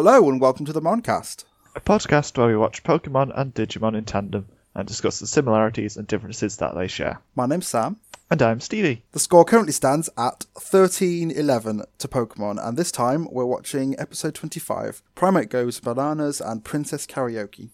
Hello 0.00 0.28
and 0.30 0.40
welcome 0.40 0.64
to 0.64 0.72
the 0.72 0.80
Moncast. 0.80 1.42
a 1.74 1.80
podcast 1.80 2.38
where 2.38 2.46
we 2.46 2.56
watch 2.56 2.84
Pokemon 2.84 3.32
and 3.34 3.52
Digimon 3.52 3.98
in 3.98 4.04
tandem 4.04 4.46
and 4.72 4.86
discuss 4.86 5.18
the 5.18 5.26
similarities 5.26 5.96
and 5.96 6.06
differences 6.06 6.58
that 6.58 6.76
they 6.76 6.86
share. 6.86 7.20
My 7.34 7.46
name's 7.46 7.66
Sam. 7.66 7.96
And 8.30 8.40
I'm 8.40 8.60
Stevie. 8.60 9.02
The 9.10 9.18
score 9.18 9.44
currently 9.44 9.72
stands 9.72 10.08
at 10.16 10.46
13-11 10.54 11.84
to 11.98 12.06
Pokemon, 12.06 12.64
and 12.64 12.76
this 12.76 12.92
time 12.92 13.26
we're 13.32 13.44
watching 13.44 13.98
episode 13.98 14.36
25, 14.36 15.02
Primate 15.16 15.50
Goes 15.50 15.80
Bananas 15.80 16.40
and 16.40 16.64
Princess 16.64 17.04
Karaoke. 17.04 17.70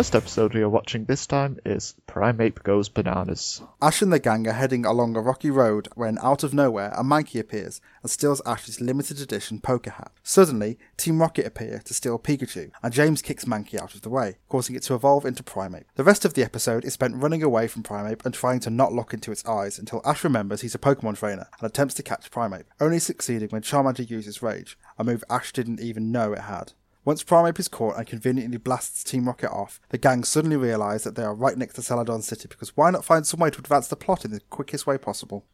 First 0.00 0.16
episode 0.16 0.54
we 0.54 0.62
are 0.62 0.68
watching 0.70 1.04
this 1.04 1.26
time 1.26 1.58
is 1.66 1.94
Primeape 2.08 2.62
Goes 2.62 2.88
Bananas. 2.88 3.60
Ash 3.82 4.00
and 4.00 4.10
the 4.10 4.18
gang 4.18 4.48
are 4.48 4.54
heading 4.54 4.86
along 4.86 5.14
a 5.14 5.20
rocky 5.20 5.50
road 5.50 5.88
when, 5.94 6.16
out 6.22 6.42
of 6.42 6.54
nowhere, 6.54 6.90
a 6.96 7.04
Mankey 7.04 7.38
appears 7.38 7.82
and 8.00 8.10
steals 8.10 8.40
Ash's 8.46 8.80
limited 8.80 9.20
edition 9.20 9.60
poker 9.60 9.90
hat. 9.90 10.10
Suddenly, 10.22 10.78
Team 10.96 11.20
Rocket 11.20 11.44
appear 11.44 11.82
to 11.84 11.92
steal 11.92 12.18
Pikachu, 12.18 12.70
and 12.82 12.94
James 12.94 13.20
kicks 13.20 13.44
Mankey 13.44 13.78
out 13.78 13.94
of 13.94 14.00
the 14.00 14.08
way, 14.08 14.38
causing 14.48 14.74
it 14.74 14.84
to 14.84 14.94
evolve 14.94 15.26
into 15.26 15.42
Primeape. 15.42 15.84
The 15.96 16.04
rest 16.04 16.24
of 16.24 16.32
the 16.32 16.44
episode 16.44 16.86
is 16.86 16.94
spent 16.94 17.16
running 17.16 17.42
away 17.42 17.68
from 17.68 17.82
Primeape 17.82 18.24
and 18.24 18.32
trying 18.32 18.60
to 18.60 18.70
not 18.70 18.94
look 18.94 19.12
into 19.12 19.30
its 19.30 19.44
eyes 19.44 19.78
until 19.78 20.00
Ash 20.06 20.24
remembers 20.24 20.62
he's 20.62 20.74
a 20.74 20.78
Pokemon 20.78 21.18
trainer 21.18 21.46
and 21.60 21.68
attempts 21.68 21.92
to 21.96 22.02
catch 22.02 22.30
Primeape, 22.30 22.64
only 22.80 23.00
succeeding 23.00 23.50
when 23.50 23.60
Charmander 23.60 24.08
uses 24.08 24.40
Rage, 24.40 24.78
a 24.96 25.04
move 25.04 25.22
Ash 25.28 25.52
didn't 25.52 25.80
even 25.80 26.10
know 26.10 26.32
it 26.32 26.40
had. 26.40 26.72
Once 27.02 27.24
Primeape 27.24 27.58
is 27.58 27.66
caught 27.66 27.96
and 27.96 28.06
conveniently 28.06 28.58
blasts 28.58 29.02
Team 29.02 29.26
Rocket 29.26 29.50
off, 29.50 29.80
the 29.88 29.96
gang 29.96 30.22
suddenly 30.22 30.58
realise 30.58 31.02
that 31.04 31.14
they 31.14 31.22
are 31.22 31.34
right 31.34 31.56
next 31.56 31.74
to 31.74 31.82
Celadon 31.82 32.20
City 32.20 32.46
because 32.46 32.76
why 32.76 32.90
not 32.90 33.06
find 33.06 33.26
some 33.26 33.40
way 33.40 33.48
to 33.48 33.58
advance 33.58 33.88
the 33.88 33.96
plot 33.96 34.26
in 34.26 34.32
the 34.32 34.40
quickest 34.50 34.86
way 34.86 34.98
possible? 34.98 35.46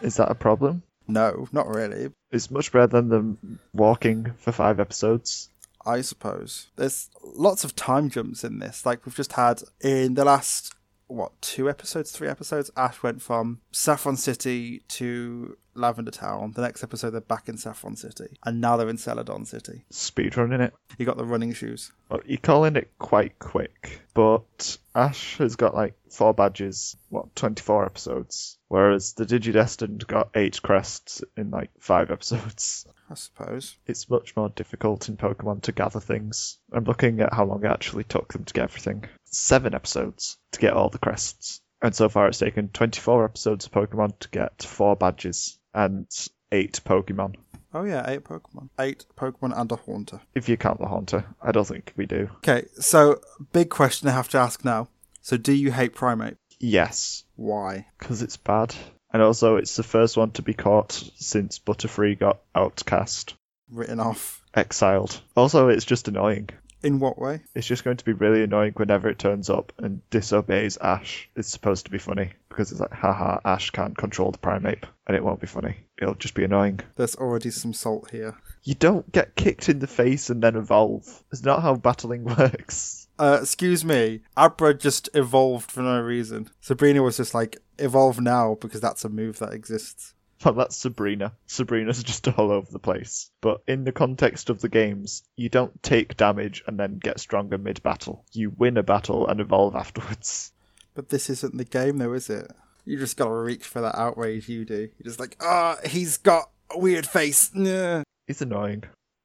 Is 0.00 0.16
that 0.16 0.30
a 0.30 0.34
problem? 0.34 0.82
No, 1.06 1.46
not 1.52 1.68
really. 1.68 2.10
It's 2.30 2.50
much 2.50 2.72
better 2.72 2.86
than 2.86 3.08
them 3.10 3.58
walking 3.74 4.32
for 4.38 4.52
five 4.52 4.80
episodes. 4.80 5.50
I 5.84 6.00
suppose. 6.00 6.68
There's 6.76 7.10
lots 7.22 7.64
of 7.64 7.76
time 7.76 8.08
jumps 8.08 8.44
in 8.44 8.60
this. 8.60 8.86
Like 8.86 9.04
we've 9.04 9.14
just 9.14 9.32
had 9.32 9.62
in 9.82 10.14
the 10.14 10.24
last 10.24 10.74
what, 11.08 11.40
two 11.40 11.68
episodes, 11.68 12.12
three 12.12 12.28
episodes, 12.28 12.70
Ash 12.76 13.02
went 13.02 13.20
from 13.20 13.60
Saffron 13.72 14.16
City 14.16 14.82
to 14.88 15.56
Lavender 15.74 16.10
Town. 16.10 16.52
The 16.52 16.62
next 16.62 16.82
episode 16.82 17.10
they're 17.10 17.20
back 17.20 17.48
in 17.48 17.56
Saffron 17.56 17.96
City. 17.96 18.38
And 18.44 18.60
now 18.60 18.76
they're 18.76 18.88
in 18.88 18.98
Celadon 18.98 19.44
City. 19.44 19.84
Speedrunning 19.92 20.60
it. 20.60 20.74
You 20.98 21.06
got 21.06 21.16
the 21.16 21.24
running 21.24 21.52
shoes. 21.52 21.92
Well, 22.10 22.20
you're 22.26 22.38
calling 22.38 22.76
it 22.76 22.90
quite 22.98 23.38
quick, 23.38 24.00
but 24.14 24.78
Ash 24.94 25.36
has 25.38 25.56
got 25.56 25.74
like 25.74 25.94
four 26.10 26.34
badges, 26.34 26.96
what, 27.08 27.34
24 27.34 27.86
episodes, 27.86 28.58
whereas 28.68 29.14
the 29.14 29.26
Digidestined 29.26 30.06
got 30.06 30.30
eight 30.34 30.60
crests 30.62 31.22
in 31.36 31.50
like 31.50 31.70
five 31.80 32.10
episodes. 32.10 32.86
I 33.10 33.14
suppose. 33.14 33.76
It's 33.86 34.10
much 34.10 34.36
more 34.36 34.50
difficult 34.50 35.08
in 35.08 35.16
Pokemon 35.16 35.62
to 35.62 35.72
gather 35.72 36.00
things. 36.00 36.58
I'm 36.72 36.84
looking 36.84 37.20
at 37.20 37.32
how 37.32 37.46
long 37.46 37.64
it 37.64 37.70
actually 37.70 38.04
took 38.04 38.32
them 38.32 38.44
to 38.44 38.52
get 38.52 38.64
everything. 38.64 39.04
Seven 39.30 39.74
episodes 39.74 40.36
to 40.52 40.60
get 40.60 40.72
all 40.74 40.88
the 40.90 40.98
crests. 40.98 41.60
And 41.82 41.94
so 41.94 42.08
far 42.08 42.26
it's 42.28 42.38
taken 42.38 42.68
24 42.68 43.24
episodes 43.24 43.66
of 43.66 43.72
Pokemon 43.72 44.18
to 44.20 44.28
get 44.30 44.62
four 44.62 44.96
badges 44.96 45.58
and 45.74 46.06
eight 46.50 46.80
Pokemon. 46.84 47.36
Oh 47.74 47.84
yeah, 47.84 48.04
eight 48.08 48.24
Pokemon. 48.24 48.70
Eight 48.80 49.04
Pokemon 49.16 49.58
and 49.58 49.70
a 49.70 49.76
Haunter. 49.76 50.20
If 50.34 50.48
you 50.48 50.56
count 50.56 50.80
the 50.80 50.86
Haunter. 50.88 51.24
I 51.42 51.52
don't 51.52 51.66
think 51.66 51.92
we 51.96 52.06
do. 52.06 52.30
Okay, 52.38 52.66
so 52.80 53.20
big 53.52 53.68
question 53.70 54.08
I 54.08 54.12
have 54.12 54.28
to 54.30 54.38
ask 54.38 54.64
now. 54.64 54.88
So 55.20 55.36
do 55.36 55.52
you 55.52 55.70
hate 55.70 55.94
Primate? 55.94 56.36
Yes, 56.58 57.24
Why? 57.36 57.86
because 57.98 58.22
it's 58.22 58.36
bad. 58.38 58.74
And 59.12 59.22
also, 59.22 59.56
it's 59.56 59.76
the 59.76 59.82
first 59.82 60.16
one 60.16 60.32
to 60.32 60.42
be 60.42 60.52
caught 60.54 60.92
since 61.16 61.58
Butterfree 61.58 62.18
got 62.18 62.40
outcast, 62.54 63.34
Written 63.70 64.00
off. 64.00 64.42
exiled. 64.54 65.20
Also, 65.36 65.68
it's 65.68 65.84
just 65.84 66.08
annoying. 66.08 66.48
In 66.82 67.00
what 67.00 67.18
way? 67.18 67.42
It's 67.54 67.66
just 67.66 67.84
going 67.84 67.96
to 67.96 68.04
be 68.04 68.12
really 68.12 68.44
annoying 68.44 68.72
whenever 68.76 69.08
it 69.08 69.18
turns 69.18 69.50
up 69.50 69.72
and 69.78 70.00
disobeys 70.10 70.76
Ash. 70.76 71.28
It's 71.34 71.48
supposed 71.48 71.86
to 71.86 71.90
be 71.90 71.98
funny 71.98 72.32
because 72.48 72.70
it's 72.70 72.80
like, 72.80 72.92
haha, 72.92 73.40
Ash 73.44 73.70
can't 73.70 73.96
control 73.96 74.30
the 74.30 74.38
Primeape, 74.38 74.84
and 75.06 75.16
it 75.16 75.24
won't 75.24 75.40
be 75.40 75.46
funny. 75.46 75.76
It'll 76.00 76.14
just 76.14 76.34
be 76.34 76.44
annoying. 76.44 76.80
There's 76.96 77.16
already 77.16 77.50
some 77.50 77.72
salt 77.72 78.10
here. 78.10 78.36
You 78.62 78.74
don't 78.74 79.10
get 79.10 79.34
kicked 79.34 79.68
in 79.68 79.80
the 79.80 79.86
face 79.86 80.30
and 80.30 80.42
then 80.42 80.56
evolve. 80.56 81.24
It's 81.32 81.44
not 81.44 81.62
how 81.62 81.74
battling 81.74 82.24
works. 82.38 83.08
Uh, 83.18 83.38
excuse 83.42 83.84
me, 83.84 84.20
Abra 84.36 84.74
just 84.74 85.08
evolved 85.14 85.72
for 85.72 85.82
no 85.82 86.00
reason. 86.00 86.50
Sabrina 86.60 87.02
was 87.02 87.16
just 87.16 87.34
like, 87.34 87.58
evolve 87.78 88.20
now 88.20 88.56
because 88.60 88.80
that's 88.80 89.04
a 89.04 89.08
move 89.08 89.38
that 89.40 89.52
exists. 89.52 90.14
Well, 90.44 90.54
that's 90.54 90.76
Sabrina. 90.76 91.32
Sabrina's 91.46 92.02
just 92.04 92.28
all 92.28 92.50
over 92.52 92.70
the 92.70 92.78
place. 92.78 93.30
But 93.40 93.62
in 93.66 93.84
the 93.84 93.92
context 93.92 94.50
of 94.50 94.60
the 94.60 94.68
games, 94.68 95.22
you 95.36 95.48
don't 95.48 95.82
take 95.82 96.16
damage 96.16 96.62
and 96.66 96.78
then 96.78 96.98
get 96.98 97.20
stronger 97.20 97.58
mid 97.58 97.82
battle. 97.82 98.24
You 98.32 98.50
win 98.50 98.76
a 98.76 98.82
battle 98.82 99.26
and 99.26 99.40
evolve 99.40 99.74
afterwards. 99.74 100.52
But 100.94 101.10
this 101.10 101.30
isn't 101.30 101.56
the 101.56 101.64
game 101.64 101.98
though, 101.98 102.12
is 102.12 102.28
it? 102.28 102.50
You 102.84 102.98
just 102.98 103.16
gotta 103.16 103.34
reach 103.34 103.64
for 103.64 103.80
that 103.80 103.96
outrage 103.96 104.48
you 104.48 104.64
do. 104.64 104.88
You're 104.98 105.04
just 105.04 105.20
like, 105.20 105.36
ah, 105.40 105.76
he's 105.84 106.16
got 106.16 106.50
a 106.70 106.78
weird 106.78 107.06
face. 107.06 107.50
Nah. 107.54 108.02
It's 108.26 108.40
annoying. 108.40 108.84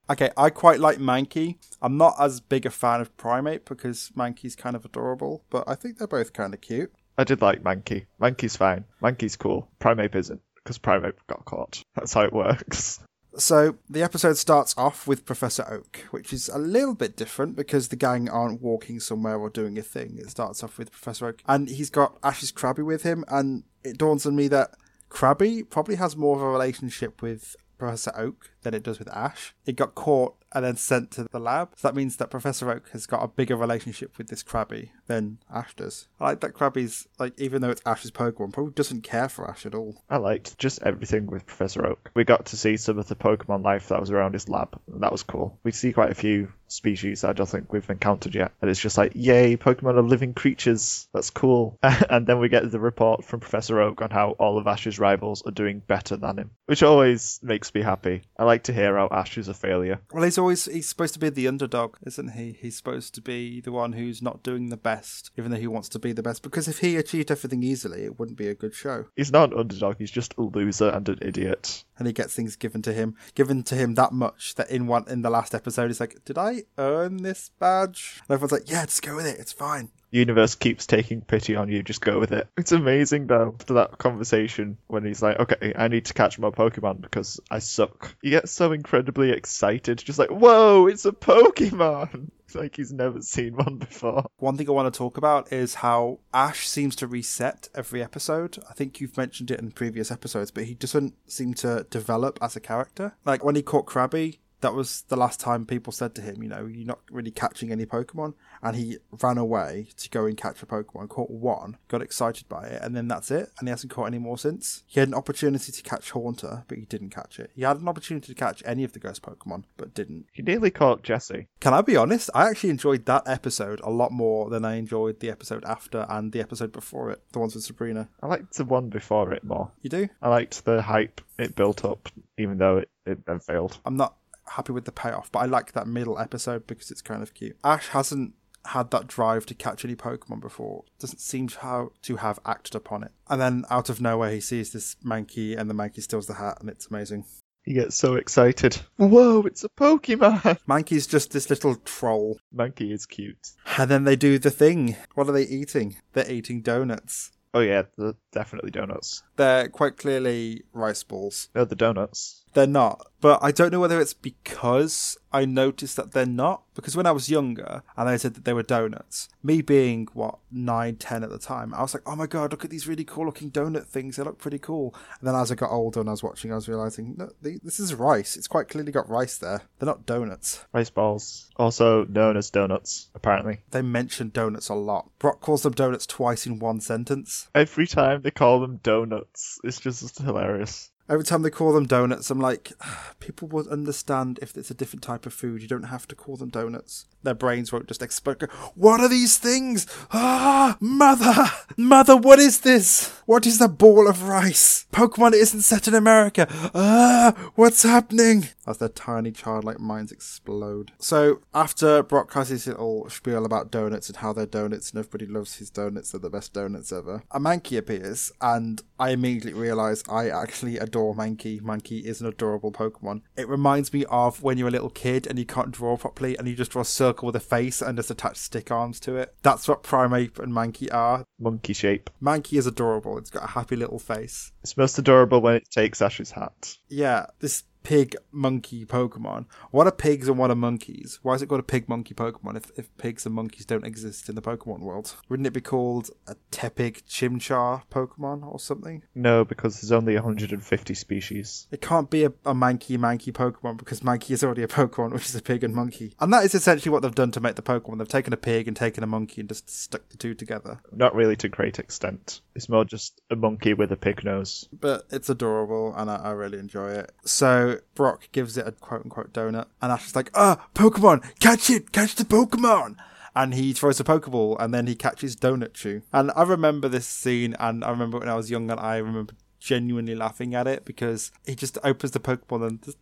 Okay, 0.10 0.32
I 0.36 0.50
quite 0.50 0.80
like 0.80 0.98
Mankey. 0.98 1.56
I'm 1.82 1.98
not 1.98 2.16
as 2.20 2.42
big 2.42 2.66
a 2.66 2.70
fan 2.70 3.00
of 3.00 3.16
Primate 3.16 3.66
because 3.66 4.12
Mankey's 4.18 4.56
kind 4.56 4.76
of 4.76 4.84
adorable, 4.84 5.46
but 5.50 5.64
I 5.66 5.76
think 5.76 5.98
they're 5.98 6.08
both 6.08 6.34
kind 6.34 6.54
of 6.54 6.60
cute. 6.62 6.92
I 7.18 7.24
did 7.24 7.42
like 7.42 7.64
Mankey. 7.64 8.08
Mankey's 8.22 8.58
fine. 8.58 8.86
Mankey's 9.02 9.38
cool. 9.38 9.70
Primate 9.80 10.14
isn't, 10.14 10.42
because 10.64 10.80
Primeape 10.80 11.18
got 11.28 11.46
caught. 11.46 11.84
That's 11.96 12.14
how 12.14 12.22
it 12.22 12.34
works. 12.34 13.00
So 13.36 13.78
the 13.90 14.04
episode 14.04 14.38
starts 14.38 14.76
off 14.78 15.08
with 15.08 15.26
Professor 15.26 15.66
Oak, 15.68 16.06
which 16.12 16.32
is 16.32 16.50
a 16.50 16.60
little 16.60 16.94
bit 16.94 17.18
different 17.18 17.56
because 17.56 17.88
the 17.88 17.96
gang 17.96 18.30
aren't 18.30 18.62
walking 18.62 19.00
somewhere 19.00 19.38
or 19.38 19.50
doing 19.50 19.78
a 19.78 19.82
thing. 19.82 20.18
It 20.20 20.30
starts 20.30 20.64
off 20.64 20.78
with 20.78 20.92
Professor 20.92 21.28
Oak, 21.28 21.42
and 21.48 21.68
he's 21.68 21.90
got 21.90 22.18
Ash's 22.24 22.52
Krabby 22.52 22.86
with 22.86 23.02
him, 23.02 23.26
and 23.28 23.64
it 23.84 23.98
dawns 23.98 24.28
on 24.28 24.36
me 24.36 24.48
that 24.50 24.76
Krabby 25.10 25.68
probably 25.68 25.96
has 25.96 26.16
more 26.16 26.36
of 26.36 26.44
a 26.44 26.50
relationship 26.50 27.24
with 27.24 27.56
Professor 27.80 28.12
Oak 28.16 28.52
than 28.62 28.76
it 28.76 28.84
does 28.84 29.00
with 29.00 29.10
Ash. 29.10 29.56
It 29.66 29.76
got 29.76 29.96
caught 29.96 30.36
and 30.54 30.64
then 30.64 30.76
sent 30.76 31.12
to 31.12 31.24
the 31.32 31.40
lab. 31.40 31.70
So 31.76 31.88
that 31.88 31.96
means 31.96 32.18
that 32.18 32.30
Professor 32.30 32.70
Oak 32.72 32.90
has 32.90 33.06
got 33.06 33.24
a 33.24 33.28
bigger 33.28 33.56
relationship 33.56 34.18
with 34.18 34.28
this 34.28 34.44
Krabby 34.44 34.90
than 35.08 35.40
Ash 35.54 35.76
does. 35.76 36.08
I 36.20 36.26
like 36.26 36.40
that 36.42 36.54
Krabby's, 36.54 37.08
like, 37.20 37.40
even 37.40 37.62
though 37.62 37.70
it's 37.70 37.82
Ash's 37.86 38.12
Pokemon, 38.12 38.54
probably 38.54 38.74
doesn't 38.74 39.04
care 39.04 39.30
for 39.30 39.50
Ash 39.50 39.66
at 39.66 39.76
all. 39.76 40.02
I 40.10 40.18
liked 40.18 40.58
just 40.58 40.82
everything 40.84 41.28
with 41.28 41.46
Professor 41.46 41.86
Oak. 41.86 42.12
We 42.14 42.24
got 42.24 42.48
to 42.48 42.58
see 42.58 42.78
some 42.78 42.98
of 43.00 43.08
the 43.08 43.16
Pokemon 43.16 43.64
life 43.64 43.90
that 43.90 44.00
was 44.00 44.12
around 44.12 44.34
his 44.34 44.50
lab. 44.50 44.80
and 44.92 45.04
That 45.04 45.12
was 45.12 45.24
cool. 45.24 45.60
We 45.64 45.72
see 45.72 45.94
quite 45.94 46.12
a 46.12 46.16
few 46.16 46.52
species 46.68 47.22
that 47.22 47.30
I 47.30 47.34
don't 47.34 47.50
think 47.50 47.72
we've 47.72 47.90
encountered 47.90 48.36
yet. 48.36 48.52
And 48.62 48.70
it's 48.70 48.80
just 48.80 48.98
like, 48.98 49.14
yay, 49.16 49.58
Pokemon 49.58 49.96
are 49.96 50.02
living 50.02 50.34
creatures. 50.34 51.08
That's 51.14 51.30
cool. 51.30 51.78
and 51.84 52.26
then 52.28 52.40
we 52.40 52.50
get 52.50 52.70
the 52.70 52.80
report 52.80 53.24
from 53.26 53.40
Professor 53.40 53.80
Oak 53.80 54.02
on 54.02 54.10
how 54.10 54.32
all 54.32 54.58
of 54.58 54.68
Ash's 54.68 55.00
rivals 55.00 55.44
are 55.46 55.52
doing 55.52 55.82
better 55.86 56.18
than 56.18 56.40
him, 56.40 56.52
which 56.66 56.84
always 56.84 57.40
makes 57.44 57.74
me 57.74 57.82
happy. 57.82 58.24
I 58.38 58.44
like 58.44 58.64
to 58.64 58.74
hear 58.74 58.98
how 58.98 59.08
Ash 59.12 59.38
is 59.38 59.48
a 59.48 59.54
failure. 59.54 60.00
Well, 60.12 60.24
he's 60.24 60.38
always 60.44 60.66
he's 60.66 60.88
supposed 60.88 61.14
to 61.14 61.20
be 61.20 61.30
the 61.30 61.48
underdog, 61.48 61.96
isn't 62.06 62.34
he? 62.34 62.58
He's 62.60 62.78
supposed 62.78 63.16
to 63.16 63.22
be 63.22 63.62
the 63.62 63.72
one 63.72 63.94
who's 63.94 64.22
not 64.22 64.44
doing 64.44 64.70
the 64.70 64.78
best, 64.78 65.32
even 65.38 65.52
though 65.52 65.58
he 65.58 65.68
wants 65.68 65.90
to 65.90 66.00
be 66.00 66.12
the 66.12 66.22
best. 66.22 66.44
Because 66.44 66.68
if 66.68 66.80
he 66.80 66.98
achieved 66.98 67.32
everything 67.32 67.64
easily, 67.64 68.04
it 68.04 68.20
wouldn't 68.20 68.38
be 68.38 68.48
a 68.48 68.54
good 68.54 68.76
show. 68.76 69.06
He's 69.16 69.32
not 69.32 69.52
an 69.52 69.60
underdog, 69.60 69.98
he's 69.98 70.12
just 70.12 70.36
a 70.38 70.42
loser 70.42 70.90
and 70.90 71.08
an 71.10 71.20
idiot. 71.22 71.86
And 71.98 72.08
he 72.08 72.14
gets 72.14 72.36
things 72.36 72.56
given 72.56 72.82
to 72.84 72.94
him, 72.94 73.16
given 73.34 73.64
to 73.64 73.76
him 73.76 73.96
that 73.96 74.12
much 74.12 74.56
that 74.56 74.70
in 74.70 74.88
one 74.88 75.06
in 75.08 75.22
the 75.22 75.30
last 75.30 75.56
episode, 75.56 75.88
he's 75.88 76.00
like, 76.00 76.24
"Did 76.26 76.38
I 76.38 76.64
earn 76.78 77.18
this 77.18 77.50
badge?" 77.60 78.22
And 78.28 78.36
everyone's 78.36 78.52
like, 78.52 78.70
"Yeah, 78.70 78.86
just 78.86 79.02
go 79.02 79.16
with 79.16 79.26
it. 79.26 79.40
It's 79.40 79.54
fine." 79.54 79.90
Universe 80.14 80.56
keeps 80.56 80.86
taking 80.86 81.22
pity 81.22 81.56
on 81.56 81.70
you, 81.70 81.84
just 81.84 82.02
go 82.02 82.20
with 82.20 82.32
it. 82.32 82.48
It's 82.58 82.72
amazing 82.72 83.28
though, 83.28 83.56
after 83.60 83.76
that 83.76 83.98
conversation 83.98 84.78
when 84.88 85.04
he's 85.06 85.22
like, 85.22 85.40
okay, 85.40 85.74
I 85.76 85.88
need 85.88 86.06
to 86.06 86.14
catch 86.14 86.40
more 86.40 86.52
Pokemon 86.52 87.02
because 87.02 87.40
I 87.50 87.60
suck. 87.60 88.16
You 88.22 88.30
get 88.30 88.50
so 88.50 88.72
incredibly 88.72 89.32
excited, 89.32 89.98
just 89.98 90.20
like, 90.20 90.30
whoa, 90.30 90.88
it's 90.88 91.06
a 91.06 91.12
Pokemon! 91.12 92.30
It's 92.46 92.56
like 92.56 92.76
he's 92.76 92.94
never 92.94 93.22
seen 93.22 93.56
one 93.56 93.78
before. 93.78 94.26
One 94.38 94.58
thing 94.58 94.68
I 94.68 94.74
want 94.74 94.94
to 94.94 94.96
talk 94.96 95.18
about 95.18 95.52
is 95.52 95.76
how 95.76 96.20
Ash 96.34 96.68
seems 96.68 96.96
to 96.98 97.08
reset 97.08 97.68
every 97.74 98.04
episode. 98.04 98.62
I 98.70 98.74
think 98.74 99.00
you've 99.00 99.18
mentioned 99.18 99.50
it 99.50 99.60
in 99.60 99.72
previous 99.72 100.12
episodes, 100.12 100.52
but 100.52 100.66
he 100.66 100.76
doesn't 100.76 101.16
seem 101.26 101.56
to 101.56 101.88
develop 101.90 102.38
as 102.42 102.56
a 102.56 102.60
character. 102.60 103.16
Like 103.26 103.44
when 103.44 103.56
he 103.56 103.64
caught 103.64 103.88
Krabby, 103.88 104.38
that 104.64 104.74
was 104.74 105.04
the 105.10 105.18
last 105.18 105.40
time 105.40 105.66
people 105.66 105.92
said 105.92 106.16
to 106.16 106.22
him, 106.22 106.42
you 106.42 106.48
know, 106.48 106.66
you're 106.66 106.88
not 106.88 107.00
really 107.12 107.32
catching 107.32 107.72
any 107.72 107.86
Pokemon. 107.86 108.34
And 108.62 108.78
he 108.78 108.98
ran 109.22 109.38
away 109.38 109.90
to 109.98 110.10
go 110.10 110.26
and 110.26 110.38
catch 110.38 110.64
a 110.64 110.66
Pokemon, 110.66 111.10
caught 111.10 111.30
one, 111.30 111.78
got 111.90 112.02
excited 112.02 112.48
by 112.48 112.68
it, 112.68 112.82
and 112.82 112.96
then 112.96 113.10
that's 113.10 113.30
it. 113.30 113.52
And 113.60 113.68
he 113.68 113.72
hasn't 113.72 113.92
caught 113.92 114.08
any 114.08 114.20
more 114.20 114.38
since. 114.38 114.84
He 114.88 115.02
had 115.02 115.10
an 115.10 115.16
opportunity 115.16 115.72
to 115.72 115.84
catch 115.84 116.12
Haunter, 116.12 116.64
but 116.68 116.78
he 116.78 116.86
didn't 116.86 117.10
catch 117.10 117.40
it. 117.40 117.52
He 117.54 117.64
had 117.64 117.82
an 117.82 117.90
opportunity 117.90 118.28
to 118.28 118.40
catch 118.40 118.64
any 118.66 118.86
of 118.86 118.94
the 118.94 119.00
ghost 119.00 119.22
Pokemon, 119.22 119.66
but 119.76 119.94
didn't. 119.94 120.28
He 120.32 120.42
nearly 120.42 120.72
caught 120.72 121.04
Jessie. 121.04 121.48
Can 121.60 121.74
I 121.74 121.82
be 121.82 121.98
honest? 121.98 122.30
I 122.34 122.50
actually 122.50 122.70
enjoyed 122.70 123.06
that 123.06 123.24
episode 123.28 123.82
a 123.84 123.92
lot 123.92 124.14
more 124.14 124.50
than 124.50 124.64
I 124.64 124.76
enjoyed 124.76 125.20
the 125.20 125.30
episode 125.30 125.66
after 125.66 126.06
and 126.08 126.32
the 126.32 126.40
episode 126.40 126.72
before 126.72 127.12
it, 127.12 127.22
the 127.34 127.40
ones 127.40 127.54
with 127.54 127.66
Sabrina. 127.66 128.08
I 128.22 128.28
liked 128.28 128.56
the 128.56 128.64
one 128.64 128.88
before 128.88 129.34
it 129.34 129.44
more. 129.44 129.72
You 129.82 129.90
do? 129.90 130.08
I 130.22 130.30
liked 130.30 130.64
the 130.64 130.82
hype 130.82 131.20
it 131.38 131.56
built 131.56 131.84
up, 131.84 132.08
even 132.38 132.58
though 132.58 132.78
it, 132.78 132.90
it 133.06 133.26
then 133.26 133.40
failed. 133.40 133.78
I'm 133.86 133.98
not 133.98 134.16
happy 134.54 134.72
with 134.72 134.86
the 134.86 134.92
payoff, 134.92 135.32
but 135.32 135.40
I 135.40 135.46
like 135.46 135.74
that 135.74 135.88
middle 135.88 136.20
episode 136.20 136.68
because 136.68 136.92
it's 136.92 137.02
kind 137.02 137.22
of 137.22 137.34
cute. 137.34 137.58
Ash 137.64 137.90
hasn't 137.90 138.34
had 138.66 138.92
that 138.92 139.08
drive 139.08 139.46
to 139.48 139.54
catch 139.54 139.84
any 139.84 139.96
Pokemon 139.96 140.42
before. 140.42 140.86
Doesn't 141.00 141.20
seem 141.20 141.48
to 141.50 141.60
have, 141.60 141.88
to 142.04 142.16
have 142.18 142.40
acted 142.46 142.76
upon 142.76 143.04
it. 143.04 143.12
And 143.30 143.42
then 143.42 143.66
out 143.70 143.90
of 143.90 144.02
nowhere, 144.02 144.32
he 144.32 144.40
sees 144.40 144.72
this 144.72 144.96
Mankey, 145.04 145.58
and 145.58 145.70
the 145.70 145.74
Mankey 145.74 146.02
steals 146.02 146.28
the 146.28 146.36
hat, 146.36 146.58
and 146.60 146.70
it's 146.70 146.88
amazing. 146.88 147.26
He 147.64 147.74
gets 147.74 147.96
so 147.96 148.16
excited. 148.16 148.82
Whoa, 148.98 149.42
it's 149.44 149.64
a 149.64 149.70
Pokemon! 149.70 150.60
Mankey's 150.68 151.08
just 151.08 151.32
this 151.32 151.50
little 151.50 151.76
troll. 151.76 152.38
Monkey 152.52 152.92
is 152.92 153.06
cute. 153.06 153.52
And 153.78 153.90
then 153.90 154.04
they 154.04 154.18
do 154.18 154.38
the 154.38 154.52
thing. 154.52 154.98
What 155.16 155.30
are 155.30 155.34
they 155.34 155.44
eating? 155.44 155.98
They're 156.12 156.30
eating 156.30 156.62
donuts. 156.62 157.32
Oh 157.54 157.60
yeah, 157.60 157.84
definitely 158.32 158.72
donuts. 158.72 159.24
They're 159.36 159.70
quite 159.70 159.98
clearly 159.98 160.64
rice 160.74 161.04
balls. 161.04 161.50
No, 161.54 161.66
the 161.66 161.76
donuts. 161.76 162.43
They're 162.54 162.68
not. 162.68 163.08
But 163.24 163.42
I 163.42 163.52
don't 163.52 163.72
know 163.72 163.80
whether 163.80 164.02
it's 164.02 164.14
because 164.14 165.18
I 165.32 165.46
noticed 165.46 165.96
that 165.96 166.12
they're 166.12 166.26
not. 166.26 166.64
Because 166.76 166.98
when 166.98 167.06
I 167.06 167.12
was 167.12 167.30
younger 167.30 167.82
and 167.96 168.10
they 168.10 168.18
said 168.18 168.34
that 168.34 168.44
they 168.44 168.52
were 168.52 168.64
donuts, 168.64 169.30
me 169.42 169.62
being, 169.62 170.10
what, 170.14 170.40
9, 170.52 170.98
10 170.98 171.24
at 171.24 171.30
the 171.30 171.40
time, 171.40 171.74
I 171.74 171.84
was 171.84 171.94
like, 171.94 172.04
oh 172.06 172.18
my 172.18 172.28
god, 172.28 172.52
look 172.52 172.66
at 172.66 172.70
these 172.70 172.86
really 172.86 173.06
cool 173.06 173.26
looking 173.26 173.50
donut 173.50 173.86
things. 173.86 174.18
They 174.18 174.24
look 174.24 174.40
pretty 174.40 174.60
cool. 174.60 174.94
And 175.20 175.28
then 175.28 175.36
as 175.36 175.54
I 175.54 175.56
got 175.56 175.72
older 175.72 176.02
and 176.02 176.10
I 176.10 176.12
was 176.12 176.22
watching, 176.22 176.52
I 176.52 176.56
was 176.56 176.68
realizing, 176.68 177.16
no, 177.18 177.30
they, 177.42 177.60
this 177.64 177.80
is 177.80 177.96
rice. 177.96 178.36
It's 178.36 178.48
quite 178.48 178.68
clearly 178.68 178.92
got 178.92 179.10
rice 179.10 179.38
there. 179.38 179.62
They're 179.80 179.88
not 179.88 180.06
donuts. 180.06 180.66
Rice 180.74 180.90
balls. 180.90 181.50
Also 181.56 182.04
known 182.04 182.36
as 182.36 182.50
donuts, 182.50 183.10
apparently. 183.16 183.62
They 183.72 183.82
mention 183.82 184.32
donuts 184.32 184.68
a 184.68 184.76
lot. 184.76 185.10
Brock 185.20 185.40
calls 185.40 185.64
them 185.64 185.74
donuts 185.74 186.06
twice 186.06 186.46
in 186.46 186.60
one 186.60 186.82
sentence. 186.82 187.48
Every 187.56 187.88
time 187.88 188.22
they 188.22 188.32
call 188.32 188.60
them 188.60 188.82
donuts, 188.84 189.62
it's 189.64 189.80
just 189.80 190.18
hilarious. 190.18 190.90
Every 191.10 191.26
time 191.26 191.42
they 191.42 191.50
call 191.50 191.74
them 191.74 191.86
donuts, 191.86 192.30
I'm 192.30 192.40
like, 192.40 192.72
people 193.20 193.48
would 193.50 193.68
understand 193.68 194.40
if 194.42 194.56
it's 194.56 194.72
a 194.72 194.74
different 194.74 195.04
type 195.04 195.26
of 195.26 195.34
food. 195.34 195.62
You 195.62 195.68
don't 195.68 195.84
have 195.84 196.08
to 196.08 196.16
call 196.16 196.38
them 196.38 196.50
donuts. 196.50 197.06
Their 197.24 197.34
brains 197.34 197.72
won't 197.72 197.88
just 197.88 198.02
explode. 198.02 198.50
What 198.76 199.00
are 199.00 199.08
these 199.08 199.38
things? 199.38 199.88
Ah, 200.12 200.78
mother, 200.80 201.52
mother, 201.78 202.18
what 202.18 202.40
is 202.40 202.62
this? 202.62 203.10
What 203.26 203.46
is 203.46 203.60
the 203.60 203.70
ball 203.70 204.10
of 204.10 204.24
rice? 204.24 204.86
Pokemon 204.92 205.34
isn't 205.34 205.62
set 205.62 205.88
in 205.88 205.94
America. 205.94 206.48
Ah, 206.76 207.52
what's 207.56 207.84
happening? 207.84 208.50
As 208.68 208.78
their 208.78 208.90
tiny 208.90 209.32
childlike 209.32 209.80
minds 209.80 210.12
explode. 210.12 210.92
So 211.00 211.40
after 211.54 212.04
Brock 212.04 212.34
has 212.34 212.50
his 212.50 212.68
little 212.68 213.10
spiel 213.10 213.46
about 213.46 213.72
donuts 213.72 214.08
and 214.10 214.18
how 214.18 214.34
they're 214.34 214.46
donuts 214.46 214.92
and 214.92 215.00
everybody 215.00 215.26
loves 215.26 215.58
his 215.58 215.70
donuts, 215.70 216.12
they're 216.12 216.20
the 216.20 216.30
best 216.30 216.54
donuts 216.54 216.92
ever. 216.92 217.24
A 217.32 217.40
Mankey 217.40 217.78
appears 217.78 218.32
and 218.42 218.82
I 219.00 219.12
immediately 219.12 219.54
realise 219.54 220.04
I 220.10 220.30
actually 220.30 220.78
adore 220.94 221.16
Mankey. 221.16 221.60
Mankey 221.60 222.04
is 222.04 222.22
an 222.22 222.28
adorable 222.28 222.72
Pokemon. 222.72 223.22
It 223.36 223.50
reminds 223.50 223.92
me 223.92 224.06
of 224.12 224.44
when 224.44 224.60
you're 224.60 224.68
a 224.68 224.72
little 224.72 224.92
kid 224.92 225.26
and 225.26 225.40
you 225.40 225.46
can't 225.46 225.72
draw 225.72 225.98
properly 225.98 226.38
and 226.38 226.48
you 226.48 226.54
just 226.54 226.70
draw 226.70 226.84
a 226.84 226.86
circle 226.86 227.26
with 227.26 227.36
a 227.36 227.40
face 227.40 227.82
and 227.82 227.98
just 227.98 228.12
attach 228.12 228.38
stick 228.38 228.70
arms 228.70 229.00
to 229.02 229.16
it. 229.16 229.34
That's 229.42 229.68
what 229.68 229.82
Primeape 229.82 230.38
and 230.38 230.54
Mankey 230.54 230.94
are. 230.94 231.26
Monkey 231.40 231.74
shape. 231.74 232.12
Mankey 232.22 232.60
is 232.60 232.68
adorable. 232.68 233.18
It's 233.18 233.32
got 233.32 233.46
a 233.46 233.48
happy 233.48 233.76
little 233.76 233.98
face. 233.98 234.52
It's 234.62 234.78
most 234.78 235.00
adorable 235.00 235.42
when 235.42 235.56
it 235.56 235.72
takes 235.72 236.00
Ash's 236.00 236.30
hat. 236.30 236.78
Yeah, 236.90 237.26
this 237.40 237.64
pig 237.84 238.16
monkey 238.32 238.86
Pokemon. 238.86 239.46
What 239.72 239.88
are 239.88 239.92
pigs 239.92 240.28
and 240.28 240.38
what 240.38 240.52
are 240.52 240.56
monkeys? 240.56 241.20
Why 241.22 241.36
is 241.36 241.42
it 241.42 241.48
called 241.48 241.60
a 241.60 241.64
pig 241.64 241.88
monkey 241.88 242.14
Pokemon 242.14 242.58
if, 242.58 242.72
if 242.78 242.98
pigs 242.98 243.26
and 243.26 243.36
monkeys 243.36 243.66
don't 243.66 243.86
exist 243.86 244.30
in 244.30 244.36
the 244.36 244.42
Pokemon 244.42 244.80
world? 244.80 245.16
Wouldn't 245.30 245.48
it 245.48 245.54
be 245.54 245.62
called 245.62 246.10
a 246.28 246.36
Tepig 246.52 247.04
Chimchar 247.04 247.84
Pokemon 247.92 248.46
or 248.46 248.60
something? 248.60 249.04
No, 249.14 249.46
because 249.46 249.82
there's 249.82 249.92
only 249.92 250.16
150 250.16 250.94
species. 250.94 251.68
It 251.72 251.82
can't 251.82 252.10
be 252.10 252.24
a, 252.24 252.34
a 252.46 252.54
Mankey 252.54 252.98
Mankey 252.98 253.32
Pokemon 253.32 253.78
because 253.78 254.00
Mankey 254.00 254.32
is 254.32 254.44
already 254.44 254.64
a 254.64 254.68
Pokemon, 254.68 255.14
which 255.14 255.26
is 255.26 255.36
a 255.36 255.42
pig 255.42 255.64
and 255.64 255.76
monkey. 255.76 256.16
And 256.20 256.34
that 256.34 256.46
is 256.46 256.56
essentially 256.56 256.92
what 256.92 257.02
they've 257.02 257.14
done 257.14 257.32
to 257.32 257.42
make 257.42 257.56
the 257.56 257.62
Pokemon. 257.62 257.98
They've 257.98 258.08
taken 258.08 258.34
a 258.34 258.38
pig 258.38 258.68
and 258.68 258.78
taken 258.78 259.04
a 259.04 259.08
monkey 259.08 259.42
and 259.42 259.50
just 259.50 259.70
stuck 259.70 260.10
the 260.10 260.18
two 260.18 260.34
together. 260.34 260.80
Not 260.92 261.16
really 261.16 261.36
to 261.38 261.50
great 261.50 261.80
extent. 261.80 262.42
It's 262.56 262.70
more 262.70 262.86
just 262.86 263.22
a 263.30 263.36
monkey 263.36 263.74
with 263.74 263.92
a 263.92 263.98
pig 263.98 264.24
nose. 264.24 264.68
But 264.72 265.06
it's 265.12 265.30
adorable 265.30 265.94
and 265.96 266.10
I, 266.10 266.16
I 266.16 266.32
really 266.32 266.60
enjoy 266.60 266.92
it. 266.92 267.12
So 267.26 267.80
Brock 267.96 268.30
gives 268.32 268.58
it 268.58 268.68
a 268.68 268.72
quote 268.72 269.02
unquote 269.04 269.34
donut, 269.34 269.68
and 269.82 269.92
Ash 269.92 270.08
is 270.08 270.16
like, 270.16 270.30
ah, 270.36 270.68
Pokemon, 270.76 271.24
catch 271.40 271.70
it, 271.70 271.92
catch 271.92 272.16
the 272.16 272.24
Pokemon. 272.24 272.96
And 273.36 273.56
he 273.56 273.74
throws 273.74 274.00
a 274.00 274.04
Pokeball 274.04 274.58
and 274.60 274.72
then 274.74 274.86
he 274.86 274.94
catches 274.94 275.36
Donut 275.36 275.74
Chew. 275.74 276.04
And 276.14 276.32
I 276.36 276.44
remember 276.44 276.88
this 276.88 277.08
scene, 277.08 277.56
and 277.60 277.84
I 277.84 277.90
remember 277.90 278.20
when 278.20 278.30
I 278.30 278.36
was 278.36 278.52
young, 278.52 278.70
and 278.70 278.80
I 278.80 278.98
remember 278.98 279.34
genuinely 279.64 280.14
laughing 280.14 280.54
at 280.54 280.68
it 280.68 280.84
because 280.84 281.32
he 281.46 281.56
just 281.56 281.78
opens 281.84 282.12
the 282.12 282.20
Pokeball 282.20 282.68
and 282.68 282.84
just 282.84 282.98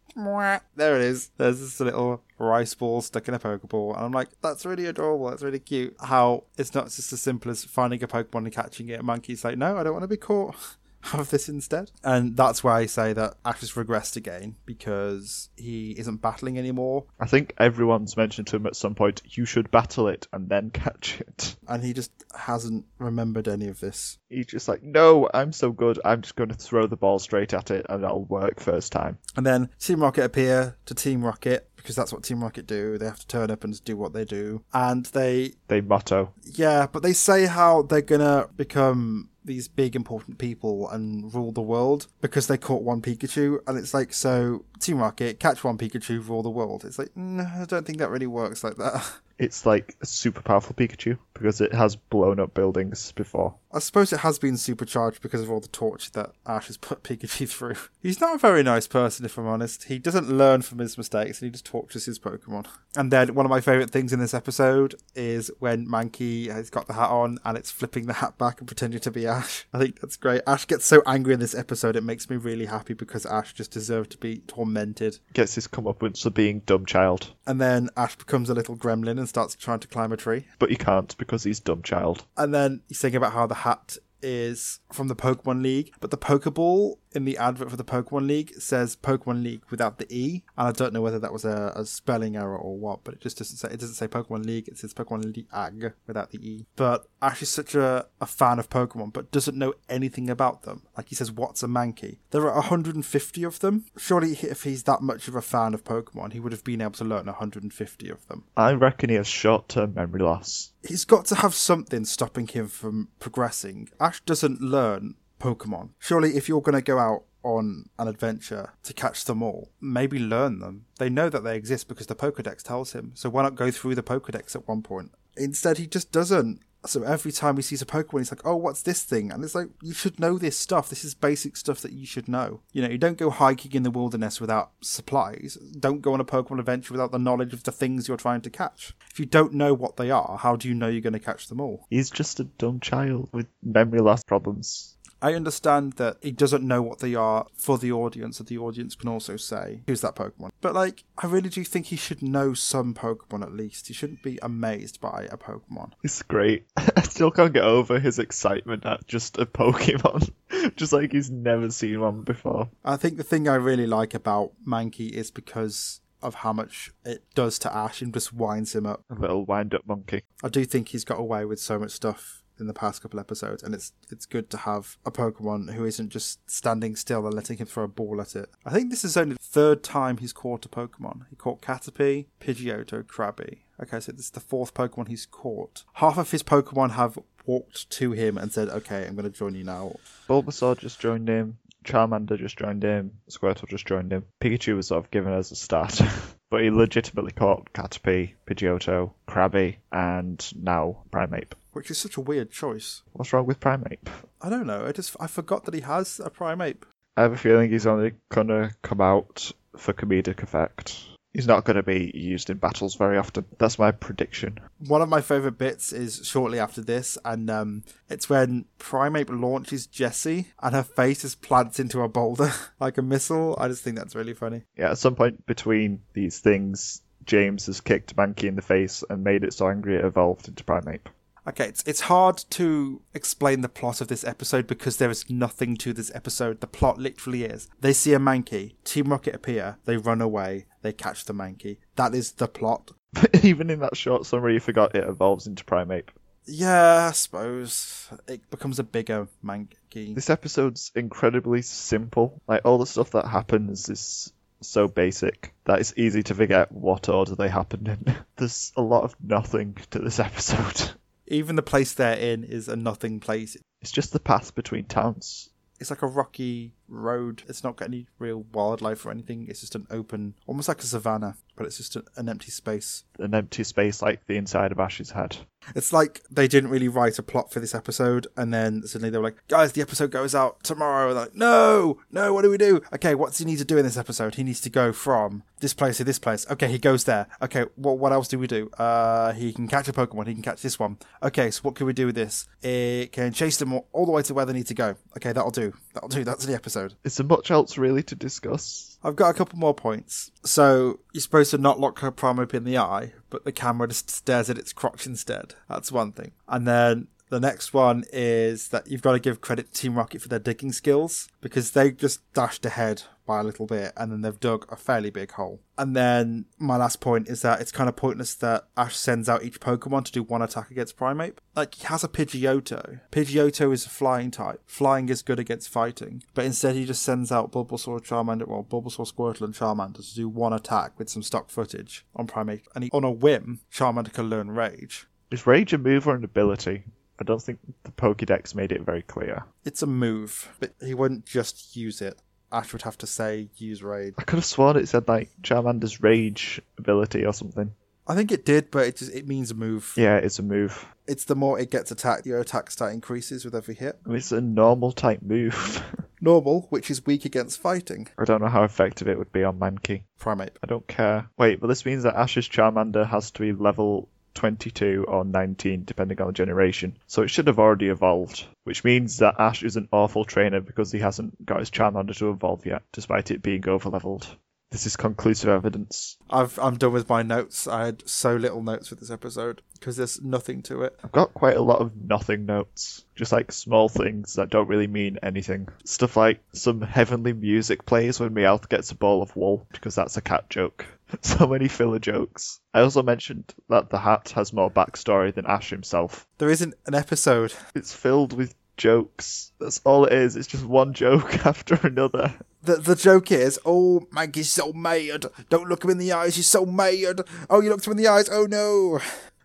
there 0.75 0.96
it 0.96 1.02
is. 1.02 1.31
There's 1.38 1.60
this 1.60 1.80
little 1.80 2.22
rice 2.38 2.75
ball 2.75 3.02
stuck 3.02 3.28
in 3.28 3.34
a 3.34 3.40
Pokeball, 3.40 3.96
and 3.96 4.06
I'm 4.06 4.12
like, 4.12 4.30
that's 4.42 4.66
really 4.66 4.86
adorable. 4.86 5.30
That's 5.30 5.42
really 5.42 5.60
cute. 5.60 5.96
How 6.00 6.44
it's 6.58 6.75
not 6.75 6.86
just 6.86 7.12
as 7.12 7.22
simple 7.22 7.50
as 7.50 7.63
finding 7.63 8.04
a 8.04 8.08
Pokemon 8.08 8.44
and 8.44 8.54
catching 8.54 8.90
it. 8.90 9.04
Monkey's 9.04 9.44
like, 9.44 9.58
no, 9.58 9.78
I 9.78 9.84
don't 9.84 9.94
want 9.94 10.04
to 10.04 10.08
be 10.08 10.18
caught. 10.18 10.56
Have 11.03 11.30
this 11.30 11.50
instead, 11.50 11.92
and 12.03 12.38
that's 12.38 12.63
why 12.63 12.80
I 12.80 12.86
say 12.86 13.13
that 13.13 13.36
Ash 13.44 13.59
has 13.62 13.71
regressed 13.74 14.15
again 14.15 14.56
because 14.65 15.50
he 15.57 15.92
isn't 15.98 16.21
battling 16.21 16.57
anymore, 16.57 17.06
I 17.19 17.25
think 17.25 17.53
everyone's 17.57 18.15
mentioned 18.15 18.48
to 18.48 18.57
him 18.57 18.68
at 18.68 18.75
some 18.75 18.95
point, 18.95 19.21
you 19.25 19.45
should 19.45 19.71
battle 19.71 20.07
it 20.07 20.27
and 20.31 20.48
then 20.50 20.69
catch 20.69 21.19
it. 21.21 21.56
and 21.68 21.83
he 21.83 21.94
just 21.94 22.12
hasn't 22.38 22.86
remembered 23.00 23.48
any 23.48 23.68
of 23.68 23.80
this. 23.80 24.19
He's 24.30 24.45
just 24.45 24.68
like, 24.68 24.83
no, 24.83 25.30
I'm 25.33 25.51
so 25.51 25.71
good, 25.71 26.00
I'm 26.06 26.21
just 26.21 26.36
going 26.36 26.50
to 26.50 26.56
throw 26.56 26.88
the 26.88 26.95
ball 26.98 27.19
straight 27.19 27.54
at 27.54 27.71
it 27.71 27.86
and 27.89 28.04
it'll 28.04 28.25
work 28.25 28.59
first 28.59 28.92
time. 28.92 29.18
And 29.36 29.45
then 29.45 29.69
Team 29.80 30.01
Rocket 30.01 30.24
appear 30.24 30.77
to 30.86 30.94
Team 30.94 31.24
Rocket 31.25 31.68
because 31.75 31.95
that's 31.95 32.13
what 32.13 32.21
Team 32.24 32.44
Rocket 32.44 32.68
do. 32.68 33.00
They 33.00 33.06
have 33.06 33.19
to 33.19 33.27
turn 33.27 33.50
up 33.50 33.63
and 33.63 33.83
do 33.83 33.97
what 33.97 34.13
they 34.13 34.24
do, 34.24 34.63
and 34.71 35.04
they 35.07 35.54
They 35.68 35.81
motto. 35.81 36.31
Yeah, 36.44 36.85
but 36.85 37.02
they 37.02 37.14
say 37.14 37.47
how 37.47 37.81
they're 37.81 38.02
gonna 38.04 38.49
become 38.56 39.30
these 39.44 39.68
big 39.68 39.95
important 39.95 40.38
people 40.38 40.90
and 40.90 41.33
rule 41.33 41.52
the 41.52 41.62
world 41.62 42.07
because 42.21 42.48
they 42.48 42.57
caught 42.57 42.83
one 42.83 43.02
Pikachu, 43.02 43.60
and 43.68 43.78
it's 43.78 43.94
like 43.94 44.14
so 44.14 44.66
Team 44.80 45.00
Rocket 45.00 45.40
catch 45.40 45.64
one 45.64 45.78
Pikachu, 45.78 46.28
rule 46.28 46.44
the 46.44 46.50
world. 46.50 46.86
It's 46.86 47.00
like 47.00 47.16
no, 47.16 47.44
I 47.44 47.66
don't 47.66 47.86
think 47.86 48.00
that 48.00 48.10
really 48.10 48.28
works 48.28 48.64
like 48.64 48.78
that. 48.78 49.12
It's 49.38 49.66
like 49.66 49.95
a 50.02 50.06
super 50.06 50.42
powerful 50.42 50.76
Pikachu 50.76 51.18
because 51.33 51.61
it 51.61 51.73
has 51.73 51.95
blown 51.95 52.40
up 52.40 52.54
buildings 52.54 53.11
before. 53.14 53.56
I 53.73 53.80
suppose 53.80 54.11
it 54.11 54.19
has 54.19 54.38
been 54.38 54.57
supercharged 54.57 55.21
because 55.21 55.42
of 55.42 55.50
all 55.50 55.59
the 55.59 55.68
torture 55.69 56.11
that 56.14 56.31
Ash 56.45 56.68
has 56.68 56.78
put 56.78 57.04
Pikachu 57.04 57.50
through. 57.50 57.76
He's 58.02 58.21
not 58.21 58.35
a 58.35 58.40
very 58.40 58.64
nice 58.64 58.88
person, 58.88 59.26
if 59.26 59.38
I'm 59.38 59.47
honest. 59.47 59.85
He 59.85 59.97
doesn't 59.97 60.30
learn 60.30 60.61
from 60.61 60.80
his 60.80 60.97
mistakes 60.97 61.42
and 61.42 61.47
he 61.47 61.52
just 61.52 61.66
tortures 61.66 62.06
his 62.06 62.19
Pokemon. 62.19 62.68
And 62.95 63.11
then 63.11 63.33
one 63.33 63.45
of 63.45 63.50
my 63.50 63.61
favourite 63.61 63.90
things 63.90 64.11
in 64.11 64.19
this 64.19 64.33
episode 64.33 64.95
is 65.16 65.50
when 65.59 65.88
Mankey 65.88 66.52
has 66.52 66.69
got 66.69 66.88
the 66.88 66.94
hat 66.94 67.09
on 67.09 67.40
and 67.45 67.57
it's 67.57 67.71
flipping 67.71 68.07
the 68.07 68.14
hat 68.14 68.38
back 68.38 68.59
and 68.59 68.68
pretending 68.68 69.00
to 69.00 69.11
be 69.11 69.26
Ash. 69.26 69.66
I 69.73 69.80
think 69.80 70.00
that's 70.02 70.18
great. 70.18 70.42
Ash 70.45 70.68
gets 70.68 70.85
so 70.85 71.02
angry 71.06 71.33
in 71.33 71.40
this 71.40 71.56
episode, 71.56 71.95
it 71.95 72.04
makes 72.04 72.30
me 72.30 72.35
really 72.35 72.66
happy 72.66 72.94
because 72.94 73.26
Ash 73.26 73.54
just 73.54 73.71
deserved 73.71 74.11
to 74.11 74.18
be 74.18 74.40
tormented. 74.47 75.19
Gets 75.33 75.56
his 75.56 75.68
comeuppance 75.68 76.23
for 76.23 76.30
being 76.30 76.59
dumb 76.61 76.85
child. 76.85 77.33
And 77.47 77.61
then 77.61 77.90
Ash 77.95 78.16
becomes 78.16 78.50
a 78.50 78.54
little 78.54 78.76
gremlin 78.76 79.19
and 79.21 79.30
starts 79.30 79.56
trying 79.56 79.80
to 79.80 79.87
climb 79.87 80.11
a 80.11 80.18
tree. 80.18 80.45
But 80.59 80.69
he 80.69 80.75
can't 80.75 81.18
because 81.18 81.44
he's 81.44 81.59
dumb 81.59 81.81
child. 81.81 82.25
And 82.35 82.54
then 82.54 82.81
he's 82.87 82.99
saying 82.99 83.16
about 83.16 83.33
how 83.33 83.47
the 83.47 83.56
hat 83.56 83.97
is 84.21 84.80
from 84.92 85.07
the 85.07 85.16
Pokemon 85.16 85.63
League, 85.63 85.94
but 85.99 86.11
the 86.11 86.18
Pokeball 86.18 86.97
in 87.13 87.25
the 87.25 87.37
advert 87.37 87.69
for 87.69 87.77
the 87.77 87.83
Pokemon 87.83 88.27
League 88.27 88.53
says 88.59 88.95
Pokemon 88.95 89.44
League 89.44 89.63
without 89.69 89.97
the 89.97 90.07
E, 90.13 90.44
and 90.57 90.68
I 90.68 90.71
don't 90.71 90.94
know 90.94 91.01
whether 91.01 91.19
that 91.19 91.33
was 91.33 91.45
a, 91.45 91.73
a 91.75 91.85
spelling 91.85 92.35
error 92.35 92.57
or 92.57 92.77
what, 92.77 93.03
but 93.03 93.13
it 93.13 93.21
just 93.21 93.37
doesn't 93.37 93.57
say 93.57 93.69
it 93.69 93.80
doesn't 93.80 93.95
say 93.95 94.07
Pokemon 94.07 94.45
League, 94.45 94.68
it 94.68 94.77
says 94.77 94.94
Pokemon 94.94 95.35
League 95.35 95.94
without 96.07 96.31
the 96.31 96.37
E. 96.37 96.65
But 96.75 97.06
Ash 97.21 97.41
is 97.41 97.49
such 97.49 97.75
a, 97.75 98.07
a 98.19 98.25
fan 98.25 98.59
of 98.59 98.69
Pokemon, 98.69 99.13
but 99.13 99.31
doesn't 99.31 99.57
know 99.57 99.73
anything 99.89 100.30
about 100.30 100.63
them. 100.63 100.83
Like 100.97 101.09
he 101.09 101.15
says, 101.15 101.31
what's 101.31 101.63
a 101.63 101.68
Mankey? 101.68 102.18
There 102.31 102.49
are 102.49 102.56
150 102.56 103.44
of 103.44 103.59
them. 103.59 103.85
Surely, 103.97 104.31
if 104.31 104.63
he's 104.63 104.83
that 104.83 105.01
much 105.01 105.27
of 105.27 105.35
a 105.35 105.41
fan 105.41 105.73
of 105.73 105.83
Pokemon, 105.83 106.33
he 106.33 106.39
would 106.39 106.51
have 106.51 106.63
been 106.63 106.81
able 106.81 106.91
to 106.91 107.03
learn 107.03 107.25
150 107.25 108.09
of 108.09 108.27
them. 108.27 108.45
I 108.56 108.73
reckon 108.73 109.09
he 109.09 109.15
has 109.15 109.27
short 109.27 109.69
term 109.69 109.94
memory 109.94 110.21
loss. 110.21 110.73
He's 110.83 111.06
got 111.06 111.25
to 111.25 111.35
have 111.35 111.53
something 111.53 112.06
stopping 112.06 112.47
him 112.47 112.68
from 112.68 113.09
progressing. 113.19 113.89
Ash 113.99 114.21
doesn't 114.21 114.61
learn 114.61 115.15
Pokemon. 115.42 115.90
Surely, 116.00 116.36
if 116.38 116.48
you're 116.48 116.62
going 116.62 116.76
to 116.76 116.81
go 116.81 117.00
out 117.00 117.24
on 117.44 117.86
an 117.98 118.07
adventure 118.07 118.74
to 118.83 118.94
catch 118.94 119.26
them 119.26 119.42
all, 119.42 119.71
maybe 119.81 120.19
learn 120.19 120.60
them. 120.60 120.86
They 121.00 121.10
know 121.10 121.30
that 121.30 121.44
they 121.44 121.56
exist 121.56 121.88
because 121.88 122.07
the 122.07 122.16
Pokedex 122.16 122.62
tells 122.62 122.94
him. 122.94 123.12
So 123.16 123.30
why 123.30 123.44
not 123.44 123.56
go 123.56 123.71
through 123.71 123.95
the 123.95 124.04
Pokedex 124.04 124.56
at 124.56 124.68
one 124.68 124.83
point? 124.83 125.12
Instead, 125.36 125.78
he 125.78 125.88
just 125.88 126.12
doesn't. 126.12 126.62
So 126.86 127.04
every 127.04 127.31
time 127.31 127.57
he 127.57 127.62
sees 127.62 127.83
a 127.83 127.86
Pokemon, 127.86 128.19
he's 128.19 128.31
like, 128.31 128.45
"Oh, 128.45 128.56
what's 128.56 128.81
this 128.81 129.04
thing?" 129.04 129.31
And 129.31 129.44
it's 129.44 129.54
like, 129.54 129.68
you 129.83 129.94
should 129.94 130.19
know 130.19 130.40
this 130.40 130.57
stuff. 130.57 130.90
This 130.90 131.04
is 131.04 131.14
basic 131.14 131.56
stuff 131.56 131.80
that 131.81 131.92
you 131.92 132.07
should 132.07 132.28
know. 132.28 132.62
You 132.74 132.81
know, 132.81 132.90
you 132.90 132.98
don't 132.98 133.19
go 133.19 133.30
hiking 133.30 133.74
in 133.74 133.83
the 133.83 133.92
wilderness 133.92 134.42
without 134.42 134.71
supplies. 134.81 135.60
Don't 135.80 136.02
go 136.02 136.14
on 136.14 136.19
a 136.19 136.26
Pokemon 136.26 136.60
adventure 136.60 136.92
without 136.92 137.12
the 137.12 137.19
knowledge 137.19 137.54
of 137.54 137.64
the 137.64 137.71
things 137.71 138.07
you're 138.07 138.18
trying 138.18 138.42
to 138.42 138.50
catch. 138.50 138.95
If 139.12 139.19
you 139.19 139.28
don't 139.28 139.54
know 139.54 139.76
what 139.76 139.98
they 139.98 140.10
are, 140.10 140.40
how 140.40 140.56
do 140.56 140.68
you 140.68 140.74
know 140.74 140.88
you're 140.88 141.02
going 141.02 141.14
to 141.14 141.19
catch 141.19 141.48
them 141.50 141.62
all? 141.62 141.86
He's 141.92 142.10
just 142.10 142.40
a 142.40 142.45
dumb 142.45 142.80
child 142.80 143.30
with 143.31 143.45
memory 143.62 144.00
loss 144.00 144.24
problems. 144.24 144.98
I 145.21 145.33
understand 145.33 145.94
that 145.94 146.18
he 146.21 146.31
doesn't 146.31 146.68
know 146.68 146.81
what 146.81 146.99
they 146.99 147.16
are 147.16 147.45
for 147.56 147.78
the 147.78 147.92
audience, 147.92 148.40
and 148.40 148.47
the 148.47 148.57
audience 148.57 148.95
can 148.95 149.09
also 149.09 149.37
say, 149.37 149.81
who's 149.87 150.01
that 150.01 150.16
Pokemon? 150.16 150.51
But, 150.61 150.73
like, 150.73 151.04
I 151.18 151.28
really 151.28 151.49
do 151.49 151.63
think 151.63 151.87
he 151.87 151.95
should 151.95 152.21
know 152.21 152.54
some 152.54 152.94
Pokemon 152.94 153.44
at 153.44 153.54
least. 153.54 153.87
He 153.87 153.94
shouldn't 153.94 154.23
be 154.23 154.40
amazed 154.42 154.99
by 154.99 155.28
a 155.31 155.37
Pokemon. 155.37 155.92
It's 156.04 156.23
great. 156.23 156.66
I 156.78 157.01
still 157.01 157.31
can't 157.31 157.54
get 157.54 157.63
over 157.63 157.99
his 157.99 158.19
excitement 158.19 158.85
at 158.85 159.07
just 159.07 159.37
a 159.37 159.45
Pokemon. 159.61 160.31
just 160.75 160.94
like 160.94 161.11
he's 161.11 161.30
never 161.30 161.69
seen 161.69 161.99
one 161.99 162.21
before. 162.21 162.69
I 162.83 162.97
think 162.97 163.18
the 163.18 163.23
thing 163.23 163.47
I 163.47 163.56
really 163.56 163.87
like 163.87 164.13
about 164.13 164.54
Mankey 164.68 165.11
is 165.11 165.31
because 165.31 166.01
of 166.21 166.35
how 166.35 166.54
much 166.54 166.92
it 167.04 167.23
does 167.33 167.57
to 167.59 167.75
Ash 167.75 168.01
and 168.01 168.13
just 168.13 168.33
winds 168.33 168.75
him 168.75 168.85
up. 168.85 169.04
A 169.09 169.16
little 169.16 169.45
wind 169.45 169.73
up 169.73 169.87
monkey. 169.87 170.23
I 170.44 170.49
do 170.49 170.66
think 170.66 170.90
he's 170.90 171.04
got 171.04 171.19
away 171.19 171.45
with 171.45 171.59
so 171.59 171.80
much 171.80 171.92
stuff 171.92 172.41
in 172.60 172.68
the 172.68 172.74
past 172.74 173.02
couple 173.02 173.20
episodes, 173.20 173.64
and 173.64 173.74
it's 173.74 173.94
it's 174.10 174.26
good 174.26 174.50
to 174.52 174.58
have 174.58 174.98
a 175.06 175.12
Pokemon 175.12 175.74
who 175.74 175.86
isn't 175.86 176.10
just 176.10 176.40
standing 176.50 176.96
still 176.96 177.26
and 177.26 177.34
letting 177.34 177.58
him 177.58 177.68
throw 177.68 177.86
a 177.86 177.88
ball 177.88 178.22
at 178.22 178.36
it. 178.36 178.50
I 178.66 178.72
think 178.72 178.90
this 178.90 179.04
is 179.04 179.18
only 179.18 179.36
the 179.36 179.40
third 179.42 179.84
time 179.84 180.18
he's 180.18 180.34
caught 180.34 180.66
a 180.66 180.70
Pokemon. 180.70 181.26
He 181.30 181.36
caught 181.36 181.62
Caterpie, 181.62 182.28
Pidgeotto, 182.40 183.04
Krabby. 183.04 183.60
Okay, 183.81 184.00
so 184.00 184.12
this 184.12 184.26
is 184.26 184.31
the 184.31 184.40
fourth 184.40 184.74
Pokemon 184.74 185.08
he's 185.08 185.26
caught. 185.26 185.84
Half 185.94 186.18
of 186.18 186.31
his 186.31 186.44
Pokemon 186.44 186.92
have 186.92 187.18
walked 187.46 187.90
to 187.90 188.12
him 188.12 188.38
and 188.38 188.52
said, 188.52 188.70
"Okay, 188.70 189.08
I'm 189.08 189.16
going 189.16 189.31
to 189.31 189.38
join 189.38 189.56
you 189.56 189.64
now." 189.64 189.96
Bulbasaur 190.30 190.78
just 190.78 191.00
joined 191.00 191.28
him. 191.28 191.58
Charmander 191.84 192.38
just 192.38 192.58
joined 192.58 192.84
him. 192.84 193.12
Squirtle 193.30 193.68
just 193.68 193.88
joined 193.88 194.14
him. 194.14 194.26
Pikachu 194.40 194.76
was 194.76 194.88
sort 194.88 195.04
of 195.04 195.12
given 195.12 195.34
as 195.34 195.52
a 195.52 195.56
start. 195.56 196.00
but 196.52 196.62
he 196.62 196.70
legitimately 196.70 197.31
caught 197.31 197.74
Caterpie, 197.74 198.34
Pidgeotto, 198.46 199.12
Krabby, 199.28 199.78
and 199.92 200.52
now 200.62 201.04
Primeape. 201.10 201.54
Which 201.73 201.90
is 201.90 201.97
such 201.97 202.18
a 202.18 202.21
weird 202.21 202.51
choice. 202.51 203.01
What's 203.13 203.31
wrong 203.33 203.45
with 203.45 203.59
Primeape? 203.59 204.09
I 204.42 204.49
don't 204.49 204.68
know. 204.68 204.85
I 204.85 204.92
just 204.92 205.16
I 205.19 205.28
forgot 205.28 205.66
that 205.66 205.73
he 205.73 205.81
has 205.81 206.19
a 206.23 206.30
Primeape. 206.30 206.83
I 207.18 207.23
have 207.23 207.33
a 207.33 207.37
feeling 207.37 207.69
he's 207.69 207.87
only 207.87 208.13
gonna 208.30 208.71
come 208.81 209.01
out 209.01 209.51
for 209.78 209.94
comedic 209.94 210.44
effect. 210.44 211.04
He's 211.33 211.47
not 211.47 211.63
going 211.63 211.78
to 211.78 211.83
be 211.83 212.11
used 212.13 212.49
in 212.49 212.57
battles 212.57 212.95
very 212.95 213.18
often. 213.18 213.45
That's 213.57 213.80
my 213.80 213.92
prediction. 213.92 214.59
One 214.85 215.01
of 215.01 215.07
my 215.07 215.21
favourite 215.21 215.57
bits 215.57 215.94
is 215.94 216.28
shortly 216.28 216.59
after 216.59 216.81
this, 216.81 217.18
and 217.23 217.49
um, 217.49 217.83
it's 218.09 218.30
when 218.30 218.66
Primeape 218.80 219.30
launches 219.30 219.87
Jessie 219.87 220.49
and 220.61 220.75
her 220.75 220.83
face 220.83 221.23
is 221.23 221.35
planted 221.35 221.80
into 221.80 222.01
a 222.01 222.09
boulder 222.09 222.51
like 222.81 222.97
a 222.97 223.01
missile. 223.01 223.56
I 223.57 223.69
just 223.69 223.81
think 223.81 223.95
that's 223.95 224.16
really 224.16 224.33
funny. 224.33 224.63
Yeah, 224.78 224.92
at 224.92 224.97
some 224.97 225.16
point 225.16 225.45
between 225.45 226.01
these 226.11 226.40
things, 226.40 227.01
James 227.25 227.68
has 227.68 227.80
kicked 227.80 228.16
Mankey 228.18 228.49
in 228.49 228.56
the 228.56 228.61
face 228.61 229.04
and 229.09 229.23
made 229.23 229.45
it 229.45 229.54
so 229.54 229.69
angry 229.69 229.95
it 229.95 230.04
evolved 230.04 230.49
into 230.49 230.66
Primeape. 230.66 231.07
Okay, 231.48 231.68
it's 231.68 231.83
it's 231.88 232.02
hard 232.02 232.38
to 232.52 233.02
explain 233.14 233.62
the 233.62 233.69
plot 233.69 234.00
of 234.00 234.07
this 234.07 234.24
episode 234.24 234.68
because 234.68 234.98
there 234.98 235.10
is 235.10 235.30
nothing 235.30 235.76
to 235.78 235.92
this 235.92 236.12
episode. 236.14 236.62
The 236.62 236.68
plot 236.68 237.00
literally 237.00 237.45
is 237.45 237.68
they 237.80 237.94
see 237.94 238.14
a 238.14 238.19
Mankey, 238.19 238.76
Team 238.83 239.10
Rocket 239.10 239.33
appear, 239.33 239.78
they 239.86 239.98
run 239.98 240.21
away, 240.21 240.66
they 240.83 240.94
catch 240.94 241.26
the 241.26 241.33
Mankey. 241.33 241.78
That 241.95 242.14
is 242.14 242.33
the 242.33 242.48
plot. 242.48 242.92
But 243.14 243.44
even 243.44 243.69
in 243.69 243.80
that 243.80 243.98
short 243.98 244.26
summary, 244.26 244.54
you 244.54 244.60
forgot 244.60 244.95
it 244.95 245.07
evolves 245.07 245.48
into 245.48 245.66
Primeape. 245.66 246.10
Yeah, 246.45 247.10
I 247.10 247.12
suppose 247.12 248.10
it 248.28 248.50
becomes 248.50 248.78
a 248.80 248.83
bigger 248.83 249.28
Mankey. 249.44 250.14
This 250.14 250.30
episode's 250.30 250.92
incredibly 250.95 251.62
simple. 251.62 252.42
Like 252.48 252.62
all 252.66 252.78
the 252.78 252.86
stuff 252.86 253.12
that 253.12 253.26
happens 253.26 253.90
is 253.90 254.31
so 254.62 254.88
basic 254.88 255.54
that 255.66 255.80
it's 255.80 255.94
easy 255.98 256.24
to 256.24 256.36
forget 256.36 256.71
what 256.71 257.10
order 257.10 257.36
they 257.36 257.50
happened 257.50 257.88
in. 257.88 258.16
There's 258.36 258.71
a 258.76 258.81
lot 258.81 259.04
of 259.04 259.16
nothing 259.24 259.78
to 259.92 260.00
this 260.00 260.19
episode. 260.19 260.92
Even 261.31 261.56
the 261.56 261.64
place 261.64 261.94
they're 261.94 262.18
in 262.18 262.44
is 262.44 262.68
a 262.68 262.76
nothing 262.76 263.21
place. 263.21 263.56
It's 263.81 263.92
just 263.92 264.11
the 264.11 264.19
path 264.19 264.54
between 264.54 264.83
towns. 264.83 265.50
It's 265.80 265.90
like 265.90 266.02
a 266.02 266.07
rocky 266.07 266.73
road. 266.92 267.44
It's 267.48 267.64
not 267.64 267.78
got 267.78 267.88
any 267.88 268.07
real 268.19 268.45
wildlife 268.54 269.06
or 269.06 269.12
anything. 269.12 269.48
It's 269.48 269.62
just 269.62 269.76
an 269.76 269.88
open, 269.90 270.36
almost 270.45 270.68
like 270.68 270.80
a 270.80 270.86
savannah, 270.86 271.36
but 271.56 271.66
it's 271.66 271.78
just 271.78 271.95
an 271.95 272.30
empty 272.30 272.52
space. 272.52 273.04
An 273.19 273.33
empty 273.33 273.64
space 273.64 274.02
like 274.02 274.26
the 274.28 274.38
inside 274.38 274.71
of 274.71 274.80
Ash's 274.80 275.12
head. 275.12 275.38
It's 275.76 275.94
like 275.94 276.21
they 276.30 276.48
didn't 276.48 276.71
really 276.71 276.88
write 276.88 277.19
a 277.19 277.24
plot 277.24 277.52
for 277.52 277.60
this 277.60 277.76
episode, 277.76 278.28
and 278.36 278.54
then 278.54 278.86
suddenly 278.88 279.12
they 279.12 279.18
were 279.18 279.24
like, 279.26 279.48
"Guys, 279.48 279.71
the 279.74 279.81
episode 279.81 280.12
goes 280.12 280.33
out 280.33 280.64
tomorrow." 280.64 281.10
And 281.10 281.18
they're 281.18 281.26
like, 281.26 281.36
"No, 281.36 282.00
no, 282.12 282.33
what 282.33 282.42
do 282.42 282.50
we 282.50 282.57
do? 282.57 282.81
Okay, 282.94 283.14
what's 283.14 283.38
he 283.38 283.45
need 283.45 283.60
to 283.60 283.66
do 283.66 283.78
in 283.78 283.86
this 283.86 283.98
episode? 283.98 284.36
He 284.36 284.44
needs 284.44 284.62
to 284.62 284.69
go 284.69 284.92
from 284.92 285.44
this 285.60 285.74
place 285.74 285.98
to 285.98 286.04
this 286.04 286.19
place. 286.19 286.50
Okay, 286.50 286.68
he 286.68 286.80
goes 286.80 287.04
there. 287.04 287.28
Okay, 287.42 287.66
what 287.76 288.00
what 288.00 288.12
else 288.12 288.28
do 288.28 288.40
we 288.40 288.48
do? 288.48 288.69
Uh, 288.71 289.33
he 289.33 289.54
can 289.54 289.68
catch 289.68 289.88
a 289.88 289.94
Pokemon. 289.94 290.28
He 290.28 290.33
can 290.33 290.44
catch 290.44 290.62
this 290.62 290.80
one. 290.80 290.98
Okay, 291.21 291.52
so 291.52 291.62
what 291.62 291.76
can 291.76 291.86
we 291.86 291.94
do 291.94 292.07
with 292.07 292.16
this? 292.16 292.48
It 292.64 293.12
can 293.12 293.31
chase 293.31 293.57
them 293.57 293.74
all, 293.74 293.88
all 293.94 294.06
the 294.06 294.12
way 294.12 294.24
to 294.24 294.33
where 294.33 294.45
they 294.45 294.54
need 294.54 294.68
to 294.68 294.74
go. 294.74 294.95
Okay, 295.16 295.31
that'll 295.31 295.52
do. 295.52 295.74
That'll 295.94 296.10
do. 296.10 296.24
That's 296.24 296.45
the 296.45 296.56
episode. 296.56 296.81
Is 297.04 297.18
there 297.18 297.26
much 297.26 297.52
else 297.52 297.78
really 297.78 298.04
to 298.04 298.16
discuss? 298.16 298.97
I've 299.04 299.16
got 299.16 299.30
a 299.30 299.33
couple 299.33 299.57
more 299.57 299.73
points. 299.73 300.31
So 300.44 301.00
you're 301.14 301.21
supposed 301.21 301.52
to 301.52 301.57
not 301.57 301.80
look 301.80 302.00
her 302.00 302.11
Primeape 302.11 302.54
in 302.54 302.64
the 302.64 302.78
eye, 302.78 303.14
but 303.30 303.45
the 303.45 303.52
camera 303.52 303.88
just 303.88 304.09
stares 304.09 304.50
at 304.50 304.57
its 304.57 304.73
crotch 304.73 305.06
instead. 305.07 305.56
That's 305.68 305.92
one 305.92 306.11
thing. 306.11 306.31
And 306.47 306.68
then 306.68 307.07
the 307.31 307.40
next 307.40 307.73
one 307.73 308.04
is 308.11 308.68
that 308.68 308.92
you've 308.92 309.02
got 309.02 309.14
to 309.14 309.19
give 309.19 309.40
credit 309.40 309.73
to 309.73 309.81
Team 309.81 309.95
Rocket 309.95 310.21
for 310.21 310.28
their 310.28 310.38
digging 310.38 310.73
skills 310.73 311.30
because 311.40 311.71
they 311.71 311.90
just 311.90 312.19
dashed 312.33 312.66
ahead 312.66 313.04
by 313.26 313.40
a 313.40 313.44
little 313.44 313.66
bit 313.66 313.94
and 313.95 314.11
then 314.11 314.19
they've 314.19 314.40
dug 314.42 314.66
a 314.69 314.76
fairly 314.76 315.09
big 315.09 315.31
hole. 315.31 315.61
And 315.78 315.95
then 315.95 316.45
my 316.59 316.76
last 316.76 317.00
point 317.00 317.30
is 317.30 317.42
that 317.44 317.61
it's 317.61 317.71
kind 317.71 317.88
of 317.88 317.95
pointless 317.95 318.35
that 318.35 318.68
Ash 318.76 318.97
sends 318.97 319.30
out 319.30 319.45
each 319.45 319.61
Pokemon 319.61 320.04
to 320.06 320.11
do 320.11 320.23
one 320.23 320.42
attack 320.42 320.71
against 320.71 320.97
Primeape. 320.97 321.38
Like, 321.56 321.76
he 321.76 321.85
has 321.88 322.04
a 322.04 322.09
Pidgeotto. 322.09 323.00
Pidgeotto 323.14 323.71
is 323.71 323.85
a 323.85 323.90
flying 323.90 324.30
type. 324.30 324.61
Flying 324.66 325.07
is 325.07 325.21
good 325.21 325.40
against 325.40 325.69
fighting. 325.69 326.23
But 326.33 326.44
instead, 326.44 326.76
he 326.76 326.83
just 326.83 327.02
sends 327.02 327.31
out 327.31 327.54
Bulbasaur, 327.54 328.02
Charmander, 328.02 328.45
well, 328.45 328.68
Bulbasaur, 328.69 329.09
Squirtle, 329.09 329.45
and 329.45 329.54
Charmander 329.54 330.06
to 330.06 330.16
do 330.16 330.28
one 330.28 330.52
attack 330.52 331.00
with 331.00 331.09
some 331.09 331.23
stock 331.23 331.50
footage 331.50 332.06
on 332.14 332.28
Primeape. 332.28 332.66
And 332.76 332.83
he, 332.83 332.90
on 332.92 333.06
a 333.06 333.11
whim, 333.11 333.61
Charmander 333.71 334.11
can 334.11 334.30
learn 334.30 334.52
Rage. 334.52 335.07
Is 335.31 335.47
Rage 335.47 335.71
a 335.71 335.78
move 335.78 336.09
or 336.09 336.16
an 336.16 336.26
ability? 336.26 336.83
I 337.21 337.23
don't 337.23 337.42
think 337.42 337.59
the 337.83 337.92
Pokédex 337.92 338.56
made 338.56 338.71
it 338.71 338.81
very 338.81 339.04
clear. 339.04 339.45
It's 339.63 339.83
a 339.83 339.87
move, 339.87 340.54
but 340.59 340.73
he 340.83 340.95
wouldn't 340.95 341.25
just 341.25 341.75
use 341.75 342.01
it. 342.01 342.19
Ash 342.51 342.73
would 342.73 342.81
have 342.81 342.97
to 342.97 343.07
say 343.07 343.49
use 343.57 343.83
Rage. 343.83 344.16
I 344.18 344.23
could 344.23 344.37
have 344.37 344.45
sworn 344.45 344.75
it 344.75 344.87
said 344.90 345.07
like 345.07 345.30
Charmander's 345.42 346.01
Rage 346.01 346.59
ability 346.80 347.25
or 347.25 347.31
something. 347.31 347.73
I 348.07 348.16
think 348.16 348.31
it 348.31 348.44
did, 348.44 348.71
but 348.71 348.87
it 348.87 348.97
just 348.97 349.13
it 349.13 349.28
means 349.28 349.51
a 349.51 349.54
move. 349.54 349.94
Yeah, 349.95 350.18
it's 350.18 350.40
a 350.40 350.44
move. 350.44 350.85
It's 351.07 351.25
the 351.25 351.35
more 351.35 351.59
it 351.59 351.69
gets 351.69 351.92
attacked, 351.92 352.25
your 352.25 352.40
attack 352.40 352.71
stat 352.71 352.92
increases 352.92 353.45
with 353.45 353.54
every 353.56 353.75
hit. 353.75 353.99
It's 354.09 354.31
a 354.31 354.42
normal 354.42 354.92
type 354.92 355.21
move. 355.21 355.83
Normal, 356.23 356.68
which 356.69 356.92
is 356.92 357.04
weak 357.04 357.25
against 357.25 357.59
fighting. 357.59 358.07
I 358.16 358.25
don't 358.25 358.42
know 358.42 358.47
how 358.47 358.63
effective 358.63 359.07
it 359.07 359.18
would 359.18 359.31
be 359.31 359.44
on 359.44 359.57
Mankey. 359.57 360.04
Primate. 360.19 360.51
I 360.61 360.68
don't 360.68 360.85
care. 360.85 361.28
Wait, 361.35 361.59
but 361.59 361.66
this 361.66 361.83
means 361.83 362.04
that 362.04 362.16
Ash's 362.16 362.47
Charmander 362.47 363.07
has 363.07 363.31
to 363.31 363.42
be 363.42 363.54
level 363.54 364.07
22 364.33 365.06
or 365.07 365.26
19 365.26 365.83
depending 365.85 366.21
on 366.21 366.28
the 366.28 366.33
generation. 366.33 366.97
So 367.07 367.23
it 367.23 367.30
should 367.30 367.47
have 367.47 367.59
already 367.59 367.88
evolved, 367.88 368.45
which 368.64 368.83
means 368.83 369.18
that 369.18 369.40
Ash 369.40 369.64
is 369.64 369.76
an 369.76 369.88
awful 369.92 370.26
trainer 370.26 370.61
because 370.61 370.92
he 370.92 371.00
hasn't 371.00 371.45
got 371.45 371.59
his 371.59 371.71
Charmander 371.71 372.16
to 372.18 372.30
evolve 372.30 372.66
yet, 372.66 372.83
despite 372.92 373.31
it 373.31 373.42
being 373.42 373.61
overleveled. 373.64 374.28
This 374.71 374.85
is 374.85 374.95
conclusive 374.95 375.50
evidence. 375.50 376.18
I've 376.30 376.57
I'm 376.57 376.78
done 376.78 376.94
with 376.94 377.09
my 377.09 377.23
notes. 377.23 377.68
I 377.68 377.88
had 377.88 378.07
so 378.07 378.38
little 378.38 378.64
notes 378.64 378.88
for 378.88 378.95
this 378.95 379.11
episode 379.11 379.61
because 379.73 379.97
there's 379.97 380.21
nothing 380.21 380.61
to 380.64 380.83
it. 380.83 380.97
I've 381.04 381.11
got 381.11 381.33
quite 381.33 381.57
a 381.57 381.61
lot 381.61 381.81
of 381.81 381.92
nothing 381.94 382.45
notes, 382.45 383.04
just 383.14 383.33
like 383.33 383.52
small 383.52 383.90
things 383.90 384.35
that 384.35 384.50
don't 384.50 384.69
really 384.69 384.88
mean 384.88 385.19
anything. 385.21 385.68
Stuff 385.83 386.16
like 386.16 386.40
some 386.54 386.80
heavenly 386.80 387.33
music 387.33 387.85
plays 387.85 388.18
when 388.18 388.33
Meowth 388.33 388.69
gets 388.69 388.92
a 388.92 388.95
ball 388.95 389.21
of 389.21 389.35
wool, 389.35 389.68
because 389.73 389.94
that's 389.94 390.16
a 390.16 390.21
cat 390.21 390.50
joke. 390.50 390.85
so 391.21 391.47
many 391.47 391.68
filler 391.68 391.99
jokes. 391.99 392.59
I 392.73 392.81
also 392.81 393.03
mentioned 393.03 393.53
that 393.69 393.89
the 393.89 393.99
hat 393.99 394.33
has 394.35 394.53
more 394.53 394.71
backstory 394.71 395.33
than 395.33 395.45
Ash 395.45 395.69
himself. 395.69 396.27
There 396.37 396.49
isn't 396.49 396.73
an 396.85 396.95
episode. 396.95 397.53
It's 397.75 397.94
filled 397.94 398.33
with 398.33 398.56
jokes. 398.77 399.51
That's 399.59 399.81
all 399.83 400.06
it 400.06 400.13
is. 400.13 400.35
It's 400.35 400.47
just 400.47 400.65
one 400.65 400.94
joke 400.94 401.45
after 401.45 401.75
another. 401.83 402.33
The 402.63 402.75
the 402.77 402.95
joke 402.95 403.31
is, 403.31 403.59
oh, 403.65 404.07
Mankey's 404.11 404.51
so 404.51 404.73
mad. 404.73 405.25
Don't 405.49 405.69
look 405.69 405.83
him 405.83 405.91
in 405.91 405.97
the 405.97 406.11
eyes. 406.11 406.35
He's 406.35 406.47
so 406.47 406.65
mad. 406.65 407.21
Oh, 407.49 407.61
you 407.61 407.69
looked 407.69 407.85
him 407.85 407.91
in 407.91 407.97
the 407.97 408.07
eyes. 408.07 408.30
Oh 408.30 408.45
no. 408.45 408.99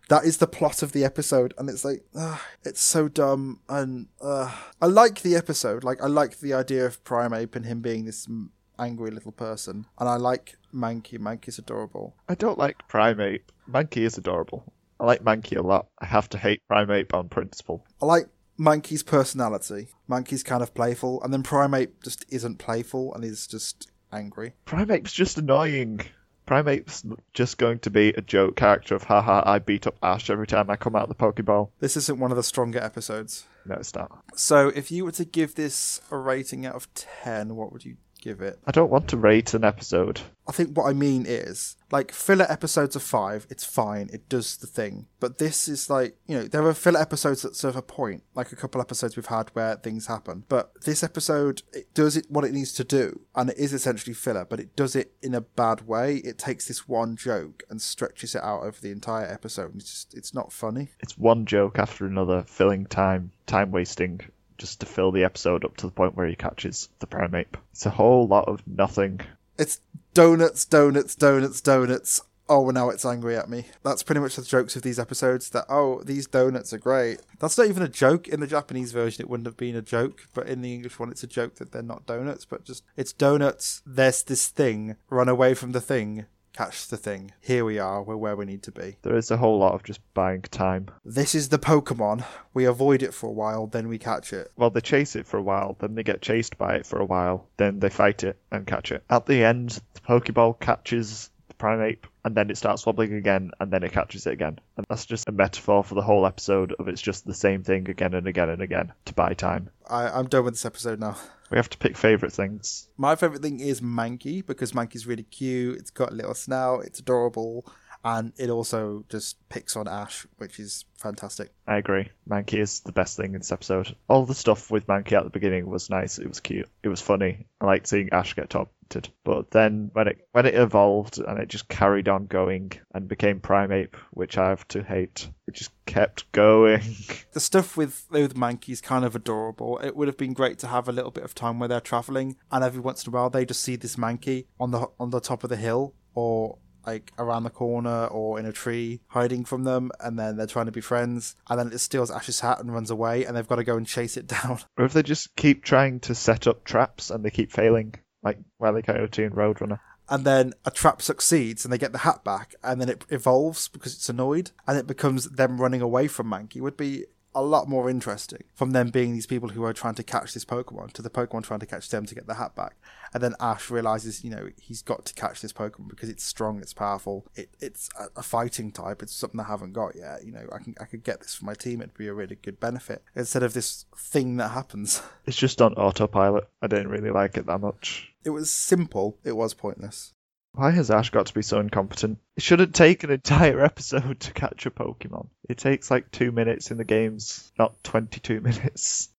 That 0.09 0.23
is 0.23 0.37
the 0.37 0.47
plot 0.47 0.81
of 0.83 0.93
the 0.93 1.03
episode, 1.03 1.53
and 1.57 1.69
it's 1.69 1.83
like, 1.83 2.05
ugh, 2.15 2.39
it's 2.63 2.81
so 2.81 3.09
dumb. 3.09 3.59
And 3.67 4.07
uh, 4.21 4.55
I 4.81 4.85
like 4.85 5.21
the 5.21 5.35
episode. 5.35 5.83
Like, 5.83 6.01
I 6.01 6.07
like 6.07 6.39
the 6.39 6.53
idea 6.53 6.85
of 6.85 7.03
Primeape 7.03 7.57
and 7.57 7.65
him 7.65 7.81
being 7.81 8.05
this 8.05 8.25
m- 8.25 8.51
angry 8.79 9.11
little 9.11 9.31
person, 9.31 9.85
and 9.99 10.09
I 10.09 10.15
like 10.15 10.55
Mankey. 10.73 11.17
Mankey's 11.19 11.59
adorable. 11.59 12.15
I 12.27 12.35
don't 12.35 12.57
like 12.57 12.87
Primate. 12.87 13.43
Mankey 13.69 14.03
is 14.03 14.17
adorable. 14.17 14.73
I 14.99 15.05
like 15.05 15.23
Mankey 15.23 15.57
a 15.57 15.61
lot. 15.61 15.87
I 15.99 16.05
have 16.05 16.29
to 16.29 16.37
hate 16.37 16.61
Primate 16.67 17.13
on 17.13 17.29
principle. 17.29 17.85
I 18.01 18.05
like 18.05 18.29
Mankey's 18.59 19.03
personality. 19.03 19.89
Mankey's 20.09 20.43
kind 20.43 20.63
of 20.63 20.73
playful, 20.73 21.21
and 21.23 21.31
then 21.33 21.43
Primate 21.43 22.01
just 22.01 22.25
isn't 22.29 22.57
playful 22.57 23.13
and 23.13 23.23
is 23.23 23.47
just 23.47 23.91
angry. 24.11 24.53
Primate's 24.65 25.11
just 25.11 25.37
annoying. 25.37 26.01
Primate's 26.45 27.03
just 27.33 27.57
going 27.57 27.79
to 27.79 27.89
be 27.89 28.09
a 28.09 28.21
joke 28.21 28.55
character 28.55 28.95
of 28.95 29.03
haha, 29.03 29.43
I 29.45 29.59
beat 29.59 29.85
up 29.85 29.97
Ash 30.01 30.29
every 30.29 30.47
time 30.47 30.69
I 30.69 30.77
come 30.77 30.95
out 30.95 31.09
of 31.09 31.09
the 31.09 31.15
Pokeball. 31.15 31.71
This 31.79 31.97
isn't 31.97 32.19
one 32.19 32.31
of 32.31 32.37
the 32.37 32.43
stronger 32.43 32.79
episodes. 32.79 33.45
No, 33.65 33.75
it's 33.75 33.93
not. 33.93 34.23
So, 34.35 34.69
if 34.69 34.89
you 34.89 35.03
were 35.03 35.11
to 35.11 35.25
give 35.25 35.55
this 35.55 35.99
a 36.09 36.17
rating 36.17 36.65
out 36.65 36.75
of 36.75 36.91
10, 36.93 37.57
what 37.57 37.73
would 37.73 37.83
you 37.83 37.97
give 38.27 38.41
it? 38.41 38.59
I 38.65 38.71
don't 38.71 38.91
want 38.91 39.07
to 39.09 39.17
rate 39.17 39.53
an 39.53 39.63
episode. 39.63 40.19
I 40.47 40.51
think 40.51 40.75
what 40.77 40.89
I 40.89 40.93
mean 40.93 41.25
is, 41.25 41.77
like, 41.91 42.11
filler 42.11 42.45
episodes 42.49 42.95
of 42.95 43.03
five, 43.03 43.47
it's 43.49 43.63
fine, 43.63 44.09
it 44.11 44.27
does 44.27 44.57
the 44.57 44.67
thing. 44.67 45.07
But 45.19 45.37
this 45.37 45.67
is 45.67 45.89
like, 45.89 46.17
you 46.25 46.37
know, 46.37 46.43
there 46.43 46.65
are 46.65 46.73
filler 46.73 46.99
episodes 46.99 47.41
that 47.41 47.55
serve 47.55 47.75
a 47.75 47.81
point, 47.81 48.23
like 48.35 48.51
a 48.51 48.55
couple 48.55 48.81
episodes 48.81 49.15
we've 49.15 49.25
had 49.27 49.49
where 49.53 49.75
things 49.75 50.07
happen. 50.07 50.43
But 50.49 50.71
this 50.83 51.03
episode, 51.03 51.63
it 51.73 51.93
does 51.93 52.17
it 52.17 52.25
what 52.29 52.43
it 52.43 52.53
needs 52.53 52.73
to 52.73 52.83
do, 52.83 53.21
and 53.35 53.49
it 53.49 53.57
is 53.57 53.73
essentially 53.73 54.13
filler, 54.13 54.45
but 54.45 54.59
it 54.59 54.75
does 54.75 54.95
it 54.95 55.13
in 55.21 55.33
a 55.33 55.41
bad 55.41 55.87
way. 55.87 56.17
It 56.17 56.37
takes 56.37 56.67
this 56.67 56.87
one 56.87 57.15
joke 57.15 57.63
and 57.69 57.81
stretches 57.81 58.35
it 58.35 58.43
out 58.43 58.63
over 58.63 58.79
the 58.81 58.91
entire 58.91 59.25
episode. 59.25 59.71
and 59.71 59.81
It's 59.81 59.91
just, 59.91 60.13
it's 60.13 60.33
not 60.33 60.51
funny. 60.51 60.89
It's 60.99 61.17
one 61.17 61.45
joke 61.45 61.79
after 61.79 62.05
another, 62.05 62.43
filling 62.43 62.85
time, 62.85 63.31
time 63.45 63.71
wasting, 63.71 64.21
just 64.57 64.79
to 64.79 64.85
fill 64.85 65.11
the 65.11 65.23
episode 65.23 65.63
up 65.63 65.77
to 65.77 65.85
the 65.85 65.91
point 65.91 66.15
where 66.15 66.27
he 66.27 66.35
catches 66.35 66.89
the 66.99 67.07
Primeape. 67.07 67.55
It's 67.71 67.85
a 67.85 67.91
whole 67.91 68.27
lot 68.27 68.47
of 68.47 68.65
nothing. 68.67 69.21
It's 69.57 69.81
donuts, 70.13 70.65
donuts, 70.65 71.15
donuts, 71.15 71.61
donuts. 71.61 72.21
Oh, 72.49 72.69
now 72.69 72.89
it's 72.89 73.05
angry 73.05 73.35
at 73.35 73.49
me. 73.49 73.65
That's 73.83 74.03
pretty 74.03 74.21
much 74.21 74.37
the 74.37 74.41
jokes 74.41 74.75
of 74.75 74.81
these 74.81 74.99
episodes. 74.99 75.49
That 75.49 75.65
oh, 75.69 76.01
these 76.03 76.27
donuts 76.27 76.71
are 76.71 76.77
great. 76.77 77.19
That's 77.39 77.57
not 77.57 77.67
even 77.67 77.83
a 77.83 77.89
joke 77.89 78.27
in 78.27 78.39
the 78.39 78.47
Japanese 78.47 78.93
version. 78.93 79.21
It 79.21 79.29
wouldn't 79.29 79.47
have 79.47 79.57
been 79.57 79.75
a 79.75 79.81
joke, 79.81 80.27
but 80.33 80.47
in 80.47 80.61
the 80.61 80.73
English 80.73 80.97
one, 80.97 81.11
it's 81.11 81.23
a 81.23 81.27
joke 81.27 81.55
that 81.55 81.71
they're 81.71 81.81
not 81.81 82.05
donuts, 82.05 82.45
but 82.45 82.63
just 82.63 82.83
it's 82.95 83.11
donuts. 83.11 83.81
There's 83.85 84.23
this 84.23 84.47
thing. 84.47 84.95
Run 85.09 85.27
away 85.27 85.55
from 85.55 85.73
the 85.73 85.81
thing. 85.81 86.25
Catch 86.57 86.87
the 86.87 86.97
thing. 86.97 87.33
Here 87.39 87.63
we 87.63 87.77
are. 87.77 88.01
We're 88.01 88.17
where 88.17 88.35
we 88.35 88.45
need 88.45 88.63
to 88.63 88.71
be. 88.71 88.97
There 89.03 89.15
is 89.15 89.29
a 89.29 89.37
whole 89.37 89.59
lot 89.59 89.75
of 89.75 89.83
just 89.83 89.99
buying 90.15 90.41
time. 90.41 90.87
This 91.05 91.35
is 91.35 91.49
the 91.49 91.59
Pokemon. 91.59 92.25
We 92.51 92.65
avoid 92.65 93.03
it 93.03 93.13
for 93.13 93.27
a 93.27 93.31
while, 93.31 93.67
then 93.67 93.87
we 93.87 93.99
catch 93.99 94.33
it. 94.33 94.51
Well, 94.55 94.71
they 94.71 94.81
chase 94.81 95.15
it 95.15 95.27
for 95.27 95.37
a 95.37 95.43
while, 95.43 95.77
then 95.79 95.93
they 95.93 96.01
get 96.01 96.23
chased 96.23 96.57
by 96.57 96.77
it 96.77 96.87
for 96.87 96.97
a 96.97 97.05
while, 97.05 97.47
then 97.57 97.79
they 97.79 97.89
fight 97.89 98.23
it 98.23 98.39
and 98.51 98.65
catch 98.65 98.91
it. 98.91 99.03
At 99.07 99.27
the 99.27 99.43
end, 99.43 99.79
the 99.93 99.99
Pokeball 99.99 100.59
catches 100.59 101.29
the 101.57 101.63
Primeape, 101.63 102.05
and 102.23 102.35
then 102.35 102.49
it 102.49 102.57
starts 102.57 102.85
wobbling 102.85 103.13
again, 103.13 103.51
and 103.59 103.71
then 103.71 103.83
it 103.83 103.91
catches 103.91 104.27
it 104.27 104.33
again. 104.33 104.59
And 104.75 104.85
that's 104.89 105.05
just 105.05 105.27
a 105.27 105.31
metaphor 105.31 105.83
for 105.83 105.95
the 105.95 106.01
whole 106.01 106.25
episode 106.25 106.73
of 106.77 106.87
it's 106.87 107.01
just 107.01 107.25
the 107.25 107.33
same 107.33 107.63
thing 107.63 107.89
again 107.89 108.13
and 108.13 108.27
again 108.27 108.49
and 108.49 108.61
again 108.61 108.93
to 109.05 109.13
buy 109.13 109.33
time. 109.33 109.69
I, 109.89 110.09
I'm 110.09 110.27
done 110.27 110.45
with 110.45 110.55
this 110.55 110.65
episode 110.65 110.99
now. 110.99 111.17
We 111.49 111.57
have 111.57 111.69
to 111.69 111.77
pick 111.77 111.95
favourite 111.95 112.33
things. 112.33 112.89
My 112.97 113.15
favourite 113.15 113.41
thing 113.41 113.61
is 113.61 113.79
Mankey 113.79 114.45
because 114.45 114.73
Mankey's 114.73 115.07
really 115.07 115.23
cute. 115.23 115.77
It's 115.77 115.91
got 115.91 116.11
a 116.11 116.15
little 116.15 116.33
snout. 116.33 116.83
It's 116.83 116.99
adorable. 116.99 117.65
And 118.07 118.31
it 118.37 118.49
also 118.49 119.03
just 119.09 119.35
picks 119.49 119.75
on 119.75 119.85
Ash, 119.85 120.25
which 120.37 120.61
is 120.61 120.85
fantastic. 120.95 121.51
I 121.67 121.75
agree. 121.75 122.07
Mankey 122.29 122.59
is 122.59 122.79
the 122.79 122.93
best 122.93 123.17
thing 123.17 123.33
in 123.33 123.39
this 123.39 123.51
episode. 123.51 123.97
All 124.07 124.25
the 124.25 124.33
stuff 124.33 124.71
with 124.71 124.87
Mankey 124.87 125.11
at 125.11 125.25
the 125.25 125.29
beginning 125.29 125.67
was 125.67 125.89
nice. 125.89 126.17
It 126.17 126.29
was 126.29 126.39
cute. 126.39 126.69
It 126.83 126.87
was 126.87 127.01
funny. 127.01 127.47
I 127.59 127.65
liked 127.65 127.85
seeing 127.85 128.07
Ash 128.13 128.33
get 128.33 128.49
tormented. 128.49 129.09
But 129.25 129.51
then 129.51 129.89
when 129.91 130.07
it 130.07 130.25
when 130.31 130.45
it 130.45 130.55
evolved 130.55 131.19
and 131.19 131.37
it 131.37 131.49
just 131.49 131.67
carried 131.67 132.07
on 132.07 132.27
going 132.27 132.71
and 132.93 133.09
became 133.09 133.41
Primeape, 133.41 133.95
which 134.11 134.37
I 134.37 134.51
have 134.51 134.65
to 134.69 134.83
hate, 134.83 135.29
it 135.45 135.55
just 135.55 135.71
kept 135.85 136.31
going. 136.31 136.81
The 137.33 137.41
stuff 137.41 137.75
with 137.75 138.05
with 138.09 138.41
is 138.69 138.79
kind 138.79 139.03
of 139.03 139.17
adorable. 139.17 139.79
It 139.79 139.97
would 139.97 140.07
have 140.07 140.17
been 140.17 140.33
great 140.33 140.59
to 140.59 140.67
have 140.67 140.87
a 140.87 140.93
little 140.93 141.11
bit 141.11 141.25
of 141.25 141.35
time 141.35 141.59
where 141.59 141.67
they're 141.67 141.81
traveling, 141.81 142.37
and 142.53 142.63
every 142.63 142.79
once 142.79 143.05
in 143.05 143.13
a 143.13 143.15
while 143.15 143.29
they 143.29 143.45
just 143.45 143.61
see 143.61 143.75
this 143.75 143.97
Mankey 143.97 144.45
on 144.61 144.71
the 144.71 144.87
on 144.97 145.09
the 145.09 145.19
top 145.19 145.43
of 145.43 145.49
the 145.49 145.57
hill 145.57 145.93
or 146.15 146.57
like 146.87 147.11
around 147.19 147.43
the 147.43 147.49
corner 147.49 148.05
or 148.07 148.39
in 148.39 148.45
a 148.45 148.51
tree 148.53 149.01
hiding 149.09 149.43
from 149.45 149.65
them 149.65 149.91
and 149.99 150.17
then 150.17 150.37
they're 150.37 150.47
trying 150.47 150.65
to 150.65 150.71
be 150.71 150.81
friends 150.81 151.35
and 151.49 151.59
then 151.59 151.67
it 151.71 151.79
steals 151.79 152.09
Ash's 152.09 152.39
hat 152.39 152.59
and 152.59 152.73
runs 152.73 152.89
away 152.89 153.25
and 153.25 153.35
they've 153.35 153.47
got 153.47 153.57
to 153.57 153.63
go 153.63 153.75
and 153.75 153.85
chase 153.85 154.15
it 154.17 154.27
down. 154.37 154.59
or 154.77 154.85
if 154.85 154.93
they 154.93 155.03
just 155.03 155.35
keep 155.35 155.63
trying 155.63 155.99
to 156.01 156.15
set 156.15 156.47
up 156.47 156.63
traps 156.63 157.11
and 157.11 157.23
they 157.23 157.29
keep 157.29 157.51
failing, 157.51 157.93
like 158.23 158.39
Wile 158.57 158.79
E. 158.79 158.81
Coyote 158.81 159.23
and 159.25 159.35
Roadrunner. 159.35 159.79
and 160.09 160.23
then 160.25 160.53
a 160.65 160.71
trap 160.71 161.01
succeeds 161.01 161.65
and 161.65 161.73
they 161.73 161.77
get 161.77 161.91
the 161.91 161.99
hat 161.99 162.23
back 162.23 162.55
and 162.63 162.79
then 162.79 162.87
it 162.89 163.05
evolves 163.09 163.67
because 163.67 163.93
it's 163.93 164.07
annoyed 164.09 164.51
and 164.65 164.77
it 164.77 164.87
becomes 164.87 165.25
them 165.31 165.59
running 165.59 165.81
away 165.81 166.07
from 166.07 166.27
Mankey 166.27 166.61
would 166.61 166.77
be 166.77 167.05
a 167.37 167.41
lot 167.41 167.69
more 167.69 167.87
interesting 167.87 168.43
from 168.55 168.71
them 168.71 168.89
being 168.89 169.13
these 169.13 169.27
people 169.27 169.49
who 169.49 169.63
are 169.63 169.71
trying 169.71 169.93
to 169.93 170.01
catch 170.01 170.33
this 170.33 170.43
Pokemon 170.43 170.91
to 170.93 171.03
the 171.03 171.09
Pokemon 171.11 171.43
trying 171.43 171.59
to 171.59 171.67
catch 171.67 171.87
them 171.87 172.03
to 172.07 172.15
get 172.15 172.25
the 172.25 172.33
hat 172.33 172.55
back. 172.55 172.77
And 173.13 173.21
then 173.21 173.35
Ash 173.39 173.69
realizes, 173.69 174.23
you 174.23 174.31
know, 174.31 174.49
he's 174.59 174.81
got 174.81 175.05
to 175.05 175.13
catch 175.13 175.41
this 175.41 175.53
Pokemon 175.53 175.87
because 175.87 176.09
it's 176.09 176.23
strong, 176.23 176.59
it's 176.59 176.73
powerful, 176.73 177.27
it, 177.35 177.49
it's 177.59 177.89
a, 177.99 178.07
a 178.19 178.23
fighting 178.23 178.71
type, 178.71 179.03
it's 179.03 179.13
something 179.13 179.39
I 179.39 179.43
haven't 179.43 179.73
got 179.73 179.95
yet. 179.95 180.25
You 180.25 180.31
know, 180.31 180.47
I 180.51 180.57
can 180.57 180.73
I 180.81 180.85
could 180.85 181.03
get 181.03 181.21
this 181.21 181.35
for 181.35 181.45
my 181.45 181.53
team, 181.53 181.79
it'd 181.79 181.93
be 181.93 182.07
a 182.07 182.13
really 182.13 182.37
good 182.37 182.59
benefit 182.59 183.03
instead 183.15 183.43
of 183.43 183.53
this 183.53 183.85
thing 183.95 184.37
that 184.37 184.49
happens. 184.49 185.03
It's 185.27 185.37
just 185.37 185.61
on 185.61 185.73
autopilot. 185.75 186.49
I 186.63 186.67
didn't 186.67 186.89
really 186.89 187.11
like 187.11 187.37
it 187.37 187.45
that 187.45 187.59
much. 187.59 188.13
It 188.25 188.31
was 188.31 188.49
simple, 188.49 189.19
it 189.23 189.33
was 189.33 189.53
pointless. 189.53 190.13
Why 190.57 190.71
has 190.71 190.89
Ash 190.89 191.11
got 191.11 191.27
to 191.27 191.35
be 191.35 191.43
so 191.43 191.59
incompetent? 191.59 192.17
It 192.35 192.41
shouldn't 192.41 192.73
take 192.73 193.03
an 193.03 193.11
entire 193.11 193.59
episode 193.63 194.21
to 194.21 194.33
catch 194.33 194.65
a 194.65 194.71
Pokemon. 194.71 195.27
It 195.47 195.59
takes 195.59 195.91
like 195.91 196.09
two 196.09 196.31
minutes 196.31 196.71
in 196.71 196.77
the 196.77 196.83
games, 196.83 197.51
not 197.59 197.83
22 197.83 198.41
minutes. 198.41 199.09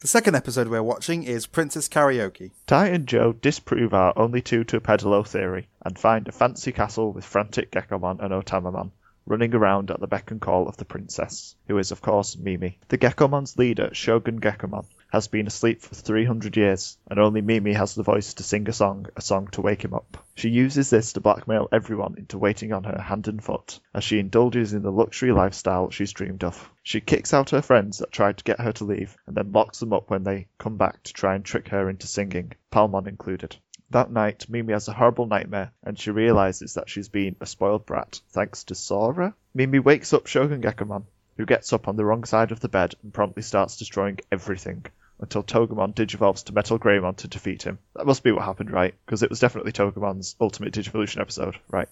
The 0.00 0.06
second 0.06 0.34
episode 0.34 0.68
we're 0.68 0.82
watching 0.82 1.22
is 1.22 1.46
Princess 1.46 1.88
Karaoke. 1.88 2.50
Tai 2.66 2.88
and 2.88 3.08
Joe 3.08 3.32
disprove 3.32 3.94
our 3.94 4.12
only 4.18 4.42
two 4.42 4.64
to 4.64 4.82
pedalo 4.82 5.26
theory 5.26 5.68
and 5.82 5.98
find 5.98 6.28
a 6.28 6.32
fancy 6.32 6.70
castle 6.70 7.14
with 7.14 7.24
frantic 7.24 7.70
Gekomon 7.70 8.20
and 8.20 8.34
Otamamon 8.34 8.90
running 9.24 9.54
around 9.54 9.90
at 9.90 9.98
the 9.98 10.06
beck 10.06 10.30
and 10.30 10.42
call 10.42 10.68
of 10.68 10.76
the 10.76 10.84
princess, 10.84 11.54
who 11.68 11.78
is 11.78 11.90
of 11.90 12.02
course 12.02 12.36
Mimi. 12.36 12.78
The 12.88 12.98
Gekomon's 12.98 13.56
leader, 13.56 13.90
Shogun 13.94 14.40
Gekomon, 14.40 14.84
has 15.08 15.28
been 15.28 15.46
asleep 15.46 15.80
for 15.80 15.94
300 15.94 16.56
years, 16.56 16.98
and 17.10 17.18
only 17.18 17.40
Mimi 17.40 17.72
has 17.72 17.94
the 17.94 18.02
voice 18.02 18.34
to 18.34 18.42
sing 18.42 18.68
a 18.68 18.72
song, 18.72 19.06
a 19.16 19.22
song 19.22 19.48
to 19.48 19.62
wake 19.62 19.82
him 19.82 19.94
up. 19.94 20.24
She 20.34 20.50
uses 20.50 20.90
this 20.90 21.14
to 21.14 21.20
blackmail 21.20 21.68
everyone 21.72 22.16
into 22.18 22.38
waiting 22.38 22.72
on 22.72 22.84
her 22.84 23.00
hand 23.00 23.26
and 23.28 23.42
foot, 23.42 23.80
as 23.94 24.04
she 24.04 24.18
indulges 24.18 24.74
in 24.74 24.82
the 24.82 24.92
luxury 24.92 25.32
lifestyle 25.32 25.90
she's 25.90 26.12
dreamed 26.12 26.44
of. 26.44 26.70
She 26.82 27.00
kicks 27.00 27.32
out 27.32 27.50
her 27.50 27.62
friends 27.62 27.98
that 27.98 28.12
tried 28.12 28.38
to 28.38 28.44
get 28.44 28.60
her 28.60 28.72
to 28.72 28.84
leave, 28.84 29.16
and 29.26 29.34
then 29.34 29.52
locks 29.52 29.80
them 29.80 29.92
up 29.92 30.10
when 30.10 30.24
they 30.24 30.48
come 30.58 30.76
back 30.76 31.02
to 31.04 31.12
try 31.12 31.34
and 31.34 31.44
trick 31.44 31.68
her 31.68 31.88
into 31.88 32.06
singing, 32.06 32.52
Palmon 32.70 33.06
included. 33.06 33.56
That 33.90 34.12
night, 34.12 34.50
Mimi 34.50 34.74
has 34.74 34.88
a 34.88 34.92
horrible 34.92 35.24
nightmare, 35.24 35.72
and 35.82 35.98
she 35.98 36.10
realizes 36.10 36.74
that 36.74 36.90
she's 36.90 37.08
been 37.08 37.36
a 37.40 37.46
spoiled 37.46 37.86
brat 37.86 38.20
thanks 38.28 38.64
to 38.64 38.74
Sora. 38.74 39.34
Mimi 39.54 39.78
wakes 39.78 40.12
up 40.12 40.26
Shogun 40.26 40.60
Gekomon, 40.60 41.04
who 41.38 41.46
gets 41.46 41.72
up 41.72 41.88
on 41.88 41.96
the 41.96 42.04
wrong 42.04 42.24
side 42.24 42.52
of 42.52 42.60
the 42.60 42.68
bed 42.68 42.94
and 43.02 43.14
promptly 43.14 43.42
starts 43.42 43.78
destroying 43.78 44.18
everything 44.30 44.84
until 45.20 45.42
Togemon 45.42 45.94
digivolves 45.94 46.44
to 46.44 46.52
Metal 46.52 46.78
Greymon 46.78 47.16
to 47.16 47.28
defeat 47.28 47.62
him. 47.62 47.78
That 47.94 48.06
must 48.06 48.22
be 48.22 48.32
what 48.32 48.44
happened, 48.44 48.70
right? 48.70 48.94
Because 49.06 49.22
it 49.22 49.30
was 49.30 49.40
definitely 49.40 49.72
Togemon's 49.72 50.36
Ultimate 50.40 50.74
Digivolution 50.74 51.20
episode, 51.20 51.56
right? 51.70 51.88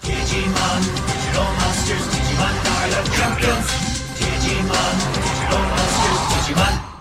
Digimon, 0.00 0.82
digital 1.06 1.44
monsters, 1.44 2.06
Digimon 2.06 2.54
are 2.70 2.88
the 2.88 3.10
champions. 3.16 3.66
Digimon, 4.20 5.14
digital 5.14 5.58
monsters, 5.58 6.54
Digimon. 6.54 6.99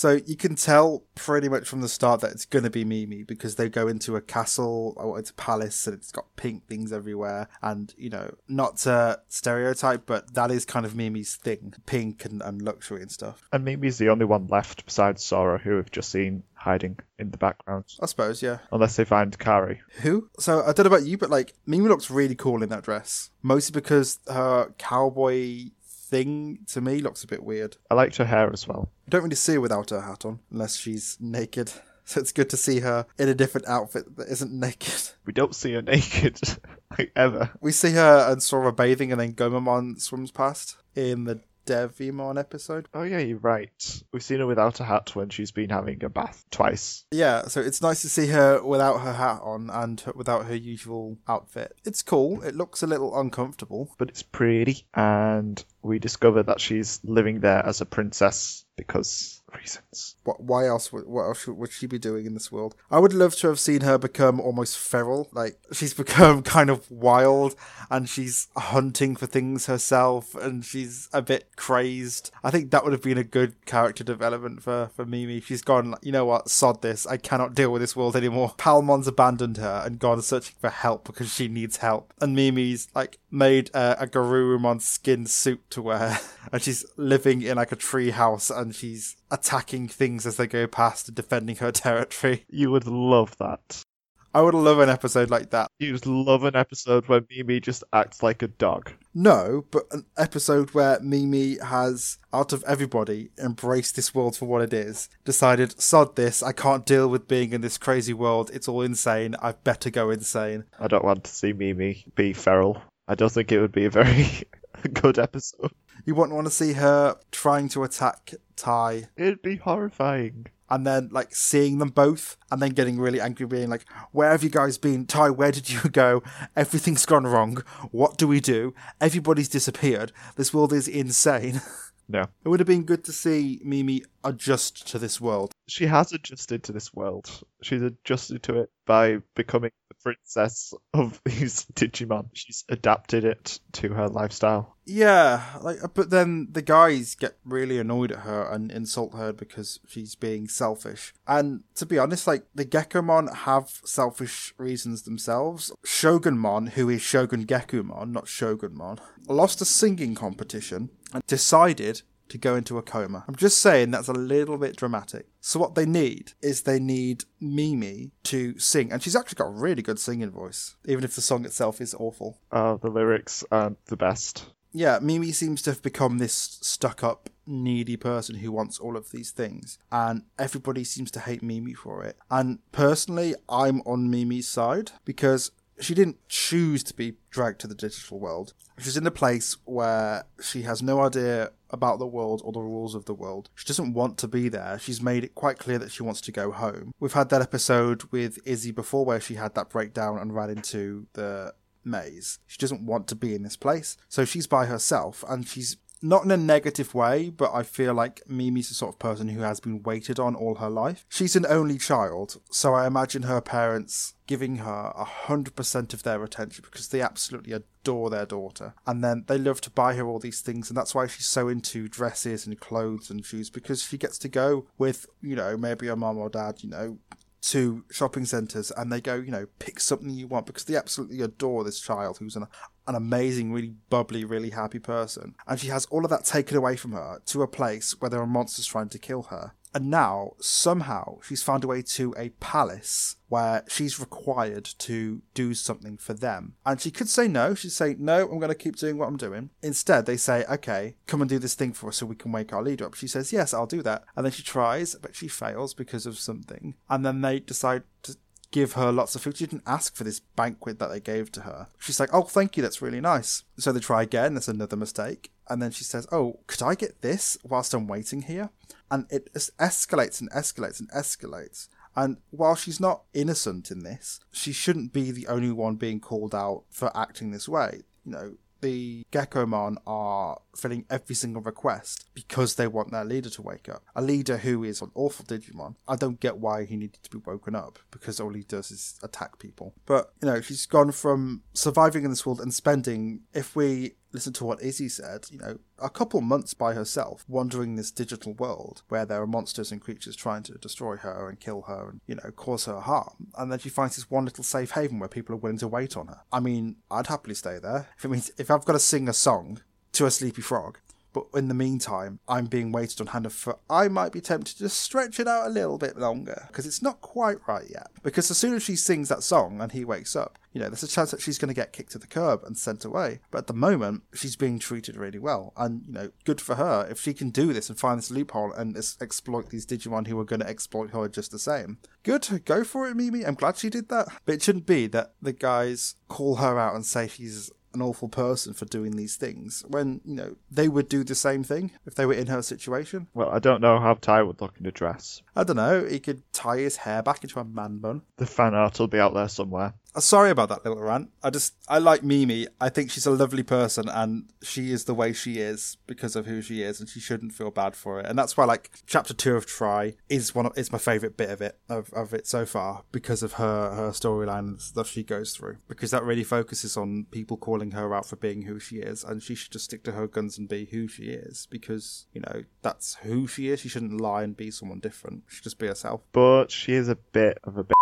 So 0.00 0.18
you 0.24 0.34
can 0.34 0.54
tell 0.54 1.04
pretty 1.14 1.50
much 1.50 1.68
from 1.68 1.82
the 1.82 1.88
start 1.88 2.22
that 2.22 2.32
it's 2.32 2.46
going 2.46 2.62
to 2.62 2.70
be 2.70 2.86
Mimi 2.86 3.22
because 3.22 3.56
they 3.56 3.68
go 3.68 3.86
into 3.86 4.16
a 4.16 4.22
castle 4.22 4.94
uh, 4.96 5.02
or 5.02 5.18
it's 5.18 5.28
a 5.28 5.34
palace 5.34 5.86
and 5.86 5.94
it's 5.94 6.10
got 6.10 6.24
pink 6.36 6.66
things 6.66 6.90
everywhere. 6.90 7.48
And, 7.60 7.92
you 7.98 8.08
know, 8.08 8.34
not 8.48 8.78
to 8.78 9.20
stereotype, 9.28 10.06
but 10.06 10.32
that 10.32 10.50
is 10.50 10.64
kind 10.64 10.86
of 10.86 10.96
Mimi's 10.96 11.36
thing 11.36 11.74
pink 11.84 12.24
and, 12.24 12.40
and 12.40 12.62
luxury 12.62 13.02
and 13.02 13.12
stuff. 13.12 13.46
And 13.52 13.62
Mimi's 13.62 13.98
the 13.98 14.08
only 14.08 14.24
one 14.24 14.46
left 14.46 14.86
besides 14.86 15.22
Sora 15.22 15.58
who 15.58 15.76
we've 15.76 15.90
just 15.90 16.10
seen 16.10 16.44
hiding 16.54 16.98
in 17.18 17.30
the 17.30 17.36
background. 17.36 17.84
I 18.00 18.06
suppose, 18.06 18.42
yeah. 18.42 18.60
Unless 18.72 18.96
they 18.96 19.04
find 19.04 19.38
Kari. 19.38 19.82
Who? 20.00 20.30
So 20.38 20.62
I 20.62 20.72
don't 20.72 20.86
know 20.86 20.96
about 20.96 21.06
you, 21.06 21.18
but 21.18 21.28
like 21.28 21.52
Mimi 21.66 21.88
looks 21.88 22.10
really 22.10 22.34
cool 22.34 22.62
in 22.62 22.70
that 22.70 22.84
dress. 22.84 23.28
Mostly 23.42 23.78
because 23.78 24.18
her 24.26 24.72
cowboy 24.78 25.66
thing 26.10 26.58
to 26.66 26.80
me 26.80 26.98
looks 26.98 27.24
a 27.24 27.28
bit 27.28 27.42
weird. 27.42 27.76
I 27.90 27.94
liked 27.94 28.16
her 28.16 28.24
hair 28.24 28.50
as 28.52 28.66
well. 28.66 28.90
You 29.06 29.10
don't 29.10 29.22
really 29.22 29.36
see 29.36 29.54
her 29.54 29.60
without 29.60 29.90
her 29.90 30.00
hat 30.00 30.24
on, 30.24 30.40
unless 30.50 30.76
she's 30.76 31.16
naked. 31.20 31.72
So 32.06 32.18
it's 32.18 32.32
good 32.32 32.50
to 32.50 32.56
see 32.56 32.80
her 32.80 33.06
in 33.20 33.28
a 33.28 33.36
different 33.36 33.68
outfit 33.68 34.16
that 34.16 34.26
isn't 34.26 34.50
naked. 34.50 35.10
We 35.26 35.32
don't 35.32 35.54
see 35.54 35.74
her 35.74 35.82
naked. 35.82 36.40
like 36.98 37.12
ever. 37.14 37.50
We 37.60 37.70
see 37.70 37.92
her 37.92 38.26
and 38.28 38.42
Sora 38.42 38.72
bathing, 38.72 39.12
and 39.12 39.20
then 39.20 39.34
Gomamon 39.34 40.00
swims 40.00 40.32
past 40.32 40.76
in 40.96 41.22
the 41.22 41.40
Devimon 41.70 42.38
episode. 42.38 42.88
Oh 42.92 43.04
yeah, 43.04 43.18
you're 43.18 43.38
right. 43.38 44.02
We've 44.12 44.22
seen 44.22 44.40
her 44.40 44.46
without 44.46 44.80
a 44.80 44.84
hat 44.84 45.14
when 45.14 45.28
she's 45.30 45.52
been 45.52 45.70
having 45.70 46.02
a 46.02 46.08
bath 46.08 46.44
twice. 46.50 47.04
Yeah, 47.12 47.44
so 47.46 47.60
it's 47.60 47.80
nice 47.80 48.02
to 48.02 48.08
see 48.08 48.26
her 48.28 48.60
without 48.64 48.98
her 48.98 49.12
hat 49.12 49.40
on 49.42 49.70
and 49.70 50.02
without 50.16 50.46
her 50.46 50.54
usual 50.54 51.18
outfit. 51.28 51.76
It's 51.84 52.02
cool. 52.02 52.42
It 52.42 52.56
looks 52.56 52.82
a 52.82 52.88
little 52.88 53.18
uncomfortable. 53.18 53.94
but 53.98 54.08
it's 54.08 54.22
pretty. 54.24 54.86
And 54.94 55.62
we 55.82 55.98
discover 56.00 56.42
that 56.42 56.60
she's 56.60 57.00
living 57.04 57.40
there 57.40 57.64
as 57.64 57.80
a 57.80 57.86
princess 57.86 58.64
because 58.76 59.39
reasons. 59.54 60.16
What? 60.24 60.42
Why 60.42 60.66
else? 60.66 60.92
Would, 60.92 61.06
what 61.06 61.24
else 61.24 61.46
would 61.46 61.72
she 61.72 61.86
be 61.86 61.98
doing 61.98 62.26
in 62.26 62.34
this 62.34 62.50
world? 62.50 62.74
I 62.90 62.98
would 62.98 63.12
love 63.12 63.34
to 63.36 63.48
have 63.48 63.60
seen 63.60 63.82
her 63.82 63.98
become 63.98 64.40
almost 64.40 64.78
feral. 64.78 65.28
Like 65.32 65.58
she's 65.72 65.94
become 66.00 66.42
kind 66.42 66.70
of 66.70 66.90
wild, 66.90 67.54
and 67.90 68.08
she's 68.08 68.48
hunting 68.56 69.16
for 69.16 69.26
things 69.26 69.66
herself, 69.66 70.34
and 70.34 70.64
she's 70.64 71.08
a 71.12 71.22
bit 71.22 71.56
crazed. 71.56 72.30
I 72.42 72.50
think 72.50 72.70
that 72.70 72.84
would 72.84 72.92
have 72.92 73.02
been 73.02 73.18
a 73.18 73.24
good 73.24 73.64
character 73.66 74.04
development 74.04 74.62
for 74.62 74.90
for 74.94 75.04
Mimi. 75.04 75.40
She's 75.40 75.62
gone. 75.62 75.94
You 76.02 76.12
know 76.12 76.24
what? 76.24 76.50
Sod 76.50 76.82
this. 76.82 77.06
I 77.06 77.16
cannot 77.16 77.54
deal 77.54 77.72
with 77.72 77.82
this 77.82 77.96
world 77.96 78.16
anymore. 78.16 78.54
Palmon's 78.56 79.06
abandoned 79.06 79.56
her 79.58 79.82
and 79.84 79.98
gone 79.98 80.22
searching 80.22 80.56
for 80.60 80.70
help 80.70 81.04
because 81.04 81.32
she 81.32 81.48
needs 81.48 81.78
help. 81.78 82.12
And 82.20 82.34
Mimi's 82.34 82.88
like 82.94 83.18
made 83.30 83.70
uh, 83.74 83.96
a 83.98 84.06
Garurumon 84.06 84.80
skin 84.80 85.26
suit 85.26 85.68
to 85.70 85.82
wear, 85.82 86.18
and 86.52 86.62
she's 86.62 86.84
living 86.96 87.42
in 87.42 87.56
like 87.56 87.72
a 87.72 87.76
tree 87.76 88.10
house, 88.10 88.50
and 88.50 88.74
she's 88.74 89.16
attacking 89.30 89.88
things 89.88 90.26
as 90.26 90.36
they 90.36 90.46
go 90.46 90.66
past 90.66 91.08
and 91.08 91.16
defending 91.16 91.56
her 91.56 91.72
territory. 91.72 92.44
You 92.50 92.70
would 92.70 92.86
love 92.86 93.36
that. 93.38 93.84
I 94.32 94.42
would 94.42 94.54
love 94.54 94.78
an 94.78 94.88
episode 94.88 95.28
like 95.28 95.50
that. 95.50 95.68
You 95.80 95.92
would 95.92 96.06
love 96.06 96.44
an 96.44 96.54
episode 96.54 97.08
where 97.08 97.22
Mimi 97.28 97.58
just 97.58 97.82
acts 97.92 98.22
like 98.22 98.42
a 98.42 98.48
dog. 98.48 98.92
No, 99.12 99.64
but 99.72 99.86
an 99.90 100.06
episode 100.16 100.70
where 100.70 101.00
Mimi 101.00 101.58
has, 101.58 102.18
out 102.32 102.52
of 102.52 102.62
everybody, 102.64 103.30
embraced 103.42 103.96
this 103.96 104.14
world 104.14 104.36
for 104.36 104.46
what 104.46 104.62
it 104.62 104.72
is, 104.72 105.08
decided, 105.24 105.80
sod 105.80 106.14
this, 106.14 106.44
I 106.44 106.52
can't 106.52 106.86
deal 106.86 107.08
with 107.08 107.26
being 107.26 107.52
in 107.52 107.60
this 107.60 107.76
crazy 107.76 108.12
world, 108.12 108.50
it's 108.54 108.68
all 108.68 108.82
insane, 108.82 109.34
I've 109.42 109.64
better 109.64 109.90
go 109.90 110.10
insane. 110.10 110.64
I 110.78 110.86
don't 110.86 111.04
want 111.04 111.24
to 111.24 111.30
see 111.30 111.52
Mimi 111.52 112.04
be 112.14 112.32
feral. 112.32 112.80
I 113.08 113.16
don't 113.16 113.32
think 113.32 113.50
it 113.50 113.60
would 113.60 113.72
be 113.72 113.86
a 113.86 113.90
very 113.90 114.28
good 114.92 115.18
episode. 115.18 115.72
You 116.04 116.14
wouldn't 116.14 116.34
want 116.34 116.46
to 116.46 116.52
see 116.52 116.72
her 116.74 117.16
trying 117.30 117.68
to 117.70 117.82
attack 117.84 118.34
Tai. 118.56 119.08
It'd 119.16 119.42
be 119.42 119.56
horrifying. 119.56 120.46
and 120.72 120.86
then 120.86 121.08
like 121.10 121.34
seeing 121.34 121.78
them 121.78 121.88
both 121.88 122.36
and 122.50 122.62
then 122.62 122.70
getting 122.70 123.00
really 123.00 123.20
angry 123.20 123.44
being 123.44 123.68
like 123.68 123.84
where 124.12 124.30
have 124.30 124.44
you 124.44 124.50
guys 124.50 124.78
been? 124.78 125.04
Tai 125.06 125.30
where 125.30 125.50
did 125.50 125.68
you 125.68 125.80
go? 125.90 126.22
Everything's 126.54 127.06
gone 127.06 127.26
wrong. 127.26 127.62
What 127.90 128.16
do 128.18 128.28
we 128.28 128.40
do? 128.40 128.72
Everybody's 129.00 129.48
disappeared. 129.48 130.12
This 130.36 130.54
world 130.54 130.72
is 130.72 130.86
insane. 130.88 131.60
No. 132.12 132.22
it 132.44 132.48
would 132.48 132.58
have 132.58 132.66
been 132.66 132.82
good 132.82 133.04
to 133.04 133.12
see 133.12 133.60
mimi 133.64 134.02
adjust 134.24 134.88
to 134.88 134.98
this 134.98 135.20
world. 135.20 135.52
She 135.68 135.86
has 135.86 136.12
adjusted 136.12 136.64
to 136.64 136.72
this 136.72 136.92
world. 136.92 137.30
She's 137.62 137.82
adjusted 137.82 138.42
to 138.42 138.58
it 138.62 138.70
by 138.84 139.18
becoming 139.36 139.70
princess 140.02 140.72
of 140.94 141.20
these 141.24 141.66
Digimon. 141.74 142.28
She's 142.32 142.64
adapted 142.68 143.24
it 143.24 143.60
to 143.72 143.90
her 143.90 144.08
lifestyle. 144.08 144.76
yeah 144.86 145.58
like 145.62 145.78
but 145.94 146.10
then 146.10 146.48
the 146.50 146.62
guys 146.62 147.14
get 147.14 147.36
really 147.44 147.78
annoyed 147.78 148.10
at 148.10 148.20
her 148.20 148.42
and 148.50 148.72
insult 148.72 149.14
her 149.14 149.32
because 149.32 149.78
she's 149.86 150.14
being 150.16 150.48
selfish 150.48 151.12
and 151.28 151.60
to 151.76 151.86
be 151.86 151.98
honest 151.98 152.26
like 152.26 152.44
the 152.54 152.64
gekomon 152.64 153.32
have 153.46 153.68
selfish 153.84 154.52
reasons 154.58 155.02
themselves 155.02 155.70
shogunmon 155.86 156.70
who 156.70 156.88
is 156.88 157.00
shogun 157.02 157.46
gekomon 157.46 158.08
not 158.10 158.24
shogunmon 158.24 158.98
lost 159.28 159.60
a 159.60 159.64
singing 159.64 160.14
competition 160.14 160.90
and 161.12 161.22
decided 161.26 162.02
to 162.30 162.38
go 162.38 162.56
into 162.56 162.78
a 162.78 162.82
coma. 162.82 163.24
I'm 163.28 163.36
just 163.36 163.58
saying 163.58 163.90
that's 163.90 164.08
a 164.08 164.12
little 164.12 164.56
bit 164.56 164.76
dramatic. 164.76 165.26
So 165.40 165.60
what 165.60 165.74
they 165.74 165.86
need 165.86 166.32
is 166.42 166.62
they 166.62 166.80
need 166.80 167.24
Mimi 167.40 168.12
to 168.24 168.58
sing, 168.58 168.90
and 168.90 169.02
she's 169.02 169.16
actually 169.16 169.36
got 169.36 169.48
a 169.48 169.60
really 169.60 169.82
good 169.82 169.98
singing 169.98 170.30
voice, 170.30 170.76
even 170.86 171.04
if 171.04 171.14
the 171.14 171.20
song 171.20 171.44
itself 171.44 171.80
is 171.80 171.94
awful. 171.94 172.38
Oh, 172.50 172.76
the 172.76 172.88
lyrics 172.88 173.44
aren't 173.50 173.84
the 173.86 173.96
best. 173.96 174.46
Yeah, 174.72 175.00
Mimi 175.02 175.32
seems 175.32 175.62
to 175.62 175.70
have 175.70 175.82
become 175.82 176.18
this 176.18 176.58
stuck 176.62 177.02
up, 177.02 177.28
needy 177.44 177.96
person 177.96 178.36
who 178.36 178.52
wants 178.52 178.78
all 178.78 178.96
of 178.96 179.10
these 179.10 179.32
things, 179.32 179.78
and 179.90 180.22
everybody 180.38 180.84
seems 180.84 181.10
to 181.12 181.20
hate 181.20 181.42
Mimi 181.42 181.74
for 181.74 182.04
it. 182.04 182.16
And 182.30 182.60
personally, 182.70 183.34
I'm 183.48 183.80
on 183.80 184.10
Mimi's 184.10 184.46
side 184.46 184.92
because 185.04 185.50
she 185.80 185.94
didn't 185.94 186.16
choose 186.28 186.82
to 186.84 186.94
be 186.94 187.14
dragged 187.30 187.60
to 187.60 187.66
the 187.66 187.74
digital 187.74 188.18
world. 188.18 188.54
She's 188.78 188.96
in 188.96 189.06
a 189.06 189.10
place 189.10 189.56
where 189.64 190.24
she 190.42 190.62
has 190.62 190.82
no 190.82 191.00
idea 191.00 191.52
about 191.70 191.98
the 191.98 192.06
world 192.06 192.42
or 192.44 192.52
the 192.52 192.60
rules 192.60 192.94
of 192.94 193.04
the 193.04 193.14
world. 193.14 193.50
She 193.54 193.66
doesn't 193.66 193.94
want 193.94 194.18
to 194.18 194.28
be 194.28 194.48
there. 194.48 194.78
She's 194.78 195.02
made 195.02 195.24
it 195.24 195.34
quite 195.34 195.58
clear 195.58 195.78
that 195.78 195.92
she 195.92 196.02
wants 196.02 196.20
to 196.22 196.32
go 196.32 196.50
home. 196.50 196.92
We've 196.98 197.12
had 197.12 197.28
that 197.30 197.42
episode 197.42 198.04
with 198.10 198.38
Izzy 198.44 198.70
before 198.70 199.04
where 199.04 199.20
she 199.20 199.34
had 199.34 199.54
that 199.54 199.70
breakdown 199.70 200.18
and 200.18 200.34
ran 200.34 200.50
into 200.50 201.06
the 201.12 201.54
maze. 201.84 202.38
She 202.46 202.58
doesn't 202.58 202.84
want 202.84 203.06
to 203.08 203.14
be 203.14 203.34
in 203.34 203.42
this 203.42 203.56
place. 203.56 203.96
So 204.08 204.24
she's 204.24 204.46
by 204.46 204.66
herself 204.66 205.24
and 205.28 205.46
she's 205.46 205.76
not 206.02 206.24
in 206.24 206.30
a 206.30 206.36
negative 206.36 206.94
way, 206.94 207.30
but 207.30 207.52
I 207.52 207.62
feel 207.62 207.94
like 207.94 208.22
Mimi's 208.28 208.68
the 208.68 208.74
sort 208.74 208.94
of 208.94 208.98
person 208.98 209.28
who 209.28 209.40
has 209.40 209.60
been 209.60 209.82
waited 209.82 210.18
on 210.18 210.34
all 210.34 210.56
her 210.56 210.70
life. 210.70 211.04
She's 211.08 211.36
an 211.36 211.46
only 211.48 211.78
child, 211.78 212.40
so 212.50 212.74
I 212.74 212.86
imagine 212.86 213.22
her 213.22 213.40
parents 213.40 214.14
giving 214.26 214.56
her 214.56 214.92
a 214.94 215.04
hundred 215.04 215.56
percent 215.56 215.92
of 215.92 216.04
their 216.04 216.22
attention 216.22 216.64
because 216.64 216.88
they 216.88 217.00
absolutely 217.00 217.52
adore 217.52 218.10
their 218.10 218.26
daughter. 218.26 218.74
And 218.86 219.02
then 219.02 219.24
they 219.26 219.38
love 219.38 219.60
to 219.62 219.70
buy 219.70 219.94
her 219.94 220.06
all 220.06 220.18
these 220.18 220.40
things, 220.40 220.70
and 220.70 220.76
that's 220.76 220.94
why 220.94 221.06
she's 221.06 221.26
so 221.26 221.48
into 221.48 221.88
dresses 221.88 222.46
and 222.46 222.58
clothes 222.58 223.10
and 223.10 223.24
shoes 223.24 223.50
because 223.50 223.82
she 223.82 223.98
gets 223.98 224.18
to 224.18 224.28
go 224.28 224.66
with, 224.78 225.06
you 225.20 225.36
know, 225.36 225.56
maybe 225.56 225.88
her 225.88 225.96
mum 225.96 226.18
or 226.18 226.30
dad, 226.30 226.62
you 226.62 226.70
know, 226.70 226.98
to 227.42 227.84
shopping 227.90 228.24
centres 228.24 228.70
and 228.76 228.92
they 228.92 229.00
go, 229.00 229.14
you 229.14 229.30
know, 229.30 229.46
pick 229.58 229.80
something 229.80 230.10
you 230.10 230.26
want 230.26 230.46
because 230.46 230.64
they 230.64 230.76
absolutely 230.76 231.20
adore 231.22 231.64
this 231.64 231.80
child 231.80 232.18
who's 232.18 232.36
an, 232.36 232.46
an 232.86 232.94
amazing, 232.94 233.52
really 233.52 233.74
bubbly, 233.88 234.24
really 234.24 234.50
happy 234.50 234.78
person. 234.78 235.34
And 235.46 235.58
she 235.58 235.68
has 235.68 235.86
all 235.86 236.04
of 236.04 236.10
that 236.10 236.24
taken 236.24 236.56
away 236.56 236.76
from 236.76 236.92
her 236.92 237.20
to 237.26 237.42
a 237.42 237.48
place 237.48 237.98
where 238.00 238.10
there 238.10 238.20
are 238.20 238.26
monsters 238.26 238.66
trying 238.66 238.90
to 238.90 238.98
kill 238.98 239.22
her. 239.24 239.54
And 239.72 239.88
now, 239.88 240.32
somehow, 240.40 241.20
she's 241.22 241.42
found 241.42 241.62
a 241.62 241.68
way 241.68 241.82
to 241.82 242.14
a 242.18 242.30
palace 242.40 243.16
where 243.28 243.64
she's 243.68 244.00
required 244.00 244.64
to 244.64 245.22
do 245.32 245.54
something 245.54 245.96
for 245.96 246.12
them. 246.12 246.54
And 246.66 246.80
she 246.80 246.90
could 246.90 247.08
say 247.08 247.28
no. 247.28 247.54
She'd 247.54 247.70
say, 247.70 247.94
no, 247.98 248.28
I'm 248.28 248.40
going 248.40 248.48
to 248.48 248.54
keep 248.56 248.76
doing 248.76 248.98
what 248.98 249.06
I'm 249.06 249.16
doing. 249.16 249.50
Instead, 249.62 250.06
they 250.06 250.16
say, 250.16 250.44
okay, 250.50 250.96
come 251.06 251.20
and 251.20 251.30
do 251.30 251.38
this 251.38 251.54
thing 251.54 251.72
for 251.72 251.88
us 251.88 251.98
so 251.98 252.06
we 252.06 252.16
can 252.16 252.32
wake 252.32 252.52
our 252.52 252.62
leader 252.62 252.84
up. 252.84 252.94
She 252.94 253.06
says, 253.06 253.32
yes, 253.32 253.54
I'll 253.54 253.66
do 253.66 253.82
that. 253.82 254.04
And 254.16 254.24
then 254.24 254.32
she 254.32 254.42
tries, 254.42 254.96
but 254.96 255.14
she 255.14 255.28
fails 255.28 255.72
because 255.72 256.04
of 256.04 256.18
something. 256.18 256.74
And 256.88 257.06
then 257.06 257.20
they 257.20 257.38
decide 257.38 257.84
to 258.02 258.16
give 258.50 258.72
her 258.72 258.90
lots 258.90 259.14
of 259.14 259.22
food. 259.22 259.36
She 259.36 259.46
didn't 259.46 259.62
ask 259.66 259.94
for 259.94 260.02
this 260.02 260.20
banquet 260.20 260.80
that 260.80 260.88
they 260.88 261.00
gave 261.00 261.30
to 261.32 261.42
her. 261.42 261.68
She's 261.78 262.00
like, 262.00 262.12
oh, 262.12 262.22
thank 262.22 262.56
you, 262.56 262.62
that's 262.64 262.82
really 262.82 263.00
nice. 263.00 263.44
So 263.58 263.70
they 263.70 263.80
try 263.80 264.02
again, 264.02 264.34
that's 264.34 264.48
another 264.48 264.76
mistake. 264.76 265.30
And 265.48 265.62
then 265.62 265.70
she 265.70 265.84
says, 265.84 266.06
oh, 266.10 266.40
could 266.48 266.62
I 266.62 266.74
get 266.74 267.02
this 267.02 267.38
whilst 267.44 267.74
I'm 267.74 267.86
waiting 267.86 268.22
here? 268.22 268.50
And 268.90 269.06
it 269.10 269.32
escalates 269.32 270.20
and 270.20 270.30
escalates 270.30 270.80
and 270.80 270.90
escalates. 270.90 271.68
And 271.96 272.18
while 272.30 272.54
she's 272.54 272.80
not 272.80 273.02
innocent 273.12 273.70
in 273.70 273.82
this, 273.82 274.20
she 274.32 274.52
shouldn't 274.52 274.92
be 274.92 275.10
the 275.10 275.26
only 275.26 275.52
one 275.52 275.76
being 275.76 276.00
called 276.00 276.34
out 276.34 276.64
for 276.70 276.96
acting 276.96 277.30
this 277.30 277.48
way. 277.48 277.82
You 278.04 278.12
know, 278.12 278.34
the 278.60 279.04
Gekomon 279.12 279.76
are 279.86 280.38
filling 280.56 280.84
every 280.90 281.14
single 281.14 281.42
request 281.42 282.06
because 282.14 282.54
they 282.54 282.66
want 282.66 282.90
their 282.90 283.04
leader 283.04 283.30
to 283.30 283.42
wake 283.42 283.68
up. 283.68 283.82
A 283.94 284.02
leader 284.02 284.38
who 284.38 284.64
is 284.64 284.82
an 284.82 284.90
awful 284.94 285.24
Digimon. 285.24 285.76
I 285.86 285.96
don't 285.96 286.20
get 286.20 286.38
why 286.38 286.64
he 286.64 286.76
needed 286.76 287.02
to 287.02 287.10
be 287.10 287.22
woken 287.24 287.54
up 287.54 287.78
because 287.90 288.20
all 288.20 288.32
he 288.32 288.42
does 288.42 288.70
is 288.70 288.98
attack 289.02 289.38
people. 289.38 289.74
But, 289.86 290.12
you 290.20 290.26
know, 290.26 290.40
she's 290.40 290.66
gone 290.66 290.92
from 290.92 291.42
surviving 291.52 292.04
in 292.04 292.10
this 292.10 292.26
world 292.26 292.40
and 292.40 292.52
spending, 292.52 293.22
if 293.32 293.54
we 293.54 293.94
listen 294.12 294.32
to 294.34 294.44
what 294.44 294.62
Izzy 294.62 294.88
said, 294.88 295.26
you 295.30 295.38
know, 295.38 295.58
a 295.78 295.88
couple 295.88 296.20
months 296.20 296.52
by 296.54 296.74
herself 296.74 297.24
wandering 297.28 297.76
this 297.76 297.90
digital 297.90 298.34
world 298.34 298.82
where 298.88 299.06
there 299.06 299.22
are 299.22 299.26
monsters 299.26 299.70
and 299.70 299.80
creatures 299.80 300.16
trying 300.16 300.42
to 300.42 300.54
destroy 300.54 300.96
her 300.96 301.28
and 301.28 301.40
kill 301.40 301.62
her 301.62 301.90
and, 301.90 302.00
you 302.06 302.16
know, 302.16 302.30
cause 302.34 302.64
her 302.64 302.80
harm. 302.80 303.28
And 303.36 303.50
then 303.50 303.58
she 303.58 303.68
finds 303.68 303.96
this 303.96 304.10
one 304.10 304.24
little 304.24 304.44
safe 304.44 304.72
haven 304.72 304.98
where 304.98 305.08
people 305.08 305.34
are 305.34 305.38
willing 305.38 305.58
to 305.58 305.68
wait 305.68 305.96
on 305.96 306.08
her. 306.08 306.20
I 306.32 306.40
mean, 306.40 306.76
I'd 306.90 307.06
happily 307.06 307.34
stay 307.34 307.58
there. 307.58 307.88
If 307.96 308.04
it 308.04 308.08
means, 308.08 308.30
if 308.36 308.50
I've 308.50 308.64
got 308.64 308.72
to 308.72 308.78
sing 308.78 309.08
a 309.08 309.12
song 309.12 309.60
to 309.92 310.06
a 310.06 310.10
sleepy 310.10 310.42
frog, 310.42 310.78
But 311.12 311.26
in 311.34 311.48
the 311.48 311.54
meantime, 311.54 312.20
I'm 312.28 312.46
being 312.46 312.72
waited 312.72 313.00
on 313.00 313.08
hand 313.08 313.32
for 313.32 313.58
I 313.68 313.88
might 313.88 314.12
be 314.12 314.20
tempted 314.20 314.58
to 314.58 314.68
stretch 314.68 315.18
it 315.18 315.26
out 315.26 315.46
a 315.46 315.50
little 315.50 315.78
bit 315.78 315.96
longer 315.98 316.44
because 316.48 316.66
it's 316.66 316.82
not 316.82 317.00
quite 317.00 317.38
right 317.48 317.66
yet. 317.68 317.88
Because 318.02 318.30
as 318.30 318.38
soon 318.38 318.54
as 318.54 318.62
she 318.62 318.76
sings 318.76 319.08
that 319.08 319.22
song 319.22 319.60
and 319.60 319.72
he 319.72 319.84
wakes 319.84 320.14
up, 320.14 320.38
you 320.52 320.60
know, 320.60 320.68
there's 320.68 320.82
a 320.82 320.88
chance 320.88 321.10
that 321.10 321.20
she's 321.20 321.38
going 321.38 321.48
to 321.48 321.54
get 321.54 321.72
kicked 321.72 321.92
to 321.92 321.98
the 321.98 322.06
curb 322.06 322.42
and 322.44 322.56
sent 322.56 322.84
away. 322.84 323.20
But 323.30 323.38
at 323.38 323.46
the 323.46 323.54
moment, 323.54 324.02
she's 324.14 324.36
being 324.36 324.58
treated 324.58 324.96
really 324.96 325.18
well. 325.18 325.52
And, 325.56 325.82
you 325.86 325.92
know, 325.92 326.10
good 326.24 326.40
for 326.40 326.56
her. 326.56 326.86
If 326.90 327.00
she 327.00 327.12
can 327.12 327.30
do 327.30 327.52
this 327.52 327.68
and 327.68 327.78
find 327.78 327.98
this 327.98 328.10
loophole 328.10 328.52
and 328.52 328.76
exploit 329.00 329.50
these 329.50 329.66
Digimon 329.66 330.06
who 330.06 330.18
are 330.18 330.24
going 330.24 330.40
to 330.40 330.48
exploit 330.48 330.90
her 330.90 331.08
just 331.08 331.30
the 331.30 331.38
same, 331.38 331.78
good. 332.02 332.42
Go 332.44 332.64
for 332.64 332.88
it, 332.88 332.96
Mimi. 332.96 333.24
I'm 333.24 333.34
glad 333.34 333.56
she 333.56 333.70
did 333.70 333.88
that. 333.88 334.08
But 334.24 334.36
it 334.36 334.42
shouldn't 334.42 334.66
be 334.66 334.86
that 334.88 335.14
the 335.20 335.32
guys 335.32 335.96
call 336.08 336.36
her 336.36 336.58
out 336.58 336.74
and 336.74 336.86
say 336.86 337.08
she's 337.08 337.50
an 337.72 337.82
awful 337.82 338.08
person 338.08 338.54
for 338.54 338.64
doing 338.64 338.92
these 338.92 339.16
things 339.16 339.64
when, 339.68 340.00
you 340.04 340.14
know, 340.14 340.36
they 340.50 340.68
would 340.68 340.88
do 340.88 341.04
the 341.04 341.14
same 341.14 341.44
thing 341.44 341.70
if 341.86 341.94
they 341.94 342.06
were 342.06 342.14
in 342.14 342.26
her 342.26 342.42
situation. 342.42 343.06
Well, 343.14 343.30
I 343.30 343.38
don't 343.38 343.60
know 343.60 343.78
how 343.78 343.94
Tai 343.94 344.22
would 344.22 344.40
look 344.40 344.54
in 344.58 344.66
a 344.66 344.72
dress. 344.72 345.22
I 345.36 345.44
don't 345.44 345.56
know, 345.56 345.84
he 345.84 346.00
could 346.00 346.22
tie 346.32 346.58
his 346.58 346.76
hair 346.76 347.02
back 347.02 347.22
into 347.22 347.40
a 347.40 347.44
man 347.44 347.78
bun. 347.78 348.02
The 348.16 348.26
fan 348.26 348.54
art 348.54 348.78
will 348.78 348.88
be 348.88 348.98
out 348.98 349.14
there 349.14 349.28
somewhere. 349.28 349.74
Uh, 349.94 350.00
Sorry 350.00 350.30
about 350.30 350.48
that 350.48 350.64
little 350.64 350.82
rant. 350.82 351.10
I 351.22 351.30
just 351.30 351.54
I 351.68 351.78
like 351.78 352.02
Mimi. 352.02 352.46
I 352.60 352.68
think 352.68 352.90
she's 352.90 353.06
a 353.06 353.10
lovely 353.10 353.42
person 353.42 353.88
and 353.88 354.24
she 354.42 354.72
is 354.72 354.84
the 354.84 354.94
way 354.94 355.12
she 355.12 355.38
is 355.38 355.76
because 355.86 356.16
of 356.16 356.26
who 356.26 356.42
she 356.42 356.62
is 356.62 356.80
and 356.80 356.88
she 356.88 357.00
shouldn't 357.00 357.32
feel 357.32 357.50
bad 357.50 357.74
for 357.74 358.00
it. 358.00 358.06
And 358.06 358.18
that's 358.18 358.36
why 358.36 358.44
like 358.44 358.70
chapter 358.86 359.14
2 359.14 359.36
of 359.36 359.46
Tri 359.46 359.94
is 360.08 360.34
one 360.34 360.46
of 360.46 360.56
is 360.56 360.72
my 360.72 360.78
favorite 360.78 361.16
bit 361.16 361.30
of 361.30 361.40
it 361.40 361.56
of, 361.68 361.92
of 361.92 362.14
it 362.14 362.26
so 362.26 362.46
far 362.46 362.84
because 362.92 363.22
of 363.22 363.34
her 363.34 363.74
her 363.74 363.90
storyline 363.90 364.38
and 364.40 364.60
stuff 364.60 364.88
she 364.88 365.02
goes 365.02 365.34
through 365.34 365.58
because 365.68 365.90
that 365.90 366.04
really 366.04 366.24
focuses 366.24 366.76
on 366.76 367.06
people 367.10 367.36
calling 367.36 367.72
her 367.72 367.94
out 367.94 368.06
for 368.06 368.16
being 368.16 368.42
who 368.42 368.58
she 368.58 368.76
is 368.76 369.04
and 369.04 369.22
she 369.22 369.34
should 369.34 369.52
just 369.52 369.64
stick 369.66 369.82
to 369.82 369.92
her 369.92 370.06
guns 370.06 370.38
and 370.38 370.48
be 370.48 370.66
who 370.66 370.86
she 370.88 371.04
is 371.04 371.46
because, 371.50 372.06
you 372.12 372.20
know, 372.20 372.44
that's 372.62 372.94
who 373.02 373.26
she 373.26 373.48
is. 373.48 373.60
She 373.60 373.68
shouldn't 373.68 374.00
lie 374.00 374.22
and 374.22 374.36
be 374.36 374.50
someone 374.50 374.78
different. 374.78 375.24
She 375.28 375.36
should 375.36 375.44
just 375.44 375.58
be 375.58 375.66
herself. 375.66 376.00
But 376.12 376.50
she 376.50 376.74
is 376.74 376.88
a 376.88 376.96
bit 376.96 377.38
of 377.44 377.56
a 377.56 377.64
b- 377.64 377.74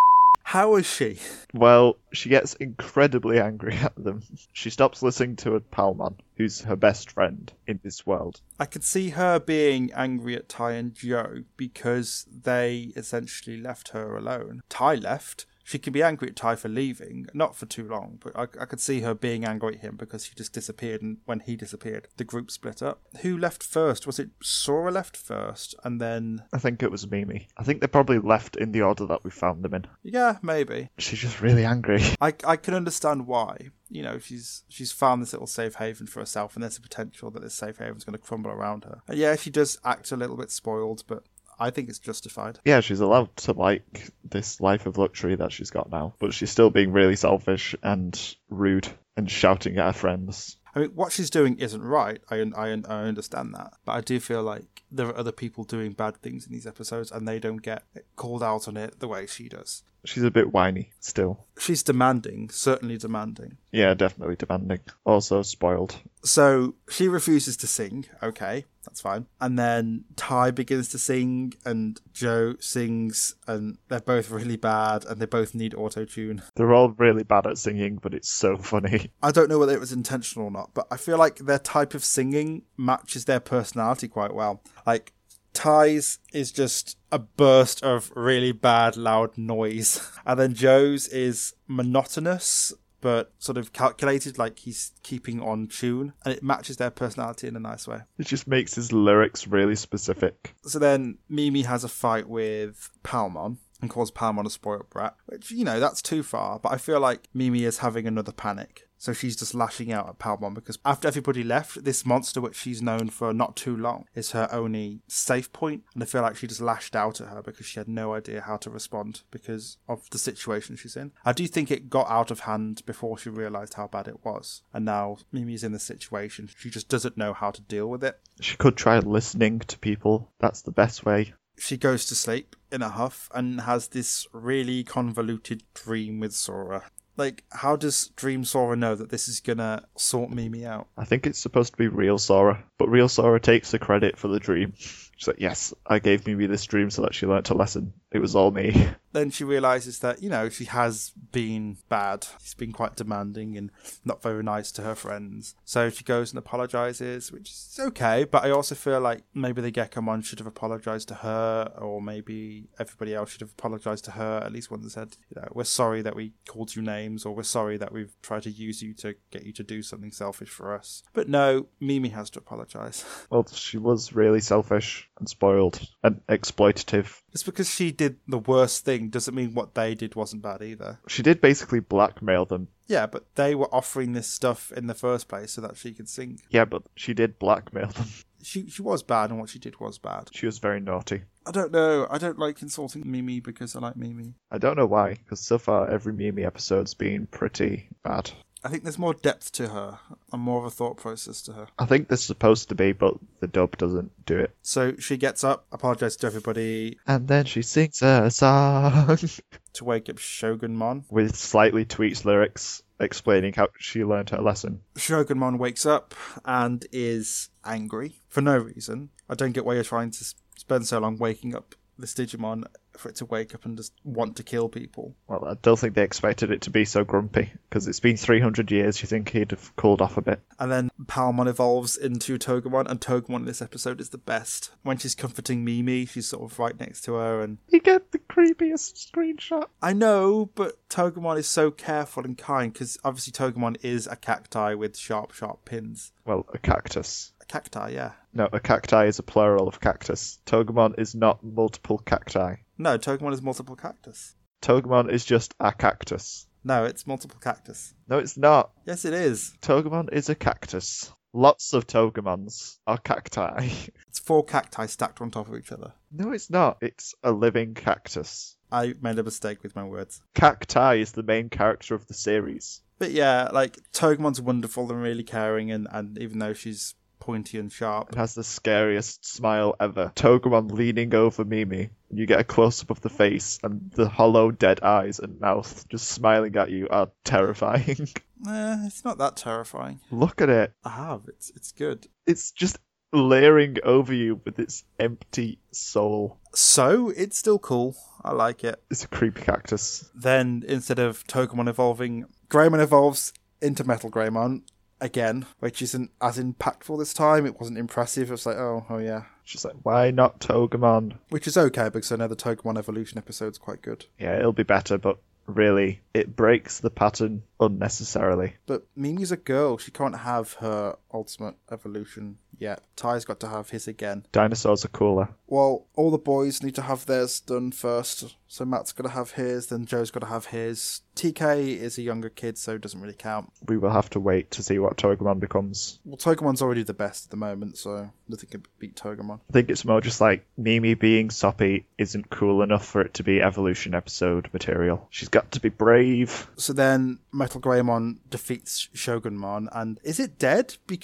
How 0.48 0.76
is 0.76 0.86
she? 0.86 1.18
Well, 1.52 1.98
she 2.14 2.30
gets 2.30 2.54
incredibly 2.54 3.38
angry 3.38 3.74
at 3.74 3.94
them. 4.02 4.22
She 4.54 4.70
stops 4.70 5.02
listening 5.02 5.36
to 5.36 5.56
a 5.56 5.60
Palmon, 5.60 6.14
who's 6.36 6.62
her 6.62 6.74
best 6.74 7.10
friend 7.10 7.52
in 7.66 7.80
this 7.82 8.06
world. 8.06 8.40
I 8.58 8.64
could 8.64 8.82
see 8.82 9.10
her 9.10 9.38
being 9.38 9.92
angry 9.92 10.36
at 10.36 10.48
Tai 10.48 10.72
and 10.72 10.94
Joe 10.94 11.42
because 11.58 12.24
they 12.32 12.92
essentially 12.96 13.58
left 13.58 13.88
her 13.88 14.16
alone. 14.16 14.62
Tai 14.70 14.94
left. 14.94 15.44
She 15.68 15.78
can 15.78 15.92
be 15.92 16.02
angry 16.02 16.28
at 16.28 16.36
Tai 16.36 16.56
for 16.56 16.70
leaving, 16.70 17.26
not 17.34 17.54
for 17.54 17.66
too 17.66 17.86
long, 17.86 18.18
but 18.24 18.34
I, 18.34 18.44
I 18.62 18.64
could 18.64 18.80
see 18.80 19.00
her 19.00 19.12
being 19.12 19.44
angry 19.44 19.74
at 19.74 19.80
him 19.82 19.96
because 19.96 20.24
he 20.24 20.34
just 20.34 20.54
disappeared, 20.54 21.02
and 21.02 21.18
when 21.26 21.40
he 21.40 21.56
disappeared, 21.56 22.08
the 22.16 22.24
group 22.24 22.50
split 22.50 22.80
up. 22.82 23.02
Who 23.20 23.36
left 23.36 23.62
first? 23.62 24.06
Was 24.06 24.18
it 24.18 24.30
Sora 24.42 24.90
left 24.90 25.14
first, 25.14 25.74
and 25.84 26.00
then 26.00 26.44
I 26.54 26.58
think 26.58 26.82
it 26.82 26.90
was 26.90 27.10
Mimi. 27.10 27.48
I 27.58 27.64
think 27.64 27.82
they 27.82 27.86
probably 27.86 28.18
left 28.18 28.56
in 28.56 28.72
the 28.72 28.80
order 28.80 29.04
that 29.08 29.24
we 29.24 29.30
found 29.30 29.62
them 29.62 29.74
in. 29.74 29.86
yeah, 30.02 30.38
maybe. 30.40 30.88
She's 30.96 31.18
just 31.18 31.42
really 31.42 31.66
angry. 31.66 32.00
I 32.18 32.32
I 32.44 32.56
can 32.56 32.72
understand 32.72 33.26
why. 33.26 33.68
You 33.90 34.02
know, 34.02 34.18
she's 34.18 34.62
she's 34.70 34.90
found 34.90 35.20
this 35.20 35.34
little 35.34 35.46
safe 35.46 35.74
haven 35.74 36.06
for 36.06 36.20
herself, 36.20 36.54
and 36.54 36.62
there's 36.62 36.78
a 36.78 36.80
potential 36.80 37.30
that 37.32 37.42
this 37.42 37.52
safe 37.52 37.76
haven's 37.76 38.04
going 38.04 38.16
to 38.16 38.24
crumble 38.26 38.50
around 38.50 38.84
her. 38.84 39.02
And 39.06 39.18
yeah, 39.18 39.36
she 39.36 39.50
does 39.50 39.78
act 39.84 40.12
a 40.12 40.16
little 40.16 40.38
bit 40.38 40.50
spoiled, 40.50 41.04
but 41.06 41.24
I 41.58 41.70
think 41.70 41.88
it's 41.88 41.98
justified. 41.98 42.58
Yeah, 42.64 42.80
she's 42.80 43.00
allowed 43.00 43.34
to 43.38 43.52
like 43.52 44.10
this 44.24 44.60
life 44.60 44.86
of 44.86 44.98
luxury 44.98 45.34
that 45.36 45.52
she's 45.52 45.70
got 45.70 45.90
now, 45.90 46.14
but 46.18 46.32
she's 46.32 46.50
still 46.50 46.70
being 46.70 46.92
really 46.92 47.16
selfish 47.16 47.74
and 47.82 48.36
rude 48.48 48.88
and 49.16 49.30
shouting 49.30 49.78
at 49.78 49.86
her 49.86 49.92
friends. 49.92 50.56
I 50.74 50.80
mean, 50.80 50.90
what 50.90 51.12
she's 51.12 51.30
doing 51.30 51.58
isn't 51.58 51.82
right. 51.82 52.20
I, 52.30 52.36
I, 52.56 52.68
I 52.88 53.02
understand 53.04 53.54
that. 53.54 53.74
But 53.84 53.92
I 53.92 54.00
do 54.00 54.20
feel 54.20 54.42
like 54.42 54.84
there 54.90 55.08
are 55.08 55.16
other 55.16 55.32
people 55.32 55.64
doing 55.64 55.92
bad 55.92 56.16
things 56.18 56.46
in 56.46 56.52
these 56.52 56.66
episodes 56.66 57.10
and 57.10 57.26
they 57.26 57.38
don't 57.40 57.62
get 57.62 57.82
called 58.16 58.42
out 58.42 58.68
on 58.68 58.76
it 58.76 59.00
the 59.00 59.08
way 59.08 59.26
she 59.26 59.48
does. 59.48 59.82
She's 60.08 60.22
a 60.22 60.30
bit 60.30 60.54
whiny 60.54 60.92
still. 61.00 61.44
She's 61.58 61.82
demanding, 61.82 62.48
certainly 62.48 62.96
demanding. 62.96 63.58
Yeah, 63.72 63.92
definitely 63.92 64.36
demanding. 64.36 64.80
Also 65.04 65.42
spoiled. 65.42 65.96
So 66.22 66.76
she 66.88 67.08
refuses 67.08 67.58
to 67.58 67.66
sing. 67.66 68.06
Okay, 68.22 68.64
that's 68.86 69.02
fine. 69.02 69.26
And 69.38 69.58
then 69.58 70.04
Tai 70.16 70.52
begins 70.52 70.88
to 70.90 70.98
sing, 70.98 71.52
and 71.66 72.00
Joe 72.14 72.54
sings, 72.58 73.34
and 73.46 73.76
they're 73.88 74.00
both 74.00 74.30
really 74.30 74.56
bad, 74.56 75.04
and 75.04 75.20
they 75.20 75.26
both 75.26 75.54
need 75.54 75.74
auto 75.74 76.06
tune. 76.06 76.42
They're 76.54 76.72
all 76.72 76.90
really 76.92 77.22
bad 77.22 77.46
at 77.46 77.58
singing, 77.58 77.98
but 78.00 78.14
it's 78.14 78.30
so 78.30 78.56
funny. 78.56 79.10
I 79.22 79.30
don't 79.30 79.50
know 79.50 79.58
whether 79.58 79.74
it 79.74 79.80
was 79.80 79.92
intentional 79.92 80.48
or 80.48 80.50
not, 80.50 80.70
but 80.72 80.86
I 80.90 80.96
feel 80.96 81.18
like 81.18 81.36
their 81.36 81.58
type 81.58 81.92
of 81.92 82.02
singing 82.02 82.62
matches 82.78 83.26
their 83.26 83.40
personality 83.40 84.08
quite 84.08 84.34
well. 84.34 84.62
Like 84.86 85.12
Tai's 85.58 86.20
is 86.32 86.52
just 86.52 86.96
a 87.10 87.18
burst 87.18 87.82
of 87.82 88.12
really 88.14 88.52
bad 88.52 88.96
loud 88.96 89.36
noise, 89.36 90.08
and 90.26 90.38
then 90.38 90.54
Joe's 90.54 91.08
is 91.08 91.52
monotonous 91.66 92.72
but 93.00 93.32
sort 93.38 93.58
of 93.58 93.72
calculated, 93.72 94.38
like 94.38 94.60
he's 94.60 94.92
keeping 95.02 95.40
on 95.40 95.66
tune, 95.66 96.12
and 96.24 96.34
it 96.34 96.42
matches 96.42 96.76
their 96.76 96.90
personality 96.90 97.48
in 97.48 97.56
a 97.56 97.60
nice 97.60 97.88
way. 97.88 98.00
It 98.18 98.26
just 98.26 98.46
makes 98.46 98.74
his 98.74 98.92
lyrics 98.92 99.46
really 99.46 99.76
specific. 99.76 100.54
So 100.62 100.78
then 100.78 101.18
Mimi 101.28 101.62
has 101.62 101.84
a 101.84 101.88
fight 101.88 102.28
with 102.28 102.90
Palmon 103.04 103.58
and 103.80 103.90
calls 103.90 104.10
Palmon 104.10 104.46
a 104.46 104.50
spoiled 104.50 104.90
brat, 104.90 105.14
which, 105.26 105.50
you 105.50 105.64
know, 105.64 105.78
that's 105.78 106.02
too 106.02 106.24
far, 106.24 106.58
but 106.58 106.72
I 106.72 106.76
feel 106.76 107.00
like 107.00 107.28
Mimi 107.32 107.64
is 107.64 107.78
having 107.78 108.06
another 108.06 108.32
panic. 108.32 108.87
So 108.98 109.12
she's 109.12 109.36
just 109.36 109.54
lashing 109.54 109.92
out 109.92 110.08
at 110.08 110.18
Palmon 110.18 110.54
because 110.54 110.78
after 110.84 111.08
everybody 111.08 111.44
left, 111.44 111.84
this 111.84 112.04
monster, 112.04 112.40
which 112.40 112.56
she's 112.56 112.82
known 112.82 113.08
for 113.08 113.32
not 113.32 113.56
too 113.56 113.76
long, 113.76 114.06
is 114.14 114.32
her 114.32 114.48
only 114.50 115.00
safe 115.06 115.52
point. 115.52 115.84
And 115.94 116.02
I 116.02 116.06
feel 116.06 116.22
like 116.22 116.36
she 116.36 116.48
just 116.48 116.60
lashed 116.60 116.96
out 116.96 117.20
at 117.20 117.28
her 117.28 117.42
because 117.42 117.64
she 117.64 117.78
had 117.78 117.88
no 117.88 118.14
idea 118.14 118.40
how 118.42 118.56
to 118.58 118.70
respond 118.70 119.22
because 119.30 119.78
of 119.88 120.10
the 120.10 120.18
situation 120.18 120.76
she's 120.76 120.96
in. 120.96 121.12
I 121.24 121.32
do 121.32 121.46
think 121.46 121.70
it 121.70 121.88
got 121.88 122.10
out 122.10 122.30
of 122.30 122.40
hand 122.40 122.82
before 122.86 123.16
she 123.16 123.30
realised 123.30 123.74
how 123.74 123.86
bad 123.86 124.08
it 124.08 124.24
was. 124.24 124.62
And 124.74 124.84
now 124.84 125.18
Mimi's 125.32 125.64
in 125.64 125.72
the 125.72 125.78
situation. 125.78 126.48
She 126.56 126.68
just 126.68 126.88
doesn't 126.88 127.16
know 127.16 127.32
how 127.32 127.52
to 127.52 127.62
deal 127.62 127.86
with 127.86 128.02
it. 128.02 128.18
She 128.40 128.56
could 128.56 128.76
try 128.76 128.98
listening 128.98 129.60
to 129.60 129.78
people. 129.78 130.32
That's 130.40 130.62
the 130.62 130.72
best 130.72 131.06
way. 131.06 131.34
She 131.56 131.76
goes 131.76 132.06
to 132.06 132.14
sleep 132.14 132.54
in 132.70 132.82
a 132.82 132.88
huff 132.88 133.28
and 133.34 133.62
has 133.62 133.88
this 133.88 134.26
really 134.32 134.84
convoluted 134.84 135.62
dream 135.74 136.20
with 136.20 136.32
Sora. 136.32 136.84
Like, 137.18 137.44
how 137.50 137.76
does 137.76 138.08
Dream 138.16 138.44
Sora 138.44 138.76
know 138.76 138.94
that 138.94 139.10
this 139.10 139.28
is 139.28 139.40
gonna 139.40 139.84
sort 139.96 140.30
Mimi 140.30 140.64
out? 140.64 140.86
I 140.96 141.04
think 141.04 141.26
it's 141.26 141.40
supposed 141.40 141.72
to 141.72 141.76
be 141.76 141.88
real 141.88 142.16
Sora, 142.16 142.64
but 142.78 142.88
real 142.88 143.08
Sora 143.08 143.40
takes 143.40 143.72
the 143.72 143.78
credit 143.78 144.16
for 144.16 144.28
the 144.28 144.38
dream. 144.38 144.72
She's 145.18 145.26
like, 145.26 145.40
yes, 145.40 145.74
I 145.84 145.98
gave 145.98 146.26
Mimi 146.26 146.46
this 146.46 146.64
dream 146.64 146.90
so 146.90 147.02
that 147.02 147.12
she 147.12 147.26
learnt 147.26 147.50
a 147.50 147.54
lesson. 147.54 147.92
It 148.12 148.20
was 148.20 148.36
all 148.36 148.52
me. 148.52 148.88
Then 149.10 149.30
she 149.30 149.42
realizes 149.42 150.00
that, 150.00 150.22
you 150.22 150.28
know, 150.28 150.50
she 150.50 150.66
has 150.66 151.12
been 151.32 151.78
bad. 151.88 152.26
She's 152.42 152.52
been 152.52 152.72
quite 152.72 152.94
demanding 152.94 153.56
and 153.56 153.70
not 154.04 154.22
very 154.22 154.42
nice 154.42 154.70
to 154.72 154.82
her 154.82 154.94
friends. 154.94 155.54
So 155.64 155.88
she 155.88 156.04
goes 156.04 156.30
and 156.30 156.38
apologizes, 156.38 157.32
which 157.32 157.50
is 157.50 157.80
okay, 157.80 158.24
but 158.24 158.44
I 158.44 158.50
also 158.50 158.74
feel 158.74 159.00
like 159.00 159.22
maybe 159.32 159.62
the 159.62 159.72
Gekomon 159.72 160.22
should 160.24 160.38
have 160.40 160.46
apologized 160.46 161.08
to 161.08 161.14
her, 161.14 161.72
or 161.78 162.02
maybe 162.02 162.68
everybody 162.78 163.14
else 163.14 163.30
should 163.30 163.40
have 163.40 163.52
apologized 163.52 164.04
to 164.04 164.10
her. 164.12 164.42
At 164.44 164.52
least 164.52 164.70
once 164.70 164.92
said, 164.92 165.16
you 165.34 165.40
know, 165.40 165.48
we're 165.52 165.64
sorry 165.64 166.02
that 166.02 166.14
we 166.14 166.34
called 166.46 166.76
you 166.76 166.82
names, 166.82 167.24
or 167.24 167.34
we're 167.34 167.44
sorry 167.44 167.78
that 167.78 167.92
we've 167.92 168.14
tried 168.20 168.42
to 168.42 168.50
use 168.50 168.82
you 168.82 168.92
to 168.94 169.14
get 169.30 169.44
you 169.44 169.54
to 169.54 169.62
do 169.62 169.82
something 169.82 170.12
selfish 170.12 170.50
for 170.50 170.74
us. 170.74 171.02
But 171.14 171.30
no, 171.30 171.68
Mimi 171.80 172.10
has 172.10 172.28
to 172.30 172.38
apologize. 172.38 173.04
Well, 173.30 173.46
she 173.52 173.78
was 173.78 174.14
really 174.14 174.40
selfish 174.40 175.07
and 175.18 175.28
spoiled 175.28 175.80
and 176.02 176.20
exploitative. 176.28 177.20
Just 177.32 177.44
because 177.44 177.70
she 177.70 177.90
did 177.92 178.16
the 178.26 178.38
worst 178.38 178.84
thing 178.84 179.08
doesn't 179.10 179.34
mean 179.34 179.54
what 179.54 179.74
they 179.74 179.94
did 179.94 180.14
wasn't 180.14 180.42
bad 180.42 180.62
either. 180.62 180.98
She 181.08 181.22
did 181.22 181.40
basically 181.40 181.80
blackmail 181.80 182.44
them. 182.44 182.68
Yeah, 182.86 183.06
but 183.06 183.34
they 183.34 183.54
were 183.54 183.72
offering 183.74 184.12
this 184.12 184.26
stuff 184.26 184.72
in 184.72 184.86
the 184.86 184.94
first 184.94 185.28
place 185.28 185.52
so 185.52 185.60
that 185.60 185.76
she 185.76 185.92
could 185.92 186.08
sing. 186.08 186.40
Yeah, 186.50 186.64
but 186.64 186.82
she 186.94 187.14
did 187.14 187.38
blackmail 187.38 187.88
them. 187.88 188.06
She 188.40 188.70
she 188.70 188.82
was 188.82 189.02
bad, 189.02 189.30
and 189.30 189.40
what 189.40 189.48
she 189.48 189.58
did 189.58 189.80
was 189.80 189.98
bad. 189.98 190.30
She 190.32 190.46
was 190.46 190.60
very 190.60 190.78
naughty. 190.78 191.22
I 191.44 191.50
don't 191.50 191.72
know. 191.72 192.06
I 192.08 192.18
don't 192.18 192.38
like 192.38 192.62
insulting 192.62 193.02
Mimi 193.04 193.40
because 193.40 193.74
I 193.74 193.80
like 193.80 193.96
Mimi. 193.96 194.34
I 194.50 194.58
don't 194.58 194.76
know 194.76 194.86
why, 194.86 195.14
because 195.14 195.40
so 195.40 195.58
far 195.58 195.90
every 195.90 196.12
Mimi 196.12 196.44
episode's 196.44 196.94
been 196.94 197.26
pretty 197.26 197.88
bad. 198.04 198.30
I 198.64 198.68
think 198.68 198.82
there's 198.82 198.98
more 198.98 199.14
depth 199.14 199.52
to 199.52 199.68
her 199.68 199.98
and 200.32 200.42
more 200.42 200.58
of 200.58 200.64
a 200.64 200.70
thought 200.70 200.96
process 200.96 201.42
to 201.42 201.52
her. 201.52 201.68
I 201.78 201.86
think 201.86 202.08
there's 202.08 202.22
supposed 202.24 202.68
to 202.70 202.74
be, 202.74 202.92
but 202.92 203.14
the 203.40 203.46
dub 203.46 203.76
doesn't 203.76 204.26
do 204.26 204.38
it. 204.38 204.54
So 204.62 204.96
she 204.96 205.16
gets 205.16 205.44
up, 205.44 205.66
apologizes 205.72 206.16
to 206.18 206.26
everybody 206.26 206.98
And 207.06 207.28
then 207.28 207.44
she 207.44 207.62
sings 207.62 208.02
a 208.02 208.30
song 208.30 209.16
to 209.74 209.84
wake 209.84 210.08
up 210.08 210.16
Shogunmon. 210.16 211.04
with 211.10 211.36
slightly 211.36 211.84
tweaked 211.84 212.24
lyrics 212.24 212.82
explaining 213.00 213.52
how 213.52 213.68
she 213.78 214.04
learned 214.04 214.30
her 214.30 214.42
lesson. 214.42 214.80
Shogunmon 214.96 215.58
wakes 215.58 215.86
up 215.86 216.14
and 216.44 216.84
is 216.92 217.50
angry 217.64 218.20
for 218.28 218.40
no 218.40 218.58
reason. 218.58 219.10
I 219.28 219.34
don't 219.34 219.52
get 219.52 219.64
why 219.64 219.74
you're 219.74 219.84
trying 219.84 220.10
to 220.10 220.24
spend 220.56 220.86
so 220.86 220.98
long 220.98 221.16
waking 221.18 221.54
up 221.54 221.74
this 221.98 222.14
Digimon 222.14 222.64
for 222.96 223.08
it 223.08 223.16
to 223.16 223.24
wake 223.26 223.54
up 223.54 223.64
and 223.64 223.76
just 223.76 223.92
want 224.04 224.36
to 224.36 224.42
kill 224.42 224.68
people. 224.68 225.14
Well, 225.26 225.44
I 225.44 225.54
don't 225.62 225.78
think 225.78 225.94
they 225.94 226.02
expected 226.02 226.50
it 226.50 226.62
to 226.62 226.70
be 226.70 226.84
so 226.84 227.04
grumpy 227.04 227.52
because 227.68 227.86
it's 227.86 228.00
been 228.00 228.16
300 228.16 228.70
years. 228.70 229.00
You 229.02 229.08
think 229.08 229.30
he'd 229.30 229.52
have 229.52 229.74
cooled 229.76 230.02
off 230.02 230.16
a 230.16 230.22
bit? 230.22 230.40
And 230.58 230.70
then 230.70 230.90
Palmon 231.06 231.48
evolves 231.48 231.96
into 231.96 232.38
Togemon, 232.38 232.88
and 232.88 233.00
Togemon 233.00 233.36
in 233.36 233.44
this 233.44 233.62
episode 233.62 234.00
is 234.00 234.10
the 234.10 234.18
best. 234.18 234.70
When 234.82 234.98
she's 234.98 235.14
comforting 235.14 235.64
Mimi, 235.64 236.06
she's 236.06 236.28
sort 236.28 236.50
of 236.50 236.58
right 236.58 236.78
next 236.78 237.02
to 237.02 237.14
her, 237.14 237.40
and 237.40 237.58
You 237.68 237.80
get 237.80 238.12
the 238.12 238.18
creepiest 238.18 239.10
screenshot. 239.10 239.66
I 239.80 239.92
know, 239.92 240.50
but 240.54 240.76
Togemon 240.88 241.38
is 241.38 241.48
so 241.48 241.70
careful 241.70 242.24
and 242.24 242.36
kind 242.36 242.72
because 242.72 242.98
obviously 243.04 243.32
Togemon 243.32 243.76
is 243.82 244.06
a 244.06 244.16
cacti 244.16 244.74
with 244.74 244.96
sharp, 244.96 245.32
sharp 245.32 245.64
pins. 245.64 246.12
Well, 246.24 246.46
a 246.52 246.58
cactus. 246.58 247.32
Cacti, 247.48 247.92
yeah. 247.94 248.12
No, 248.32 248.48
a 248.52 248.60
cacti 248.60 249.06
is 249.06 249.18
a 249.18 249.22
plural 249.22 249.68
of 249.68 249.80
cactus. 249.80 250.38
Togemon 250.46 250.98
is 250.98 251.14
not 251.14 251.42
multiple 251.42 251.98
cacti. 251.98 252.56
No, 252.76 252.98
Togemon 252.98 253.32
is 253.32 253.42
multiple 253.42 253.74
cactus. 253.76 254.34
Togemon 254.62 255.10
is 255.10 255.24
just 255.24 255.54
a 255.58 255.72
cactus. 255.72 256.46
No, 256.64 256.84
it's 256.84 257.06
multiple 257.06 257.38
cactus. 257.40 257.94
No, 258.08 258.18
it's 258.18 258.36
not. 258.36 258.70
Yes, 258.84 259.04
it 259.04 259.14
is. 259.14 259.54
Togemon 259.62 260.12
is 260.12 260.28
a 260.28 260.34
cactus. 260.34 261.10
Lots 261.32 261.72
of 261.72 261.86
Togemons 261.86 262.78
are 262.86 262.98
cacti. 262.98 263.68
It's 264.08 264.18
four 264.18 264.44
cacti 264.44 264.86
stacked 264.86 265.20
on 265.20 265.30
top 265.30 265.48
of 265.48 265.54
each 265.56 265.70
other. 265.70 265.92
no, 266.10 266.32
it's 266.32 266.50
not. 266.50 266.78
It's 266.80 267.14
a 267.22 267.30
living 267.30 267.74
cactus. 267.74 268.56
I 268.72 268.94
made 269.00 269.18
a 269.18 269.22
mistake 269.22 269.62
with 269.62 269.76
my 269.76 269.84
words. 269.84 270.20
Cacti 270.34 271.00
is 271.00 271.12
the 271.12 271.22
main 271.22 271.48
character 271.50 271.94
of 271.94 272.06
the 272.06 272.14
series. 272.14 272.80
But 272.98 273.12
yeah, 273.12 273.48
like 273.52 273.78
Togemon's 273.92 274.40
wonderful 274.40 274.90
and 274.90 275.00
really 275.00 275.22
caring, 275.22 275.70
and, 275.70 275.86
and 275.90 276.18
even 276.18 276.38
though 276.40 276.52
she's 276.54 276.94
pointy 277.20 277.58
and 277.58 277.70
sharp, 277.70 278.10
It 278.10 278.16
has 278.16 278.34
the 278.34 278.44
scariest 278.44 279.26
smile 279.26 279.74
ever. 279.80 280.12
Togemon 280.14 280.72
leaning 280.72 281.14
over 281.14 281.44
Mimi. 281.44 281.90
You 282.10 282.26
get 282.26 282.40
a 282.40 282.44
close 282.44 282.82
up 282.82 282.90
of 282.90 283.00
the 283.00 283.10
face, 283.10 283.58
and 283.62 283.90
the 283.94 284.08
hollow, 284.08 284.50
dead 284.50 284.80
eyes 284.82 285.18
and 285.18 285.40
mouth 285.40 285.86
just 285.88 286.08
smiling 286.08 286.56
at 286.56 286.70
you 286.70 286.88
are 286.90 287.10
terrifying. 287.24 288.08
eh, 288.48 288.86
it's 288.86 289.04
not 289.04 289.18
that 289.18 289.36
terrifying. 289.36 290.00
Look 290.10 290.40
at 290.40 290.48
it. 290.48 290.72
I 290.84 290.90
have. 290.90 291.22
It's 291.28 291.50
it's 291.50 291.72
good. 291.72 292.06
It's 292.26 292.50
just 292.52 292.78
layering 293.12 293.76
over 293.84 294.12
you 294.12 294.40
with 294.44 294.58
its 294.58 294.84
empty 294.98 295.58
soul. 295.72 296.38
So 296.54 297.10
it's 297.10 297.38
still 297.38 297.58
cool. 297.58 297.96
I 298.22 298.32
like 298.32 298.64
it. 298.64 298.82
It's 298.90 299.04
a 299.04 299.08
creepy 299.08 299.42
cactus. 299.42 300.10
Then 300.14 300.64
instead 300.66 300.98
of 300.98 301.26
Togemon 301.26 301.68
evolving, 301.68 302.26
Greymon 302.48 302.80
evolves 302.80 303.32
into 303.60 303.84
Metal 303.84 304.10
Greymon 304.10 304.62
again, 305.00 305.46
which 305.60 305.82
isn't 305.82 306.10
as 306.20 306.38
impactful 306.38 306.98
this 306.98 307.14
time. 307.14 307.46
It 307.46 307.58
wasn't 307.58 307.78
impressive. 307.78 308.28
It 308.28 308.32
was 308.32 308.46
like, 308.46 308.56
oh, 308.56 308.86
oh 308.88 308.98
yeah. 308.98 309.24
She's 309.44 309.64
like, 309.64 309.76
why 309.82 310.10
not 310.10 310.40
Togemon? 310.40 311.18
Which 311.30 311.46
is 311.46 311.56
okay 311.56 311.84
because 311.84 312.12
I 312.12 312.16
know 312.16 312.28
the 312.28 312.36
Togemon 312.36 312.78
evolution 312.78 313.18
episode's 313.18 313.58
quite 313.58 313.82
good. 313.82 314.06
Yeah, 314.18 314.38
it'll 314.38 314.52
be 314.52 314.62
better, 314.62 314.98
but 314.98 315.18
really, 315.46 316.02
it 316.12 316.36
breaks 316.36 316.80
the 316.80 316.90
pattern 316.90 317.42
unnecessarily. 317.58 318.54
But 318.66 318.86
Mimi's 318.94 319.32
a 319.32 319.36
girl. 319.36 319.78
She 319.78 319.90
can't 319.90 320.18
have 320.18 320.54
her 320.54 320.96
ultimate 321.12 321.54
evolution 321.70 322.38
yet. 322.58 322.82
Tai's 322.96 323.24
got 323.24 323.40
to 323.40 323.48
have 323.48 323.70
his 323.70 323.88
again. 323.88 324.26
Dinosaurs 324.32 324.84
are 324.84 324.88
cooler. 324.88 325.28
Well, 325.46 325.86
all 325.94 326.10
the 326.10 326.18
boys 326.18 326.62
need 326.62 326.74
to 326.74 326.82
have 326.82 327.06
theirs 327.06 327.40
done 327.40 327.72
first. 327.72 328.34
So 328.48 328.64
Matt's 328.64 328.92
got 328.92 329.04
to 329.04 329.10
have 329.10 329.32
his, 329.32 329.66
then 329.66 329.84
Joe's 329.84 330.10
got 330.10 330.20
to 330.20 330.26
have 330.26 330.46
his. 330.46 331.02
TK 331.14 331.76
is 331.76 331.98
a 331.98 332.02
younger 332.02 332.30
kid, 332.30 332.56
so 332.56 332.74
it 332.74 332.80
doesn't 332.80 333.00
really 333.00 333.14
count. 333.14 333.50
We 333.66 333.76
will 333.76 333.90
have 333.90 334.08
to 334.10 334.20
wait 334.20 334.50
to 334.52 334.62
see 334.62 334.78
what 334.78 334.96
Togemon 334.96 335.38
becomes. 335.38 335.98
Well, 336.04 336.16
Togemon's 336.16 336.62
already 336.62 336.82
the 336.82 336.94
best 336.94 337.26
at 337.26 337.30
the 337.30 337.36
moment, 337.36 337.76
so 337.76 338.10
nothing 338.28 338.48
can 338.48 338.64
beat 338.78 338.96
Togemon. 338.96 339.40
I 339.50 339.52
think 339.52 339.68
it's 339.68 339.84
more 339.84 340.00
just 340.00 340.20
like 340.20 340.46
Mimi 340.56 340.94
being 340.94 341.30
soppy 341.30 341.84
isn't 341.98 342.30
cool 342.30 342.62
enough 342.62 342.86
for 342.86 343.02
it 343.02 343.14
to 343.14 343.22
be 343.22 343.42
evolution 343.42 343.94
episode 343.94 344.48
material. 344.52 345.06
She's 345.10 345.28
got 345.28 345.52
to 345.52 345.60
be 345.60 345.68
brave. 345.68 346.48
So 346.56 346.72
then 346.72 347.18
Metal 347.32 347.60
Greymon 347.60 348.18
defeats 348.30 348.88
Shogunmon, 348.94 349.68
and 349.72 350.00
is 350.04 350.18
it 350.18 350.38
dead? 350.38 350.76
Because 350.86 350.97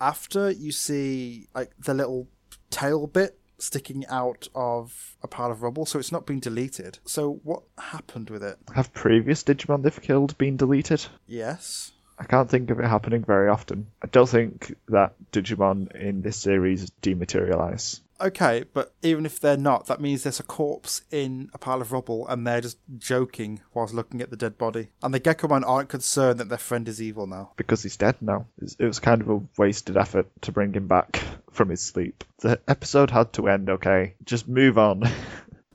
after 0.00 0.50
you 0.50 0.72
see 0.72 1.48
like 1.54 1.72
the 1.78 1.94
little 1.94 2.28
tail 2.70 3.06
bit 3.06 3.38
sticking 3.58 4.04
out 4.06 4.48
of 4.54 5.16
a 5.22 5.28
pile 5.28 5.50
of 5.50 5.62
rubble, 5.62 5.86
so 5.86 5.98
it's 5.98 6.12
not 6.12 6.26
been 6.26 6.40
deleted. 6.40 6.98
So 7.04 7.40
what 7.44 7.62
happened 7.78 8.28
with 8.28 8.42
it? 8.42 8.58
Have 8.74 8.92
previous 8.92 9.44
Digimon 9.44 9.82
they've 9.82 10.02
killed 10.02 10.36
been 10.36 10.56
deleted? 10.56 11.06
Yes. 11.26 11.91
I 12.22 12.24
can't 12.26 12.48
think 12.48 12.70
of 12.70 12.78
it 12.78 12.84
happening 12.86 13.24
very 13.24 13.48
often. 13.48 13.88
I 14.00 14.06
don't 14.06 14.28
think 14.28 14.76
that 14.88 15.14
Digimon 15.32 15.90
in 15.96 16.22
this 16.22 16.36
series 16.36 16.88
dematerialize. 17.02 18.00
Okay, 18.20 18.64
but 18.72 18.94
even 19.02 19.26
if 19.26 19.40
they're 19.40 19.56
not, 19.56 19.86
that 19.86 20.00
means 20.00 20.22
there's 20.22 20.38
a 20.38 20.44
corpse 20.44 21.02
in 21.10 21.50
a 21.52 21.58
pile 21.58 21.80
of 21.80 21.90
rubble 21.90 22.28
and 22.28 22.46
they're 22.46 22.60
just 22.60 22.78
joking 22.96 23.60
whilst 23.74 23.92
looking 23.92 24.20
at 24.20 24.30
the 24.30 24.36
dead 24.36 24.56
body. 24.56 24.90
And 25.02 25.12
the 25.12 25.18
Gekomon 25.18 25.64
aren't 25.66 25.88
concerned 25.88 26.38
that 26.38 26.48
their 26.48 26.58
friend 26.58 26.86
is 26.86 27.02
evil 27.02 27.26
now. 27.26 27.50
because 27.56 27.82
he's 27.82 27.96
dead 27.96 28.14
now. 28.20 28.46
It 28.78 28.84
was 28.86 29.00
kind 29.00 29.20
of 29.20 29.28
a 29.28 29.40
wasted 29.58 29.96
effort 29.96 30.28
to 30.42 30.52
bring 30.52 30.72
him 30.74 30.86
back 30.86 31.20
from 31.50 31.70
his 31.70 31.80
sleep. 31.80 32.22
The 32.38 32.60
episode 32.68 33.10
had 33.10 33.32
to 33.32 33.48
end, 33.48 33.68
okay? 33.68 34.14
Just 34.24 34.46
move 34.46 34.78
on. 34.78 35.02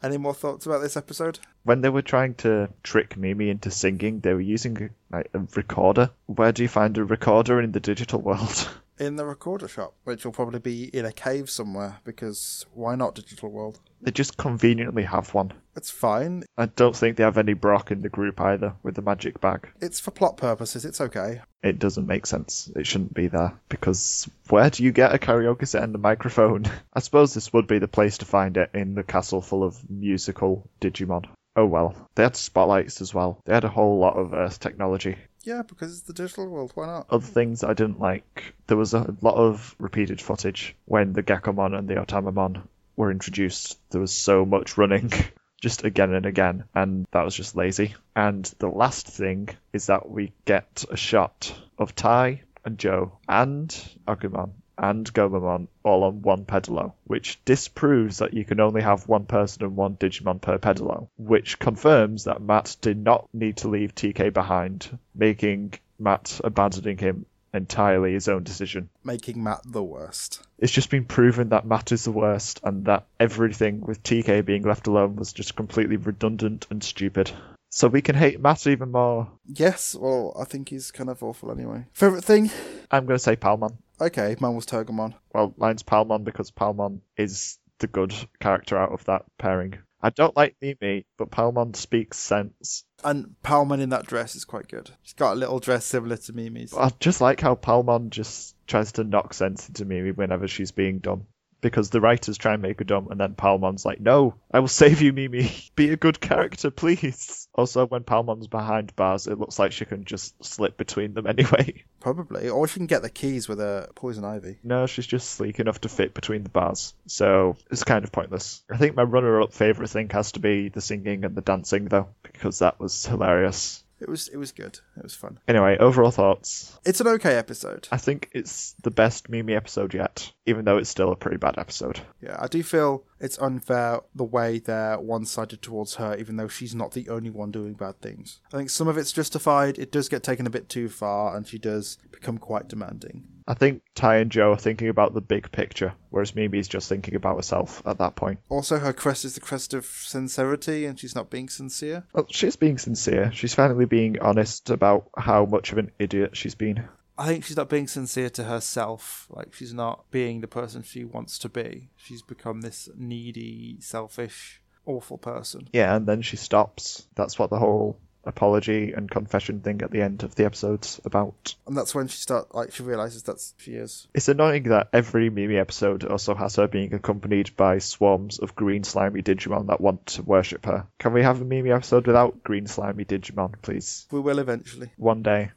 Any 0.03 0.17
more 0.17 0.33
thoughts 0.33 0.65
about 0.65 0.81
this 0.81 0.97
episode? 0.97 1.39
when 1.63 1.81
they 1.81 1.89
were 1.89 2.01
trying 2.01 2.33
to 2.33 2.69
trick 2.81 3.17
Mimi 3.17 3.49
into 3.49 3.69
singing, 3.69 4.21
they 4.21 4.33
were 4.33 4.39
using 4.39 4.89
like, 5.11 5.29
a 5.33 5.39
recorder. 5.53 6.11
Where 6.27 6.53
do 6.53 6.63
you 6.63 6.69
find 6.69 6.97
a 6.97 7.03
recorder 7.03 7.59
in 7.59 7.73
the 7.73 7.81
digital 7.81 8.21
world? 8.21 8.69
In 8.99 9.15
the 9.15 9.25
recorder 9.25 9.67
shop, 9.67 9.93
which 10.05 10.25
will 10.25 10.31
probably 10.31 10.59
be 10.59 10.85
in 10.85 11.05
a 11.05 11.11
cave 11.11 11.49
somewhere, 11.49 11.99
because 12.03 12.65
why 12.73 12.95
not 12.95 13.15
Digital 13.15 13.49
World? 13.49 13.79
they 14.01 14.11
just 14.11 14.37
conveniently 14.37 15.03
have 15.03 15.33
one. 15.33 15.51
It's 15.75 15.89
fine. 15.89 16.43
I 16.57 16.67
don't 16.67 16.95
think 16.95 17.17
they 17.17 17.23
have 17.23 17.37
any 17.37 17.53
Brock 17.53 17.91
in 17.91 18.01
the 18.01 18.09
group 18.09 18.39
either 18.39 18.73
with 18.83 18.95
the 18.95 19.01
magic 19.01 19.41
bag. 19.41 19.69
It's 19.81 19.99
for 19.99 20.11
plot 20.11 20.37
purposes. 20.37 20.85
It's 20.85 21.01
okay. 21.01 21.41
It 21.63 21.79
doesn't 21.79 22.07
make 22.07 22.25
sense. 22.25 22.71
It 22.75 22.87
shouldn't 22.87 23.13
be 23.13 23.27
there. 23.27 23.59
Because 23.69 24.29
where 24.49 24.69
do 24.69 24.83
you 24.83 24.91
get 24.91 25.13
a 25.13 25.17
karaoke 25.17 25.67
set 25.67 25.83
and 25.83 25.95
a 25.95 25.99
microphone? 25.99 26.65
I 26.93 26.99
suppose 26.99 27.33
this 27.33 27.51
would 27.53 27.67
be 27.67 27.79
the 27.79 27.87
place 27.87 28.19
to 28.19 28.25
find 28.25 28.57
it 28.57 28.71
in 28.73 28.95
the 28.95 29.03
castle 29.03 29.41
full 29.41 29.63
of 29.63 29.77
musical 29.89 30.69
Digimon. 30.79 31.25
Oh 31.55 31.65
well. 31.65 31.95
They 32.15 32.23
had 32.23 32.35
spotlights 32.35 33.01
as 33.01 33.13
well. 33.13 33.41
They 33.45 33.53
had 33.53 33.63
a 33.63 33.69
whole 33.69 33.97
lot 33.99 34.15
of 34.15 34.33
Earth 34.33 34.59
technology. 34.59 35.17
Yeah, 35.47 35.61
because 35.61 35.93
it's 35.93 36.01
the 36.01 36.11
Digital 36.11 36.45
World. 36.45 36.73
Why 36.75 36.87
not? 36.87 37.07
Other 37.09 37.25
things 37.25 37.63
I 37.63 37.73
didn't 37.73 38.01
like. 38.01 38.53
There 38.67 38.75
was 38.75 38.93
a 38.93 39.15
lot 39.21 39.35
of 39.35 39.77
repeated 39.79 40.19
footage 40.19 40.75
when 40.83 41.13
the 41.13 41.23
Gekomon 41.23 41.73
and 41.73 41.87
the 41.87 41.95
Otamamon 41.95 42.63
were 42.97 43.11
introduced. 43.11 43.79
There 43.91 44.01
was 44.01 44.11
so 44.11 44.43
much 44.43 44.77
running. 44.77 45.09
Just 45.61 45.85
again 45.85 46.13
and 46.13 46.25
again, 46.25 46.65
and 46.75 47.07
that 47.13 47.25
was 47.25 47.33
just 47.33 47.55
lazy. 47.55 47.95
And 48.15 48.45
the 48.59 48.67
last 48.67 49.07
thing 49.07 49.49
is 49.73 49.87
that 49.87 50.07
we 50.07 50.31
get 50.45 50.85
a 50.91 50.95
shot 50.95 51.51
of 51.79 51.95
Tai 51.95 52.43
and 52.63 52.77
Joe 52.77 53.17
and 53.27 53.69
Agumon 54.07 54.51
and 54.77 55.11
Gomamon 55.13 55.67
all 55.83 56.03
on 56.03 56.21
one 56.21 56.45
pedalo, 56.45 56.93
which 57.05 57.43
disproves 57.45 58.19
that 58.19 58.33
you 58.33 58.45
can 58.45 58.59
only 58.59 58.81
have 58.81 59.07
one 59.07 59.25
person 59.25 59.63
and 59.63 59.75
one 59.75 59.95
Digimon 59.95 60.41
per 60.41 60.57
pedalo, 60.57 61.07
which 61.17 61.59
confirms 61.59 62.25
that 62.25 62.41
Matt 62.41 62.75
did 62.81 62.97
not 62.97 63.27
need 63.33 63.57
to 63.57 63.69
leave 63.69 63.95
TK 63.95 64.33
behind, 64.33 64.97
making 65.15 65.73
Matt 65.99 66.39
abandoning 66.43 66.97
him 66.97 67.25
entirely 67.53 68.13
his 68.13 68.27
own 68.27 68.43
decision. 68.43 68.89
Making 69.03 69.43
Matt 69.43 69.61
the 69.65 69.83
worst. 69.83 70.45
It's 70.59 70.71
just 70.71 70.89
been 70.89 71.05
proven 71.05 71.49
that 71.49 71.65
Matt 71.65 71.91
is 71.91 72.03
the 72.03 72.11
worst 72.11 72.59
and 72.63 72.85
that 72.85 73.05
everything 73.19 73.81
with 73.81 74.03
TK 74.03 74.45
being 74.45 74.63
left 74.63 74.87
alone 74.87 75.15
was 75.15 75.33
just 75.33 75.55
completely 75.55 75.97
redundant 75.97 76.67
and 76.69 76.83
stupid. 76.83 77.31
So 77.69 77.87
we 77.87 78.01
can 78.01 78.15
hate 78.15 78.39
Matt 78.39 78.65
even 78.67 78.91
more. 78.91 79.29
Yes, 79.45 79.95
well, 79.95 80.35
I 80.39 80.45
think 80.45 80.69
he's 80.69 80.91
kind 80.91 81.09
of 81.09 81.21
awful 81.21 81.51
anyway. 81.51 81.85
Favourite 81.93 82.23
thing? 82.23 82.49
I'm 82.89 83.05
going 83.05 83.17
to 83.17 83.23
say 83.23 83.35
Palmon. 83.35 83.75
Okay, 83.99 84.35
mine 84.39 84.55
was 84.55 84.65
Togemon. 84.65 85.15
Well, 85.33 85.53
mine's 85.57 85.83
Palmon 85.83 86.23
because 86.23 86.51
Palmon 86.51 87.01
is 87.17 87.57
the 87.79 87.87
good 87.87 88.13
character 88.39 88.77
out 88.77 88.91
of 88.91 89.05
that 89.05 89.25
pairing. 89.37 89.77
I 90.01 90.11
don't 90.11 90.35
like 90.35 90.55
Mimi, 90.61 91.07
but 91.17 91.31
Palmon 91.31 91.75
speaks 91.75 92.17
sense. 92.17 92.83
And 93.03 93.35
Palmon 93.43 93.81
in 93.81 93.89
that 93.89 94.05
dress 94.05 94.35
is 94.35 94.45
quite 94.45 94.67
good. 94.67 94.91
She's 95.01 95.13
got 95.13 95.33
a 95.33 95.39
little 95.39 95.59
dress 95.59 95.85
similar 95.85 96.17
to 96.17 96.33
Mimi's. 96.33 96.73
I 96.73 96.91
just 96.99 97.19
like 97.19 97.41
how 97.41 97.55
Palmon 97.55 98.11
just 98.11 98.55
tries 98.67 98.91
to 98.93 99.03
knock 99.03 99.33
sense 99.33 99.67
into 99.67 99.85
Mimi 99.85 100.11
whenever 100.11 100.47
she's 100.47 100.71
being 100.71 100.99
dumb. 100.99 101.25
Because 101.67 101.89
the 101.89 102.01
writers 102.01 102.37
try 102.37 102.53
and 102.53 102.61
make 102.61 102.79
her 102.79 102.85
dumb, 102.85 103.09
and 103.11 103.19
then 103.19 103.35
Palmon's 103.35 103.85
like, 103.85 103.99
No, 103.99 104.35
I 104.51 104.59
will 104.59 104.67
save 104.67 105.01
you, 105.01 105.13
Mimi. 105.13 105.51
Be 105.75 105.89
a 105.89 105.97
good 105.97 106.19
character, 106.19 106.71
please. 106.71 107.47
Also, 107.53 107.85
when 107.85 108.03
Palmon's 108.03 108.47
behind 108.47 108.95
bars, 108.95 109.27
it 109.27 109.37
looks 109.37 109.59
like 109.59 109.71
she 109.71 109.85
can 109.85 110.05
just 110.05 110.43
slip 110.43 110.77
between 110.77 111.13
them 111.13 111.27
anyway. 111.27 111.83
Probably. 111.99 112.49
Or 112.49 112.67
she 112.67 112.79
can 112.79 112.87
get 112.87 113.01
the 113.01 113.09
keys 113.09 113.49
with 113.49 113.59
a 113.59 113.89
poison 113.95 114.23
ivy. 114.23 114.59
No, 114.63 114.85
she's 114.85 115.07
just 115.07 115.29
sleek 115.31 115.59
enough 115.59 115.81
to 115.81 115.89
fit 115.89 116.13
between 116.13 116.43
the 116.43 116.49
bars. 116.49 116.93
So 117.07 117.57
it's 117.69 117.83
kind 117.83 118.03
of 118.03 118.11
pointless. 118.11 118.63
I 118.71 118.77
think 118.77 118.95
my 118.95 119.03
runner 119.03 119.41
up 119.41 119.53
favourite 119.53 119.89
thing 119.89 120.09
has 120.11 120.31
to 120.33 120.39
be 120.39 120.69
the 120.69 120.81
singing 120.81 121.25
and 121.25 121.35
the 121.35 121.41
dancing, 121.41 121.85
though, 121.85 122.09
because 122.23 122.59
that 122.59 122.79
was 122.79 123.05
hilarious. 123.05 123.83
It 123.99 124.09
was 124.09 124.27
it 124.27 124.37
was 124.37 124.51
good. 124.51 124.79
It 124.95 125.03
was 125.03 125.15
fun. 125.15 125.39
Anyway, 125.47 125.77
overall 125.79 126.11
thoughts. 126.11 126.77
It's 126.85 127.01
an 127.01 127.07
okay 127.07 127.35
episode. 127.35 127.87
I 127.91 127.97
think 127.97 128.29
it's 128.31 128.75
the 128.83 128.91
best 128.91 129.29
Mimi 129.29 129.55
episode 129.55 129.93
yet, 129.93 130.31
even 130.45 130.65
though 130.65 130.77
it's 130.77 130.89
still 130.89 131.11
a 131.11 131.15
pretty 131.15 131.37
bad 131.37 131.57
episode. 131.57 131.99
Yeah, 132.21 132.37
I 132.39 132.47
do 132.47 132.61
feel 132.61 133.03
it's 133.19 133.39
unfair 133.39 134.01
the 134.13 134.23
way 134.23 134.59
they're 134.59 134.99
one 134.99 135.25
sided 135.25 135.61
towards 135.61 135.95
her, 135.95 136.15
even 136.17 136.37
though 136.37 136.47
she's 136.47 136.75
not 136.75 136.91
the 136.91 137.09
only 137.09 137.29
one 137.29 137.51
doing 137.51 137.73
bad 137.73 138.01
things. 138.01 138.39
I 138.53 138.57
think 138.57 138.69
some 138.69 138.87
of 138.87 138.97
it's 138.97 139.11
justified, 139.11 139.77
it 139.79 139.91
does 139.91 140.09
get 140.09 140.23
taken 140.23 140.47
a 140.47 140.51
bit 140.51 140.69
too 140.69 140.89
far, 140.89 141.35
and 141.35 141.47
she 141.47 141.57
does 141.57 141.97
become 142.11 142.37
quite 142.37 142.67
demanding. 142.67 143.23
I 143.49 143.53
think 143.53 143.81
Tai 143.95 144.17
and 144.17 144.31
Joe 144.31 144.51
are 144.51 144.57
thinking 144.57 144.89
about 144.89 145.13
the 145.13 145.21
big 145.21 145.51
picture, 145.53 145.93
whereas 146.09 146.35
Mimi's 146.35 146.67
just 146.67 146.89
thinking 146.89 147.15
about 147.15 147.37
herself 147.37 147.81
at 147.85 147.97
that 147.99 148.15
point. 148.15 148.39
Also, 148.49 148.77
her 148.77 148.91
crest 148.91 149.23
is 149.23 149.35
the 149.35 149.39
crest 149.39 149.73
of 149.73 149.85
sincerity, 149.85 150.85
and 150.85 150.99
she's 150.99 151.15
not 151.15 151.29
being 151.29 151.47
sincere. 151.47 152.03
Well, 152.13 152.27
she's 152.29 152.57
being 152.57 152.77
sincere. 152.77 153.31
She's 153.33 153.53
finally 153.53 153.85
being 153.85 154.19
honest 154.19 154.69
about 154.69 155.09
how 155.17 155.45
much 155.45 155.71
of 155.71 155.77
an 155.77 155.91
idiot 155.97 156.35
she's 156.35 156.55
been. 156.55 156.89
I 157.17 157.27
think 157.27 157.43
she's 157.43 157.57
not 157.57 157.69
being 157.69 157.87
sincere 157.87 158.29
to 158.31 158.43
herself. 158.43 159.27
Like, 159.29 159.53
she's 159.53 159.73
not 159.73 160.09
being 160.11 160.41
the 160.41 160.47
person 160.47 160.83
she 160.83 161.03
wants 161.03 161.39
to 161.39 161.49
be. 161.49 161.89
She's 161.95 162.21
become 162.21 162.61
this 162.61 162.89
needy, 162.95 163.77
selfish, 163.79 164.61
awful 164.85 165.17
person. 165.17 165.69
Yeah, 165.73 165.95
and 165.95 166.05
then 166.05 166.21
she 166.21 166.37
stops. 166.37 167.07
That's 167.15 167.39
what 167.39 167.49
the 167.49 167.59
whole 167.59 167.99
apology 168.27 168.91
and 168.91 169.09
confession 169.09 169.61
thing 169.61 169.81
at 169.81 169.89
the 169.89 170.01
end 170.01 170.23
of 170.23 170.35
the 170.35 170.45
episode's 170.45 170.99
about. 171.05 171.55
And 171.65 171.77
that's 171.77 171.95
when 171.95 172.07
she 172.07 172.17
start 172.17 172.53
like 172.53 172.73
she 172.73 172.83
realizes 172.83 173.23
that 173.23 173.41
she 173.57 173.73
is. 173.73 174.07
It's 174.13 174.27
annoying 174.27 174.63
that 174.63 174.89
every 174.93 175.29
Mimi 175.29 175.55
episode 175.57 176.03
also 176.03 176.35
has 176.35 176.57
her 176.57 176.67
being 176.67 176.93
accompanied 176.93 177.55
by 177.55 177.79
swarms 177.79 178.39
of 178.39 178.55
green 178.55 178.83
slimy 178.83 179.21
Digimon 179.21 179.67
that 179.67 179.81
want 179.81 180.05
to 180.07 180.23
worship 180.23 180.65
her. 180.65 180.85
Can 180.99 181.13
we 181.13 181.23
have 181.23 181.41
a 181.41 181.45
Mimi 181.45 181.71
episode 181.71 182.05
without 182.05 182.43
green 182.43 182.67
slimy 182.67 183.05
Digimon, 183.05 183.53
please? 183.61 184.05
We 184.11 184.19
will 184.19 184.39
eventually. 184.39 184.91
One 184.97 185.23
day. 185.23 185.51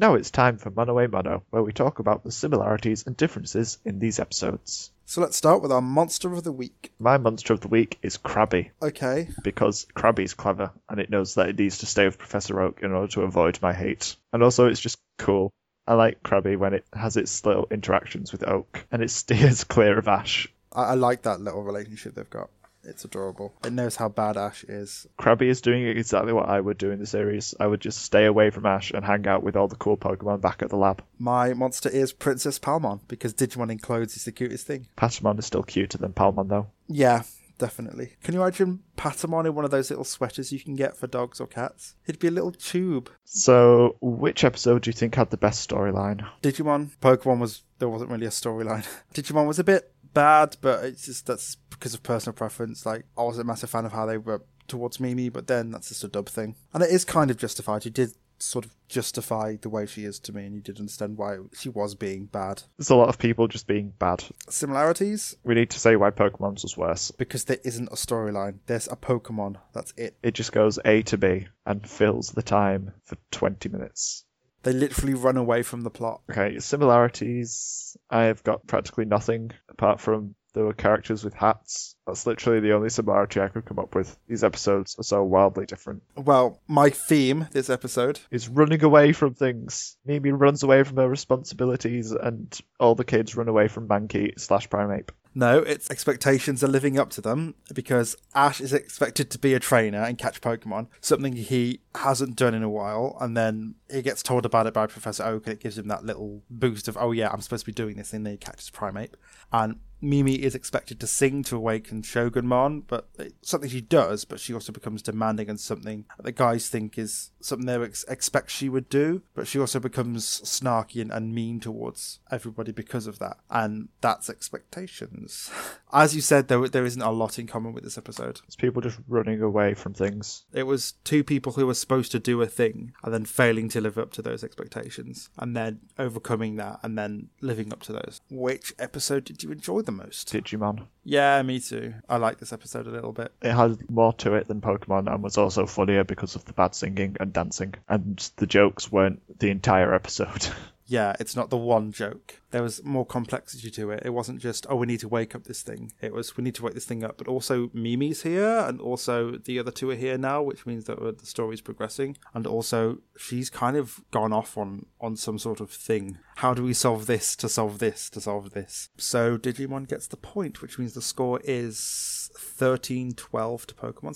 Now 0.00 0.14
it's 0.14 0.30
time 0.30 0.58
for 0.58 0.70
Monoway 0.70 1.08
Mono, 1.08 1.42
where 1.50 1.64
we 1.64 1.72
talk 1.72 1.98
about 1.98 2.22
the 2.22 2.30
similarities 2.30 3.04
and 3.04 3.16
differences 3.16 3.78
in 3.84 3.98
these 3.98 4.20
episodes. 4.20 4.92
So 5.06 5.20
let's 5.20 5.36
start 5.36 5.60
with 5.60 5.72
our 5.72 5.80
monster 5.80 6.32
of 6.32 6.44
the 6.44 6.52
week. 6.52 6.92
My 7.00 7.18
monster 7.18 7.52
of 7.52 7.60
the 7.60 7.66
week 7.66 7.98
is 8.00 8.16
Krabby, 8.16 8.70
Okay. 8.80 9.28
because 9.42 9.86
Krabby's 9.96 10.34
clever 10.34 10.70
and 10.88 11.00
it 11.00 11.10
knows 11.10 11.34
that 11.34 11.48
it 11.48 11.58
needs 11.58 11.78
to 11.78 11.86
stay 11.86 12.04
with 12.04 12.16
Professor 12.16 12.60
Oak 12.60 12.78
in 12.84 12.92
order 12.92 13.10
to 13.14 13.22
avoid 13.22 13.58
my 13.60 13.72
hate. 13.72 14.14
And 14.32 14.44
also, 14.44 14.68
it's 14.68 14.78
just 14.78 14.98
cool. 15.18 15.50
I 15.84 15.94
like 15.94 16.22
Krabby 16.22 16.56
when 16.56 16.74
it 16.74 16.84
has 16.92 17.16
its 17.16 17.44
little 17.44 17.66
interactions 17.68 18.30
with 18.30 18.46
Oak 18.46 18.86
and 18.92 19.02
it 19.02 19.10
steers 19.20 19.64
clear 19.64 19.98
of 19.98 20.06
Ash. 20.06 20.46
I, 20.72 20.82
I 20.84 20.94
like 20.94 21.22
that 21.22 21.40
little 21.40 21.64
relationship 21.64 22.14
they've 22.14 22.30
got. 22.30 22.50
It's 22.88 23.04
adorable. 23.04 23.54
It 23.64 23.72
knows 23.72 23.96
how 23.96 24.08
bad 24.08 24.36
Ash 24.36 24.64
is. 24.64 25.06
Krabby 25.18 25.48
is 25.48 25.60
doing 25.60 25.86
exactly 25.86 26.32
what 26.32 26.48
I 26.48 26.60
would 26.60 26.78
do 26.78 26.90
in 26.90 26.98
the 26.98 27.06
series. 27.06 27.54
I 27.60 27.66
would 27.66 27.80
just 27.80 28.02
stay 28.02 28.24
away 28.24 28.50
from 28.50 28.66
Ash 28.66 28.90
and 28.90 29.04
hang 29.04 29.26
out 29.26 29.42
with 29.42 29.56
all 29.56 29.68
the 29.68 29.76
cool 29.76 29.96
Pokemon 29.96 30.40
back 30.40 30.62
at 30.62 30.70
the 30.70 30.76
lab. 30.76 31.02
My 31.18 31.54
monster 31.54 31.88
is 31.88 32.12
Princess 32.12 32.58
Palmon 32.58 33.00
because 33.08 33.34
Digimon 33.34 33.70
in 33.70 33.78
clothes 33.78 34.16
is 34.16 34.24
the 34.24 34.32
cutest 34.32 34.66
thing. 34.66 34.88
Patamon 34.96 35.38
is 35.38 35.46
still 35.46 35.62
cuter 35.62 35.98
than 35.98 36.12
Palmon 36.12 36.48
though. 36.48 36.68
Yeah, 36.88 37.22
definitely. 37.58 38.14
Can 38.22 38.34
you 38.34 38.42
imagine 38.42 38.80
Patamon 38.96 39.46
in 39.46 39.54
one 39.54 39.64
of 39.64 39.70
those 39.70 39.90
little 39.90 40.04
sweaters 40.04 40.52
you 40.52 40.60
can 40.60 40.74
get 40.74 40.96
for 40.96 41.06
dogs 41.06 41.40
or 41.40 41.46
cats? 41.46 41.94
It'd 42.06 42.20
be 42.20 42.28
a 42.28 42.32
little 42.32 42.52
tube. 42.52 43.10
So, 43.24 43.96
which 44.00 44.44
episode 44.44 44.82
do 44.82 44.88
you 44.88 44.92
think 44.92 45.14
had 45.14 45.30
the 45.30 45.36
best 45.36 45.68
storyline? 45.68 46.26
Digimon, 46.42 46.90
Pokemon 47.02 47.40
was 47.40 47.62
there 47.78 47.88
wasn't 47.88 48.10
really 48.10 48.26
a 48.26 48.30
storyline. 48.30 48.86
Digimon 49.14 49.46
was 49.46 49.58
a 49.58 49.64
bit 49.64 49.92
bad, 50.14 50.56
but 50.60 50.84
it's 50.84 51.06
just 51.06 51.26
that's 51.26 51.56
because 51.70 51.94
of 51.94 52.02
personal 52.02 52.34
preference. 52.34 52.84
Like 52.86 53.04
I 53.16 53.22
wasn't 53.22 53.44
a 53.44 53.46
massive 53.46 53.70
fan 53.70 53.84
of 53.84 53.92
how 53.92 54.06
they 54.06 54.18
were 54.18 54.42
towards 54.66 55.00
Mimi, 55.00 55.28
but 55.28 55.46
then 55.46 55.70
that's 55.70 55.88
just 55.88 56.04
a 56.04 56.08
dub 56.08 56.28
thing, 56.28 56.56
and 56.74 56.82
it 56.82 56.90
is 56.90 57.04
kind 57.04 57.30
of 57.30 57.36
justified. 57.36 57.84
You 57.84 57.90
did 57.90 58.10
sort 58.40 58.64
of 58.64 58.72
justify 58.88 59.56
the 59.60 59.68
way 59.68 59.84
she 59.84 60.04
is 60.04 60.20
to 60.20 60.32
me, 60.32 60.44
and 60.46 60.54
you 60.54 60.60
did 60.60 60.78
understand 60.78 61.16
why 61.16 61.38
she 61.54 61.68
was 61.68 61.94
being 61.96 62.26
bad. 62.26 62.62
There's 62.76 62.90
a 62.90 62.94
lot 62.94 63.08
of 63.08 63.18
people 63.18 63.48
just 63.48 63.66
being 63.66 63.92
bad. 63.98 64.22
Similarities 64.48 65.36
We 65.42 65.54
need 65.54 65.70
to 65.70 65.80
say 65.80 65.96
why 65.96 66.10
Pokemon's 66.10 66.62
was 66.62 66.76
worse. 66.76 67.10
because 67.10 67.44
there 67.44 67.58
isn't 67.64 67.88
a 67.88 67.96
storyline. 67.96 68.58
There's 68.66 68.86
a 68.88 68.96
Pokemon. 68.96 69.56
That's 69.72 69.92
it. 69.96 70.16
It 70.22 70.34
just 70.34 70.52
goes 70.52 70.78
A 70.84 71.02
to 71.02 71.18
B 71.18 71.46
and 71.66 71.88
fills 71.88 72.30
the 72.30 72.42
time 72.42 72.92
for 73.04 73.16
20 73.32 73.68
minutes. 73.70 74.24
They 74.62 74.72
literally 74.72 75.14
run 75.14 75.36
away 75.36 75.62
from 75.62 75.82
the 75.82 75.90
plot. 75.90 76.22
Okay, 76.30 76.58
similarities. 76.58 77.96
I 78.10 78.24
have 78.24 78.42
got 78.42 78.66
practically 78.66 79.04
nothing 79.04 79.52
apart 79.68 80.00
from 80.00 80.34
there 80.58 80.66
were 80.66 80.74
characters 80.74 81.22
with 81.22 81.34
hats. 81.34 81.94
That's 82.04 82.26
literally 82.26 82.58
the 82.58 82.72
only 82.72 82.90
similarity 82.90 83.40
I 83.40 83.46
could 83.46 83.64
come 83.64 83.78
up 83.78 83.94
with. 83.94 84.18
These 84.26 84.42
episodes 84.42 84.96
are 84.98 85.04
so 85.04 85.22
wildly 85.22 85.66
different. 85.66 86.02
Well, 86.16 86.60
my 86.66 86.90
theme 86.90 87.46
this 87.52 87.70
episode 87.70 88.18
Is 88.32 88.48
running 88.48 88.82
away 88.82 89.12
from 89.12 89.34
things. 89.34 89.96
Mimi 90.04 90.32
runs 90.32 90.64
away 90.64 90.82
from 90.82 90.96
her 90.96 91.08
responsibilities, 91.08 92.10
and 92.10 92.58
all 92.80 92.96
the 92.96 93.04
kids 93.04 93.36
run 93.36 93.46
away 93.46 93.68
from 93.68 93.86
Mankey 93.86 94.32
slash 94.36 94.68
Primeape. 94.68 95.10
No, 95.32 95.58
its 95.58 95.88
expectations 95.92 96.64
are 96.64 96.68
living 96.68 96.98
up 96.98 97.10
to 97.10 97.20
them 97.20 97.54
because 97.72 98.16
Ash 98.34 98.60
is 98.60 98.72
expected 98.72 99.30
to 99.30 99.38
be 99.38 99.54
a 99.54 99.60
trainer 99.60 100.02
and 100.02 100.18
catch 100.18 100.40
Pokemon, 100.40 100.88
something 101.00 101.34
he 101.34 101.82
hasn't 101.94 102.34
done 102.34 102.54
in 102.54 102.64
a 102.64 102.68
while, 102.68 103.16
and 103.20 103.36
then 103.36 103.76
he 103.88 104.02
gets 104.02 104.24
told 104.24 104.44
about 104.44 104.66
it 104.66 104.74
by 104.74 104.88
Professor 104.88 105.22
Oak 105.22 105.46
and 105.46 105.52
it 105.52 105.60
gives 105.60 105.78
him 105.78 105.86
that 105.86 106.04
little 106.04 106.42
boost 106.50 106.88
of, 106.88 106.96
oh 106.96 107.12
yeah, 107.12 107.30
I'm 107.30 107.42
supposed 107.42 107.64
to 107.64 107.70
be 107.70 107.72
doing 107.72 107.96
this, 107.96 108.12
and 108.12 108.26
then 108.26 108.32
he 108.32 108.38
catches 108.38 108.70
Primeape. 108.70 109.14
And 109.52 109.76
Mimi 110.00 110.34
is 110.34 110.54
expected 110.54 111.00
to 111.00 111.06
sing 111.06 111.42
to 111.44 111.56
awaken 111.56 112.02
Shogunmon, 112.02 112.82
but 112.86 113.08
it's 113.18 113.50
something 113.50 113.70
she 113.70 113.80
does, 113.80 114.24
but 114.24 114.40
she 114.40 114.54
also 114.54 114.72
becomes 114.72 115.02
demanding 115.02 115.48
and 115.48 115.58
something 115.58 116.04
the 116.20 116.32
guys 116.32 116.68
think 116.68 116.98
is 116.98 117.30
something 117.40 117.66
they 117.66 117.74
ex- 117.74 118.04
expect 118.04 118.50
she 118.50 118.68
would 118.68 118.88
do, 118.88 119.22
but 119.34 119.46
she 119.46 119.58
also 119.58 119.80
becomes 119.80 120.40
snarky 120.42 121.00
and, 121.00 121.10
and 121.10 121.34
mean 121.34 121.60
towards 121.60 122.20
everybody 122.30 122.72
because 122.72 123.06
of 123.06 123.18
that. 123.18 123.38
And 123.50 123.88
that's 124.00 124.30
expectations. 124.30 125.50
As 125.92 126.14
you 126.14 126.20
said, 126.20 126.48
there, 126.48 126.68
there 126.68 126.84
isn't 126.84 127.00
a 127.00 127.10
lot 127.10 127.38
in 127.38 127.46
common 127.46 127.72
with 127.72 127.84
this 127.84 127.96
episode. 127.96 128.40
It's 128.46 128.56
people 128.56 128.82
just 128.82 128.98
running 129.08 129.40
away 129.40 129.74
from 129.74 129.94
things. 129.94 130.44
It 130.52 130.64
was 130.64 130.92
two 131.04 131.24
people 131.24 131.52
who 131.52 131.66
were 131.66 131.74
supposed 131.74 132.12
to 132.12 132.18
do 132.18 132.42
a 132.42 132.46
thing 132.46 132.92
and 133.02 133.14
then 133.14 133.24
failing 133.24 133.68
to 133.70 133.80
live 133.80 133.96
up 133.96 134.12
to 134.12 134.22
those 134.22 134.44
expectations, 134.44 135.30
and 135.38 135.56
then 135.56 135.80
overcoming 135.98 136.56
that 136.56 136.80
and 136.82 136.98
then 136.98 137.28
living 137.40 137.72
up 137.72 137.82
to 137.84 137.92
those. 137.92 138.20
Which 138.30 138.74
episode 138.78 139.24
did 139.24 139.42
you 139.42 139.50
enjoy 139.50 139.82
the 139.88 139.92
most? 139.92 140.30
Digimon. 140.30 140.86
Yeah, 141.02 141.40
me 141.42 141.60
too. 141.60 141.94
I 142.08 142.18
like 142.18 142.38
this 142.38 142.52
episode 142.52 142.86
a 142.86 142.90
little 142.90 143.12
bit. 143.12 143.32
It 143.40 143.52
had 143.52 143.90
more 143.90 144.12
to 144.14 144.34
it 144.34 144.46
than 144.46 144.60
Pokemon 144.60 145.10
and 145.10 145.22
was 145.22 145.38
also 145.38 145.64
funnier 145.64 146.04
because 146.04 146.34
of 146.34 146.44
the 146.44 146.52
bad 146.52 146.74
singing 146.74 147.16
and 147.18 147.32
dancing. 147.32 147.74
And 147.88 148.18
the 148.36 148.46
jokes 148.46 148.92
weren't 148.92 149.22
the 149.38 149.50
entire 149.50 149.94
episode. 149.94 150.46
Yeah, 150.90 151.14
it's 151.20 151.36
not 151.36 151.50
the 151.50 151.58
one 151.58 151.92
joke. 151.92 152.40
There 152.50 152.62
was 152.62 152.82
more 152.82 153.04
complexity 153.04 153.70
to 153.72 153.90
it. 153.90 154.02
It 154.06 154.14
wasn't 154.14 154.40
just, 154.40 154.66
oh, 154.70 154.76
we 154.76 154.86
need 154.86 155.00
to 155.00 155.08
wake 155.08 155.34
up 155.34 155.44
this 155.44 155.60
thing. 155.60 155.92
It 156.00 156.14
was, 156.14 156.34
we 156.38 156.42
need 156.42 156.54
to 156.54 156.62
wake 156.62 156.72
this 156.72 156.86
thing 156.86 157.04
up. 157.04 157.18
But 157.18 157.28
also, 157.28 157.68
Mimi's 157.74 158.22
here, 158.22 158.64
and 158.66 158.80
also 158.80 159.32
the 159.32 159.58
other 159.58 159.70
two 159.70 159.90
are 159.90 159.94
here 159.94 160.16
now, 160.16 160.40
which 160.40 160.64
means 160.64 160.84
that 160.84 160.98
uh, 160.98 161.12
the 161.12 161.26
story's 161.26 161.60
progressing. 161.60 162.16
And 162.32 162.46
also, 162.46 162.98
she's 163.18 163.50
kind 163.50 163.76
of 163.76 164.00
gone 164.10 164.32
off 164.32 164.56
on, 164.56 164.86
on 164.98 165.14
some 165.16 165.38
sort 165.38 165.60
of 165.60 165.70
thing. 165.70 166.18
How 166.36 166.54
do 166.54 166.62
we 166.64 166.72
solve 166.72 167.04
this 167.04 167.36
to 167.36 167.50
solve 167.50 167.80
this 167.80 168.08
to 168.08 168.20
solve 168.22 168.50
this? 168.50 168.88
So, 168.96 169.36
Digimon 169.36 169.88
gets 169.88 170.06
the 170.06 170.16
point, 170.16 170.62
which 170.62 170.78
means 170.78 170.94
the 170.94 171.02
score 171.02 171.38
is 171.44 172.30
13 172.34 173.12
12 173.12 173.66
to 173.66 173.74
Pokemon. 173.74 174.14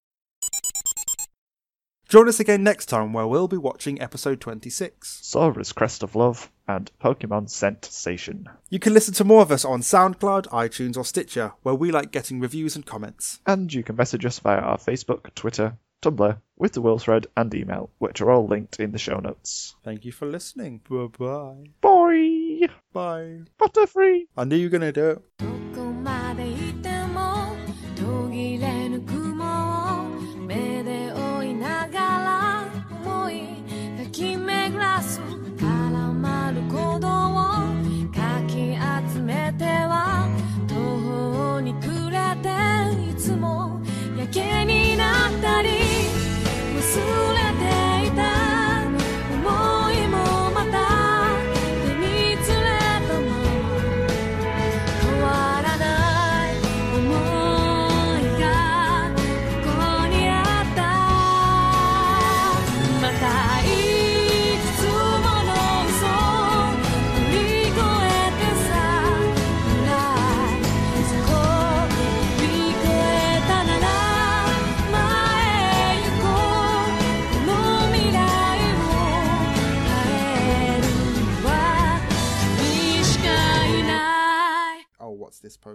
Join 2.13 2.29
us 2.29 2.41
again 2.41 2.63
next 2.63 2.91
time 2.91 3.15
where 3.15 3.27
we'll 3.27 3.49
be 3.49 3.57
watching 3.57 3.99
episode 3.99 4.39
26. 4.39 5.21
Sora's 5.23 5.73
Crest 5.73 6.03
of 6.03 6.15
Love 6.15 6.53
and 6.69 6.91
Pokemon 7.03 7.49
Scent-sation. 7.49 8.49
You 8.69 8.79
can 8.79 8.93
listen 8.93 9.15
to 9.15 9.25
more 9.25 9.41
of 9.41 9.51
us 9.51 9.65
on 9.65 9.81
SoundCloud, 9.81 10.47
iTunes, 10.49 10.99
or 10.99 11.07
Stitcher, 11.07 11.55
where 11.63 11.75
we 11.75 11.91
like 11.91 12.13
getting 12.13 12.39
reviews 12.39 12.77
and 12.77 12.85
comments. 12.85 13.41
And 13.47 13.73
you 13.73 13.83
can 13.83 13.97
message 13.97 14.27
us 14.27 14.39
via 14.41 14.59
our 14.59 14.77
Facebook, 14.77 15.35
Twitter, 15.35 15.79
Tumblr, 16.03 16.39
with 16.59 16.73
the 16.75 16.83
Will 16.83 16.99
thread, 16.99 17.29
and 17.35 17.55
email, 17.55 17.89
which 17.97 18.21
are 18.21 18.31
all 18.31 18.47
linked 18.47 18.79
in 18.79 18.93
the 18.93 18.99
show 18.99 19.19
notes. 19.19 19.75
Thank 19.83 20.05
you 20.05 20.13
for 20.13 20.27
listening. 20.27 20.83
Bye 20.91 21.07
bye. 21.19 21.65
Bye! 21.81 22.69
Bye. 22.93 23.39
Butterfree! 23.59 24.25
I 24.37 24.45
knew 24.45 24.57
you 24.57 24.67
were 24.67 24.79
going 24.79 24.93
to 24.93 24.93
do 24.93 25.23
it. 25.39 25.52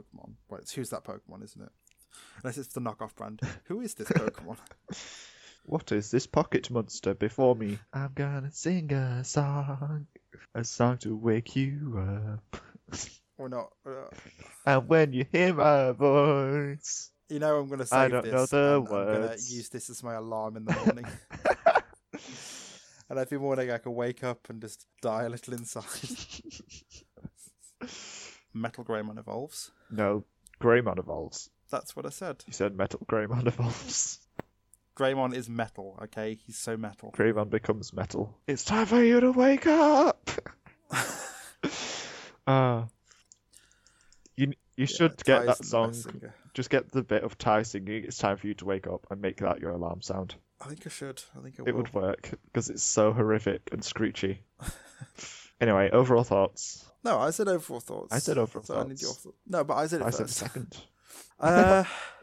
Pokemon? 0.02 0.34
Well, 0.50 0.60
it's 0.62 0.74
who's 0.74 0.90
that 0.92 1.04
Pokemon, 1.04 1.44
isn't 1.44 1.62
it? 1.62 1.72
Unless 2.44 2.58
it's 2.58 2.74
the 2.74 2.82
knockoff 2.82 3.16
brand. 3.16 3.42
Who 3.66 3.82
is 3.82 3.94
this 3.96 4.08
Pokemon? 4.10 4.58
What 5.70 5.92
is 5.92 6.12
this 6.12 6.26
pocket 6.28 6.72
monster 6.72 7.14
before 7.14 7.54
me? 7.54 7.78
I'm 7.92 8.12
gonna 8.16 8.52
sing 8.54 8.94
a 8.94 9.22
song, 9.26 10.08
a 10.56 10.64
song 10.64 10.98
to 11.00 11.14
wake 11.14 11.58
you 11.58 11.98
up. 12.50 12.62
or 13.38 13.50
not? 13.50 13.74
Uh, 13.86 14.06
And 14.66 14.88
when 14.88 15.12
you 15.12 15.26
hear 15.30 15.54
my 15.54 15.92
voice, 15.92 17.12
you 17.28 17.40
know, 17.40 17.60
I'm 17.60 17.78
to 17.78 17.86
save 17.86 18.00
I 18.00 18.08
don't 18.08 18.24
this. 18.24 18.34
know 18.34 18.46
the 18.46 18.76
and 18.78 18.88
I'm 18.88 19.22
words. 19.24 19.54
use 19.54 19.68
this 19.68 19.90
as 19.90 20.02
my 20.04 20.14
alarm 20.14 20.56
in 20.56 20.64
the 20.64 20.74
morning. 20.74 21.06
and 23.10 23.20
every 23.20 23.38
morning 23.38 23.70
I 23.70 23.78
can 23.80 23.94
wake 23.94 24.24
up 24.24 24.50
and 24.50 24.62
just 24.62 24.86
die 25.02 25.24
a 25.24 25.30
little 25.30 25.54
inside. 25.54 25.84
Metal 28.62 28.84
Greymon 28.84 29.18
evolves. 29.18 29.72
no, 29.92 30.24
Greymon 30.62 30.98
evolves. 31.00 31.50
That's 31.70 31.96
what 31.96 32.06
I 32.06 32.10
said. 32.10 32.44
You 32.48 32.54
said 32.54 32.76
metal 32.76 33.00
Greymon 33.10 33.46
evolves. 33.48 34.20
Greymon 34.96 35.36
is 35.36 35.48
metal, 35.50 36.00
okay? 36.04 36.36
He's 36.46 36.58
so 36.58 36.76
metal. 36.78 37.12
Greymon 37.16 37.50
becomes 37.50 37.94
metal. 37.94 38.36
It's 38.48 38.64
time 38.64 38.86
for 38.88 39.04
you 39.04 39.20
to 39.20 39.32
wake 39.32 39.68
up. 39.68 40.30
uh, 42.48 42.86
you 44.36 44.54
you 44.76 44.86
should 44.86 45.24
get 45.24 45.46
that 45.46 45.64
song. 45.66 45.94
Just 46.54 46.70
get 46.70 46.92
the 46.92 47.04
bit 47.04 47.24
of 47.24 47.38
Tai 47.38 47.64
singing. 47.64 48.06
It's 48.06 48.18
time 48.18 48.38
for 48.38 48.48
you 48.48 48.54
to 48.56 48.66
wake 48.66 48.88
up 48.88 49.06
and 49.12 49.22
make 49.22 49.38
that 49.38 49.60
your 49.60 49.72
alarm 49.72 50.02
sound. 50.02 50.36
I 50.60 50.70
think 50.70 50.82
I 50.88 50.90
should. 50.90 51.22
I 51.38 51.42
think 51.44 51.60
It 51.60 51.66
will. 51.66 51.76
would 51.76 51.94
work 51.94 52.32
because 52.46 52.70
it's 52.72 52.82
so 52.84 53.14
horrific 53.14 53.70
and 53.72 53.84
screechy. 53.84 54.40
anyway, 55.62 55.92
overall 55.92 56.24
thoughts. 56.24 56.87
No, 57.08 57.20
I 57.20 57.30
said 57.32 57.48
overall 57.48 57.80
thoughts. 57.80 58.14
I 58.14 58.20
said 58.20 58.38
overall 58.38 58.66
so 58.66 58.76
I 58.76 58.84
need 58.84 58.90
thoughts. 58.90 59.02
your 59.02 59.14
thoughts. 59.14 59.38
No, 59.48 59.64
but 59.64 59.76
I 59.76 59.88
said 59.88 60.02
it 60.02 60.08
I 60.08 60.10
said 60.10 60.28
first. 60.28 60.38
second. 60.38 60.78
Uh, 61.40 61.84